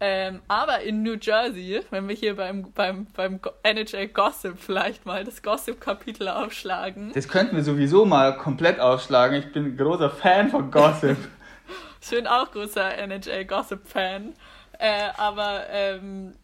Ähm, 0.01 0.41
aber 0.49 0.81
in 0.81 1.03
New 1.03 1.15
Jersey, 1.19 1.81
wenn 1.89 2.07
wir 2.09 2.15
hier 2.15 2.35
beim, 2.35 2.71
beim, 2.73 3.07
beim 3.15 3.39
NHL 3.63 4.09
Gossip 4.09 4.59
vielleicht 4.59 5.05
mal 5.05 5.23
das 5.23 5.41
Gossip-Kapitel 5.41 6.27
aufschlagen. 6.27 7.13
Das 7.13 7.29
könnten 7.29 7.55
wir 7.55 7.63
sowieso 7.63 8.03
mal 8.05 8.35
komplett 8.37 8.81
aufschlagen. 8.81 9.39
Ich 9.39 9.53
bin 9.53 9.65
ein 9.65 9.77
großer 9.77 10.09
Fan 10.09 10.49
von 10.49 10.69
Gossip. 10.69 11.17
ich 12.01 12.09
bin 12.09 12.27
auch 12.27 12.51
großer 12.51 12.97
NHL 12.97 13.45
Gossip-Fan. 13.45 14.33
Äh, 14.79 15.09
aber 15.17 15.65
ähm, 15.69 16.35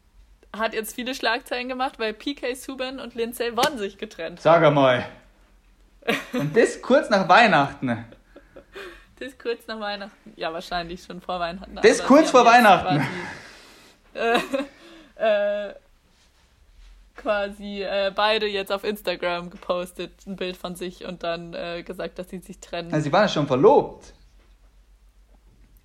hat 0.56 0.74
jetzt 0.74 0.96
viele 0.96 1.16
Schlagzeilen 1.16 1.70
gemacht, 1.70 2.00
weil 2.00 2.14
PK 2.14 2.56
Subban 2.56 3.00
und 3.00 3.16
Lindsay 3.16 3.56
Vonn 3.56 3.78
sich 3.78 3.98
getrennt. 3.98 4.42
Sag 4.42 4.62
mal. 4.74 5.06
Und 6.34 6.56
das 6.56 6.82
kurz 6.82 7.10
nach 7.10 7.30
Weihnachten. 7.30 8.06
Das 9.20 9.38
kurz 9.38 9.68
nach 9.68 9.80
Weihnachten. 9.80 10.34
Ja, 10.36 10.52
wahrscheinlich 10.52 11.04
schon 11.04 11.22
vor 11.22 11.40
Weihnachten. 11.40 11.80
Das 11.82 12.04
kurz 12.04 12.32
vor 12.32 12.44
Weihnachten. 12.44 13.06
Quasi, 14.14 14.58
äh, 15.16 15.68
äh, 15.70 15.74
quasi 17.16 17.84
äh, 17.84 18.12
beide 18.16 18.48
jetzt 18.48 18.72
auf 18.72 18.84
Instagram 18.84 19.52
gepostet, 19.52 20.12
ein 20.26 20.38
Bild 20.38 20.58
von 20.58 20.76
sich 20.76 21.06
und 21.06 21.24
dann 21.24 21.54
äh, 21.54 21.84
gesagt, 21.84 22.18
dass 22.18 22.30
sie 22.30 22.40
sich 22.40 22.60
trennen. 22.60 22.92
Also 22.92 23.04
sie 23.04 23.14
waren 23.14 23.24
ja 23.24 23.30
schon 23.30 23.48
verlobt. 23.48 24.14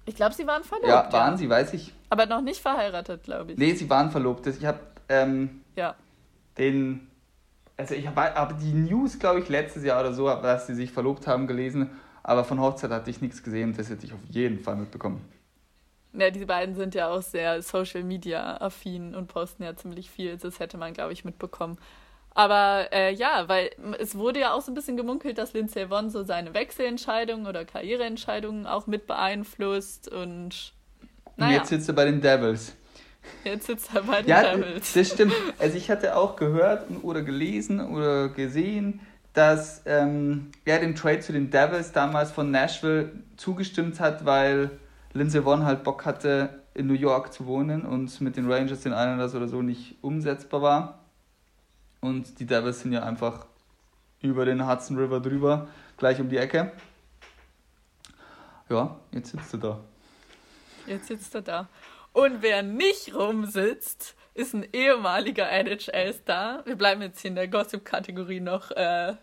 Ich 0.06 0.14
glaube, 0.14 0.34
sie 0.34 0.46
waren 0.46 0.62
verlobt. 0.64 0.88
Ja, 0.88 1.12
waren 1.12 1.36
sie, 1.36 1.48
weiß 1.48 1.74
ich. 1.74 1.92
Aber 2.08 2.26
noch 2.26 2.40
nicht 2.40 2.60
verheiratet, 2.60 3.24
glaube 3.24 3.52
ich. 3.52 3.58
Nee, 3.58 3.74
sie 3.74 3.90
waren 3.90 4.10
verlobt. 4.10 4.46
Ich 4.46 4.64
habe 4.64 4.78
ähm, 5.08 5.62
Ja. 5.74 5.96
den, 6.56 7.08
also 7.76 7.94
ich 7.94 8.06
habe 8.06 8.36
aber 8.36 8.54
die 8.54 8.72
News, 8.72 9.18
glaube 9.18 9.40
ich, 9.40 9.48
letztes 9.48 9.82
Jahr 9.84 10.00
oder 10.00 10.12
so, 10.12 10.26
dass 10.28 10.68
sie 10.68 10.74
sich 10.74 10.92
verlobt 10.92 11.26
haben, 11.26 11.46
gelesen. 11.46 11.90
Aber 12.22 12.44
von 12.44 12.60
Hochzeit 12.60 12.90
hatte 12.90 13.10
ich 13.10 13.20
nichts 13.20 13.42
gesehen. 13.42 13.74
Das 13.76 13.90
hätte 13.90 14.06
ich 14.06 14.12
auf 14.12 14.20
jeden 14.30 14.60
Fall 14.60 14.76
mitbekommen. 14.76 15.20
Ja, 16.12 16.30
die 16.30 16.44
beiden 16.44 16.74
sind 16.74 16.94
ja 16.94 17.08
auch 17.08 17.20
sehr 17.22 17.60
Social 17.60 18.02
Media 18.02 18.56
affin 18.60 19.14
und 19.14 19.26
posten 19.26 19.64
ja 19.64 19.76
ziemlich 19.76 20.08
viel. 20.08 20.36
Das 20.36 20.60
hätte 20.60 20.78
man, 20.78 20.94
glaube 20.94 21.12
ich, 21.12 21.24
mitbekommen. 21.24 21.78
Aber 22.36 22.88
äh, 22.92 23.14
ja, 23.14 23.44
weil 23.48 23.70
es 23.98 24.14
wurde 24.14 24.40
ja 24.40 24.52
auch 24.52 24.60
so 24.60 24.70
ein 24.70 24.74
bisschen 24.74 24.98
gemunkelt, 24.98 25.38
dass 25.38 25.54
Lindsay 25.54 25.88
Vonn 25.88 26.10
so 26.10 26.22
seine 26.22 26.52
Wechselentscheidungen 26.52 27.46
oder 27.46 27.64
Karriereentscheidungen 27.64 28.66
auch 28.66 28.86
mit 28.86 29.06
beeinflusst 29.06 30.12
und 30.12 30.74
Und 31.24 31.38
naja, 31.38 31.56
jetzt 31.58 31.68
sitzt 31.70 31.88
er 31.88 31.94
bei 31.94 32.04
den 32.04 32.20
Devils. 32.20 32.74
jetzt 33.42 33.66
sitzt 33.66 33.94
er 33.94 34.02
bei 34.02 34.20
den 34.20 34.28
Ja, 34.28 34.54
Devils. 34.54 34.92
das 34.92 35.08
stimmt. 35.12 35.32
Also 35.58 35.78
ich 35.78 35.90
hatte 35.90 36.14
auch 36.14 36.36
gehört 36.36 36.90
und- 36.90 37.02
oder 37.04 37.22
gelesen 37.22 37.80
oder 37.80 38.28
gesehen, 38.28 39.00
dass 39.32 39.80
ähm, 39.86 40.50
er 40.66 40.78
dem 40.80 40.94
Trade 40.94 41.20
zu 41.20 41.32
den 41.32 41.50
Devils 41.50 41.92
damals 41.92 42.32
von 42.32 42.50
Nashville 42.50 43.12
zugestimmt 43.38 43.98
hat, 43.98 44.26
weil 44.26 44.70
Lindsey 45.14 45.42
Vonn 45.42 45.64
halt 45.64 45.84
Bock 45.84 46.04
hatte, 46.04 46.50
in 46.74 46.86
New 46.86 46.92
York 46.94 47.32
zu 47.32 47.46
wohnen 47.46 47.86
und 47.86 48.20
mit 48.20 48.36
den 48.36 48.52
Rangers 48.52 48.82
den 48.82 48.92
einen 48.92 49.18
das 49.18 49.34
oder 49.34 49.48
so 49.48 49.62
nicht 49.62 49.96
umsetzbar 50.02 50.60
war. 50.60 50.98
Und 52.00 52.38
die 52.38 52.46
Devils 52.46 52.80
sind 52.80 52.92
ja 52.92 53.02
einfach 53.02 53.46
über 54.20 54.44
den 54.44 54.66
Hudson 54.66 54.98
River 54.98 55.20
drüber, 55.20 55.68
gleich 55.96 56.20
um 56.20 56.28
die 56.28 56.38
Ecke. 56.38 56.72
Ja, 58.68 58.98
jetzt 59.12 59.30
sitzt 59.30 59.54
er 59.54 59.58
da. 59.58 59.80
Jetzt 60.86 61.06
sitzt 61.06 61.34
er 61.34 61.42
da. 61.42 61.68
Und 62.12 62.42
wer 62.42 62.62
nicht 62.62 63.14
rumsitzt, 63.14 64.16
ist 64.34 64.54
ein 64.54 64.66
ehemaliger 64.72 65.50
NHL-Star. 65.50 66.64
Wir 66.66 66.76
bleiben 66.76 67.02
jetzt 67.02 67.20
hier 67.20 67.30
in 67.30 67.36
der 67.36 67.48
Gossip-Kategorie 67.48 68.40
noch 68.40 68.70
äh, 68.70 69.14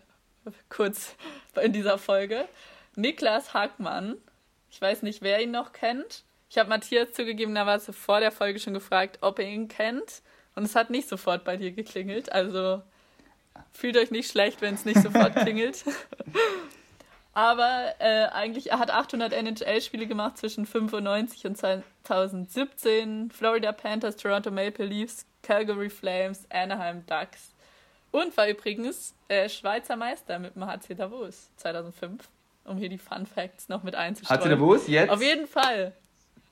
kurz 0.68 1.14
in 1.60 1.72
dieser 1.72 1.98
Folge. 1.98 2.48
Niklas 2.96 3.54
Hackmann. 3.54 4.16
Ich 4.70 4.80
weiß 4.80 5.02
nicht, 5.02 5.22
wer 5.22 5.42
ihn 5.42 5.50
noch 5.50 5.72
kennt. 5.72 6.24
Ich 6.50 6.58
habe 6.58 6.68
Matthias 6.68 7.12
zugegebenerweise 7.12 7.92
vor 7.92 8.20
der 8.20 8.30
Folge 8.30 8.60
schon 8.60 8.74
gefragt, 8.74 9.18
ob 9.20 9.38
er 9.38 9.48
ihn 9.48 9.68
kennt. 9.68 10.22
Und 10.54 10.64
es 10.64 10.76
hat 10.76 10.90
nicht 10.90 11.08
sofort 11.08 11.44
bei 11.44 11.56
dir 11.56 11.72
geklingelt. 11.72 12.30
Also 12.32 12.82
fühlt 13.72 13.96
euch 13.96 14.10
nicht 14.10 14.30
schlecht, 14.30 14.60
wenn 14.62 14.74
es 14.74 14.84
nicht 14.84 15.00
sofort 15.02 15.34
klingelt. 15.42 15.84
Aber 17.36 17.94
äh, 17.98 18.26
eigentlich, 18.26 18.70
er 18.70 18.78
hat 18.78 18.92
800 18.92 19.32
NHL-Spiele 19.32 20.06
gemacht 20.06 20.38
zwischen 20.38 20.66
95 20.66 21.46
und 21.46 21.56
2017. 21.56 23.30
Florida 23.32 23.72
Panthers, 23.72 24.16
Toronto 24.16 24.52
Maple 24.52 24.86
Leafs, 24.86 25.26
Calgary 25.42 25.90
Flames, 25.90 26.46
Anaheim 26.50 27.04
Ducks. 27.06 27.52
Und 28.12 28.36
war 28.36 28.48
übrigens 28.48 29.16
äh, 29.26 29.48
Schweizer 29.48 29.96
Meister 29.96 30.38
mit 30.38 30.54
dem 30.54 30.64
HC 30.64 30.94
Davos 30.94 31.50
2005. 31.56 32.28
Um 32.66 32.76
hier 32.78 32.88
die 32.88 32.98
Fun 32.98 33.26
Facts 33.26 33.68
noch 33.68 33.82
mit 33.82 33.96
einzustreuen. 33.96 34.38
Hat 34.38 34.44
sie 34.44 34.48
Davos 34.50 34.86
jetzt? 34.86 35.10
Auf 35.10 35.20
jeden 35.20 35.48
Fall. 35.48 35.92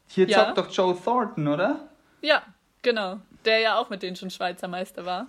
Hier 0.08 0.26
Ja. 0.28 0.46
zockt 0.46 0.58
doch 0.58 0.70
Joe 0.70 0.98
Thornton, 1.00 1.46
oder? 1.46 1.88
Ja, 2.20 2.42
genau. 2.82 3.20
Der 3.44 3.58
ja 3.58 3.78
auch 3.78 3.90
mit 3.90 4.02
denen 4.02 4.16
schon 4.16 4.30
Schweizer 4.30 4.68
Meister 4.68 5.04
war. 5.04 5.26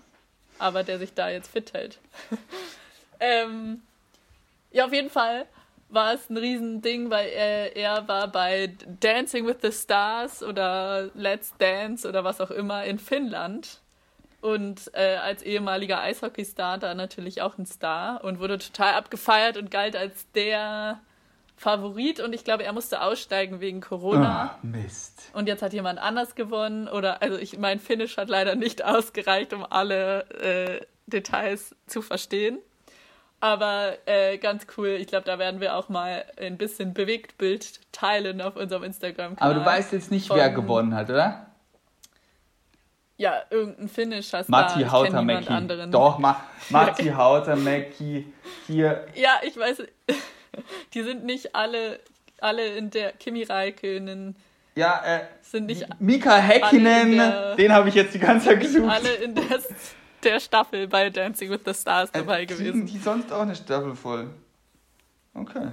Aber 0.60 0.84
der 0.84 1.00
sich 1.00 1.14
da 1.14 1.30
jetzt 1.30 1.52
fit 1.52 1.74
hält. 1.74 2.00
ähm, 3.20 3.82
ja, 4.72 4.86
auf 4.86 4.94
jeden 4.94 5.10
Fall 5.10 5.46
war 5.90 6.14
es 6.14 6.30
ein 6.30 6.38
Riesending, 6.38 7.10
weil 7.10 7.30
er, 7.30 7.76
er 7.76 8.08
war 8.08 8.28
bei 8.28 8.74
Dancing 9.00 9.46
with 9.46 9.58
the 9.62 9.72
Stars 9.72 10.42
oder 10.42 11.12
Let's 11.14 11.54
Dance 11.58 12.08
oder 12.08 12.24
was 12.24 12.42
auch 12.42 12.52
immer 12.52 12.84
in 12.84 12.98
Finnland. 12.98 13.80
Und 14.42 14.92
äh, 14.94 15.16
als 15.16 15.42
ehemaliger 15.42 16.02
Eishockeystar 16.02 16.78
da 16.78 16.96
natürlich 16.96 17.42
auch 17.42 17.58
ein 17.58 17.66
Star 17.66 18.24
und 18.24 18.40
wurde 18.40 18.58
total 18.58 18.96
abgefeiert 18.96 19.56
und 19.56 19.72
galt 19.72 19.96
als 19.96 20.30
der 20.32 21.00
Favorit. 21.56 22.20
Und 22.20 22.34
ich 22.34 22.44
glaube, 22.44 22.64
er 22.64 22.74
musste 22.74 23.02
aussteigen 23.02 23.60
wegen 23.62 23.82
Corona. 23.82 24.56
Ah, 24.56 24.60
Mist. 24.62 25.24
Und 25.34 25.48
jetzt 25.48 25.62
hat 25.62 25.74
jemand 25.74 26.00
anders 26.00 26.36
gewonnen. 26.36 26.88
Oder, 26.88 27.22
also 27.22 27.38
ich, 27.38 27.58
mein 27.58 27.80
Finish 27.80 28.18
hat 28.18 28.30
leider 28.30 28.56
nicht 28.56 28.84
ausgereicht, 28.86 29.54
um 29.54 29.66
alle 29.70 30.30
äh, 30.32 30.86
Details 31.08 31.76
zu 31.88 32.02
verstehen. 32.02 32.60
Aber 33.40 33.98
äh, 34.06 34.38
ganz 34.38 34.68
cool. 34.78 34.88
Ich 34.90 35.08
glaube, 35.08 35.26
da 35.26 35.38
werden 35.38 35.60
wir 35.60 35.76
auch 35.76 35.90
mal 35.90 36.24
ein 36.40 36.58
bisschen 36.58 36.94
Bewegtbild 36.94 37.82
teilen 37.92 38.40
auf 38.42 38.56
unserem 38.56 38.84
Instagram-Kanal. 38.84 39.52
Aber 39.52 39.60
du 39.60 39.66
weißt 39.66 39.92
jetzt 39.92 40.12
nicht, 40.12 40.28
von- 40.28 40.38
wer 40.38 40.50
gewonnen 40.50 40.96
hat, 40.96 41.10
oder? 41.10 41.48
Ja, 43.18 43.44
irgendein 43.52 43.90
Finish 43.90 44.34
hast 44.34 44.50
Matti 44.50 44.80
kenn 44.80 45.16
niemand 45.16 45.50
Hautamäki. 45.50 45.92
Doch, 45.92 46.18
Ma 46.18 46.44
Matti 46.70 47.08
Hautamäki. 47.10 48.34
Hier. 48.66 49.06
Ja, 49.14 49.40
ich 49.44 49.56
weiß. 49.56 49.84
Die 50.94 51.04
sind 51.04 51.24
nicht 51.26 51.56
alle, 51.56 52.00
alle 52.40 52.66
in 52.76 52.90
der 52.90 53.12
Kimi 53.14 53.44
Räikkönen, 53.44 54.36
Ja, 54.76 55.02
äh. 55.06 55.22
sind 55.42 55.66
nicht 55.68 55.86
Mika 56.00 56.36
Häkkinen, 56.38 57.18
der- 57.18 57.56
den 57.56 57.72
habe 57.74 57.90
ich 57.90 57.96
jetzt 57.96 58.14
die 58.14 58.20
ganze 58.20 58.48
Zeit 58.50 58.60
gesucht. 58.62 58.90
alle 58.92 59.14
in 59.16 59.36
der, 59.36 59.44
der 60.24 60.40
Staffel 60.40 60.88
bei 60.88 61.10
Dancing 61.10 61.50
with 61.50 61.62
the 61.66 61.74
Stars 61.74 62.12
dabei 62.12 62.44
Äh, 62.44 62.46
gewesen. 62.48 62.86
die 62.86 62.98
sonst 62.98 63.32
auch 63.32 63.42
eine 63.42 63.56
Staffel 63.56 63.96
voll? 63.96 64.30
Okay. 65.34 65.70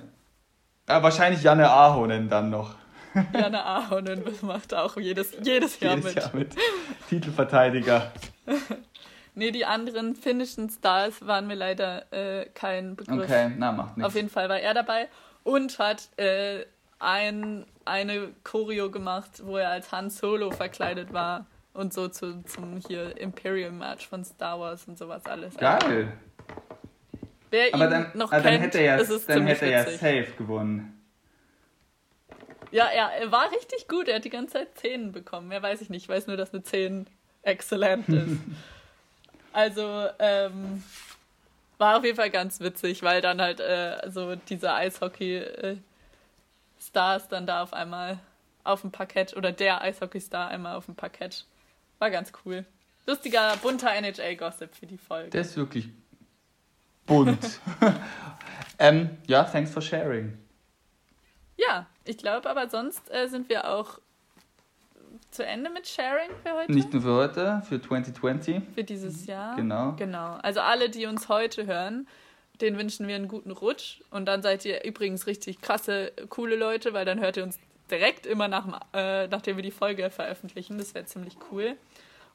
Ja, 0.89 1.03
wahrscheinlich 1.03 1.43
Janne 1.43 1.71
Ahonen 1.71 2.29
dann 2.29 2.51
noch. 2.51 2.75
Jana 3.35 3.65
Ahonen 3.65 4.23
macht 4.43 4.73
auch 4.73 4.97
jedes, 4.97 5.33
jedes 5.43 5.81
Jahr 5.81 5.97
Jedes 5.97 6.15
mit. 6.15 6.23
Jahr 6.23 6.31
mit. 6.35 6.55
Titelverteidiger. 7.09 8.13
Nee, 9.41 9.53
die 9.53 9.65
anderen 9.65 10.17
finnischen 10.17 10.69
Stars 10.69 11.27
waren 11.27 11.47
mir 11.47 11.55
leider 11.55 12.13
äh, 12.13 12.45
kein 12.53 12.95
Begriff. 12.95 13.23
Okay, 13.23 13.51
na, 13.57 13.73
macht 13.73 13.97
nichts. 13.97 14.07
Auf 14.07 14.15
jeden 14.15 14.29
Fall 14.29 14.51
war 14.51 14.61
er 14.61 14.75
dabei 14.75 15.09
und 15.45 15.79
hat 15.79 16.11
äh, 16.19 16.67
ein, 16.99 17.65
eine 17.87 18.35
Choreo 18.45 18.91
gemacht, 18.91 19.41
wo 19.43 19.57
er 19.57 19.71
als 19.71 19.93
Han 19.93 20.11
Solo 20.11 20.51
verkleidet 20.51 21.15
war 21.15 21.47
und 21.73 21.95
so 21.95 22.09
zu, 22.09 22.43
zum 22.43 22.83
hier 22.87 23.19
Imperial 23.19 23.73
Match 23.73 24.07
von 24.07 24.27
Star 24.27 24.61
Wars 24.61 24.87
und 24.87 24.99
sowas 24.99 25.25
alles. 25.25 25.57
Geil. 25.57 26.13
Wer 27.49 27.73
Aber 27.73 27.87
ihn 27.87 27.91
dann, 27.91 28.11
noch 28.13 28.33
ah, 28.33 28.41
dann 28.41 28.53
kennt, 28.53 28.65
hätte 28.65 28.79
er 28.81 28.85
ja, 28.85 28.97
ist 28.97 29.27
dann 29.27 29.47
hätte 29.47 29.65
er 29.65 29.71
ja 29.71 29.85
safe 29.91 30.33
gewonnen. 30.37 31.03
Ja, 32.73 32.89
er, 32.89 33.33
war 33.33 33.51
richtig 33.53 33.89
gut. 33.89 34.07
Er 34.07 34.17
hat 34.17 34.27
die 34.27 34.29
ganze 34.29 34.53
Zeit 34.53 34.77
10 34.77 35.13
bekommen. 35.13 35.49
Mehr 35.49 35.63
weiß 35.63 35.81
ich 35.81 35.89
nicht. 35.89 36.03
Ich 36.03 36.09
weiß 36.11 36.27
nur, 36.27 36.37
dass 36.37 36.53
eine 36.53 36.63
10 36.63 37.07
exzellent 37.41 38.07
ist. 38.11 38.37
also, 39.53 40.09
ähm, 40.19 40.83
war 41.81 41.97
auf 41.97 42.05
jeden 42.05 42.17
Fall 42.17 42.31
ganz 42.31 42.61
witzig, 42.61 43.03
weil 43.03 43.23
dann 43.23 43.41
halt 43.41 43.61
äh, 43.61 44.11
so 44.11 44.37
diese 44.37 44.75
Eishockey-Stars 44.75 47.29
dann 47.29 47.47
da 47.47 47.63
auf 47.63 47.73
einmal 47.73 48.19
auf 48.65 48.83
dem 48.83 48.93
Parkett 48.93 49.35
oder 49.37 49.51
der 49.51 49.81
Eishockey-Star 49.81 50.49
einmal 50.49 50.77
auf 50.77 50.85
dem 50.85 50.95
Parkett. 50.95 51.47
War 51.99 52.11
ganz 52.11 52.33
cool. 52.45 52.67
Lustiger, 53.07 53.57
bunter 53.57 53.95
NHL-Gossip 53.95 54.75
für 54.75 54.87
die 54.87 54.99
Folge. 54.99 55.31
Der 55.31 55.41
ist 55.41 55.57
wirklich 55.57 55.89
bunt. 57.07 57.61
ähm, 58.79 59.17
ja, 59.27 59.45
thanks 59.45 59.71
for 59.71 59.83
sharing. 59.83 60.37
Ja, 61.57 61.87
ich 62.05 62.19
glaube, 62.19 62.49
aber 62.49 62.69
sonst 62.69 63.11
äh, 63.11 63.27
sind 63.29 63.49
wir 63.49 63.71
auch 63.71 63.99
zu 65.31 65.45
Ende 65.47 65.71
mit 65.71 65.87
Sharing 65.87 66.31
für 66.45 66.55
heute. 66.55 66.73
Nicht 66.73 66.93
nur 66.93 67.03
für 67.03 67.15
heute, 67.15 67.63
für 67.69 67.81
2020. 67.81 68.61
Für 68.75 68.85
dieses 68.85 69.27
Jahr. 69.27 69.57
Genau. 69.57 69.93
Genau. 69.99 70.39
Also 70.43 70.61
alle, 70.61 70.91
die 70.91 71.07
uns 71.07 71.29
heute 71.29 71.67
hören, 71.67 72.07
denen 72.61 72.79
wünschen 72.79 73.07
wir 73.09 73.15
einen 73.17 73.29
guten 73.29 73.51
Rutsch. 73.51 74.01
Und 74.11 74.27
dann 74.27 74.43
seid 74.43 74.65
ihr 74.65 74.85
übrigens 74.85 75.27
richtig 75.27 75.61
krasse, 75.61 76.13
coole 76.29 76.57
Leute, 76.57 76.93
weil 76.93 77.05
dann 77.05 77.21
hört 77.21 77.37
ihr 77.37 77.43
uns 77.45 77.59
direkt 77.91 78.27
immer 78.27 78.49
nach, 78.49 78.67
äh, 78.93 79.27
nachdem 79.29 79.57
wir 79.57 79.63
die 79.63 79.71
Folge 79.71 80.11
veröffentlichen. 80.11 80.79
Das 80.79 80.95
wäre 80.95 81.05
ziemlich 81.07 81.37
cool. 81.51 81.77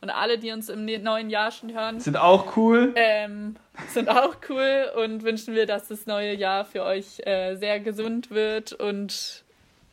Und 0.01 0.09
alle, 0.09 0.37
die 0.37 0.51
uns 0.51 0.67
im 0.69 0.83
ne- 0.85 0.99
neuen 0.99 1.29
Jahr 1.29 1.51
schon 1.51 1.73
hören, 1.73 1.99
Sind 1.99 2.17
auch 2.17 2.57
cool. 2.57 2.91
ähm, 2.95 3.55
sind 3.89 4.09
auch 4.09 4.35
cool 4.49 4.91
und 5.03 5.23
wünschen 5.23 5.55
wir, 5.55 5.65
dass 5.65 5.87
das 5.87 6.05
neue 6.05 6.35
Jahr 6.35 6.65
für 6.65 6.83
euch 6.83 7.21
äh, 7.25 7.55
sehr 7.55 7.79
gesund 7.79 8.29
wird 8.29 8.73
und 8.73 9.44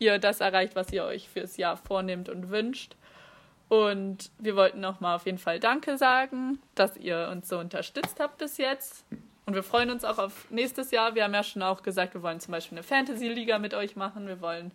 ihr 0.03 0.19
das 0.19 0.41
erreicht, 0.41 0.77
was 0.77 0.93
ihr 0.93 1.05
euch 1.05 1.29
fürs 1.29 1.57
Jahr 1.57 1.77
vornehmt 1.77 2.29
und 2.29 2.51
wünscht. 2.51 2.97
Und 3.69 4.31
wir 4.39 4.57
wollten 4.57 4.81
nochmal 4.81 5.17
auf 5.17 5.25
jeden 5.25 5.39
Fall 5.39 5.59
Danke 5.59 5.97
sagen, 5.97 6.61
dass 6.75 6.97
ihr 6.97 7.29
uns 7.33 7.49
so 7.49 7.59
unterstützt 7.59 8.21
habt 8.21 8.39
bis 8.39 8.59
jetzt. 8.59 9.05
Und 9.47 9.55
wir 9.55 9.63
freuen 9.63 9.91
uns 9.91 10.05
auch 10.05 10.19
auf 10.19 10.51
nächstes 10.51 10.91
Jahr. 10.91 11.15
Wir 11.15 11.25
haben 11.25 11.35
ja 11.35 11.43
schon 11.43 11.63
auch 11.63 11.83
gesagt, 11.83 12.15
wir 12.15 12.23
wollen 12.23 12.41
zum 12.41 12.53
Beispiel 12.53 12.77
eine 12.77 12.83
Fantasy-Liga 12.83 13.59
mit 13.59 13.73
euch 13.75 13.97
machen. 13.97 14.27
Wir 14.27 14.41
wollen 14.41 14.73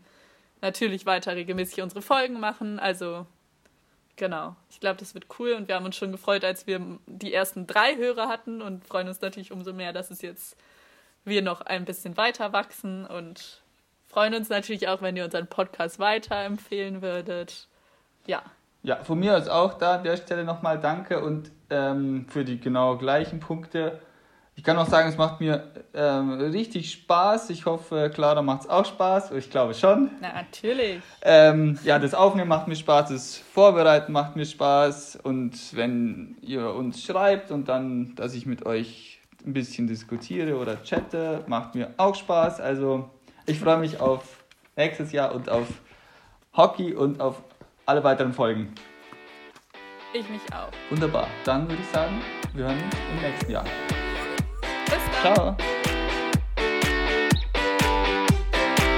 natürlich 0.62 1.06
weiter 1.06 1.36
regelmäßig 1.36 1.82
unsere 1.82 2.02
Folgen 2.02 2.40
machen. 2.40 2.80
Also 2.80 3.28
Genau. 4.18 4.56
Ich 4.72 4.80
glaube, 4.80 4.98
das 4.98 5.14
wird 5.14 5.28
cool 5.40 5.54
und 5.54 5.68
wir 5.68 5.76
haben 5.76 5.86
uns 5.86 5.96
schon 5.96 6.12
gefreut, 6.12 6.44
als 6.44 6.66
wir 6.66 6.82
die 7.06 7.34
ersten 7.34 7.68
drei 7.68 7.96
Hörer 7.96 8.28
hatten 8.28 8.62
und 8.64 8.84
freuen 8.84 9.08
uns 9.08 9.22
natürlich 9.22 9.52
umso 9.52 9.74
mehr, 9.74 9.94
dass 9.94 10.10
es 10.10 10.22
jetzt 10.24 10.58
wir 11.24 11.44
noch 11.44 11.62
ein 11.62 11.86
bisschen 11.86 12.18
weiter 12.18 12.52
wachsen 12.52 13.06
und 13.06 13.62
freuen 14.18 14.34
uns 14.34 14.50
natürlich 14.50 14.88
auch, 14.88 15.04
wenn 15.04 15.16
ihr 15.16 15.26
unseren 15.26 15.46
Podcast 15.46 16.00
weiterempfehlen 16.00 17.04
würdet. 17.04 17.68
Ja. 18.26 18.42
Ja, 18.82 18.96
von 19.04 19.20
mir 19.20 19.38
aus 19.38 19.48
auch 19.48 19.76
da 19.76 19.98
an 19.98 20.04
der 20.04 20.18
Stelle 20.18 20.44
nochmal 20.44 20.80
danke 20.80 21.24
und 21.24 21.52
ähm, 21.70 22.26
für 22.28 22.44
die 22.44 22.60
genau 22.60 22.98
gleichen 22.98 23.40
Punkte. 23.40 24.00
Ich 24.56 24.64
kann 24.64 24.76
auch 24.80 24.88
sagen, 24.88 25.08
es 25.08 25.18
macht 25.18 25.40
mir 25.40 25.72
ähm, 25.94 26.32
richtig 26.32 26.92
Spaß. 26.94 27.52
Ich 27.52 27.68
hoffe, 27.68 28.10
Clara 28.12 28.42
macht 28.42 28.62
es 28.62 28.70
auch 28.72 28.86
Spaß. 28.86 29.34
Ich 29.34 29.52
glaube 29.52 29.76
schon. 29.76 30.10
Na, 30.20 30.34
natürlich. 30.34 31.00
Ähm, 31.22 31.78
ja, 31.84 32.00
das 32.00 32.16
Aufnehmen 32.16 32.50
macht 32.50 32.68
mir 32.68 32.76
Spaß, 32.76 33.10
das 33.10 33.38
Vorbereiten 33.38 34.14
macht 34.14 34.36
mir 34.36 34.48
Spaß. 34.48 35.20
Und 35.22 35.76
wenn 35.76 36.38
ihr 36.42 36.74
uns 36.74 37.04
schreibt 37.04 37.52
und 37.52 37.70
dann, 37.70 38.16
dass 38.16 38.34
ich 38.34 38.48
mit 38.48 38.66
euch 38.66 39.20
ein 39.46 39.54
bisschen 39.54 39.86
diskutiere 39.86 40.58
oder 40.58 40.82
chatte, 40.82 41.44
macht 41.46 41.76
mir 41.76 41.94
auch 41.98 42.16
Spaß. 42.16 42.60
Also 42.60 43.12
ich 43.48 43.60
freue 43.60 43.78
mich 43.78 44.00
auf 44.00 44.44
nächstes 44.76 45.12
Jahr 45.12 45.34
und 45.34 45.50
auf 45.50 45.68
Hockey 46.56 46.94
und 46.94 47.20
auf 47.20 47.42
alle 47.86 48.04
weiteren 48.04 48.34
Folgen. 48.34 48.76
Ich 50.14 50.30
mich 50.30 50.42
auch. 50.54 50.72
Wunderbar. 50.90 51.28
Dann 51.46 51.68
würde 51.68 51.82
ich 51.82 51.90
sagen, 51.90 52.22
wir 52.54 52.66
hören 52.66 52.84
uns 52.84 52.96
im 53.12 53.30
nächsten 53.30 53.52
Jahr. 53.52 53.66
Bis 54.86 55.24
dann. 55.24 55.36
Ciao. 55.36 55.58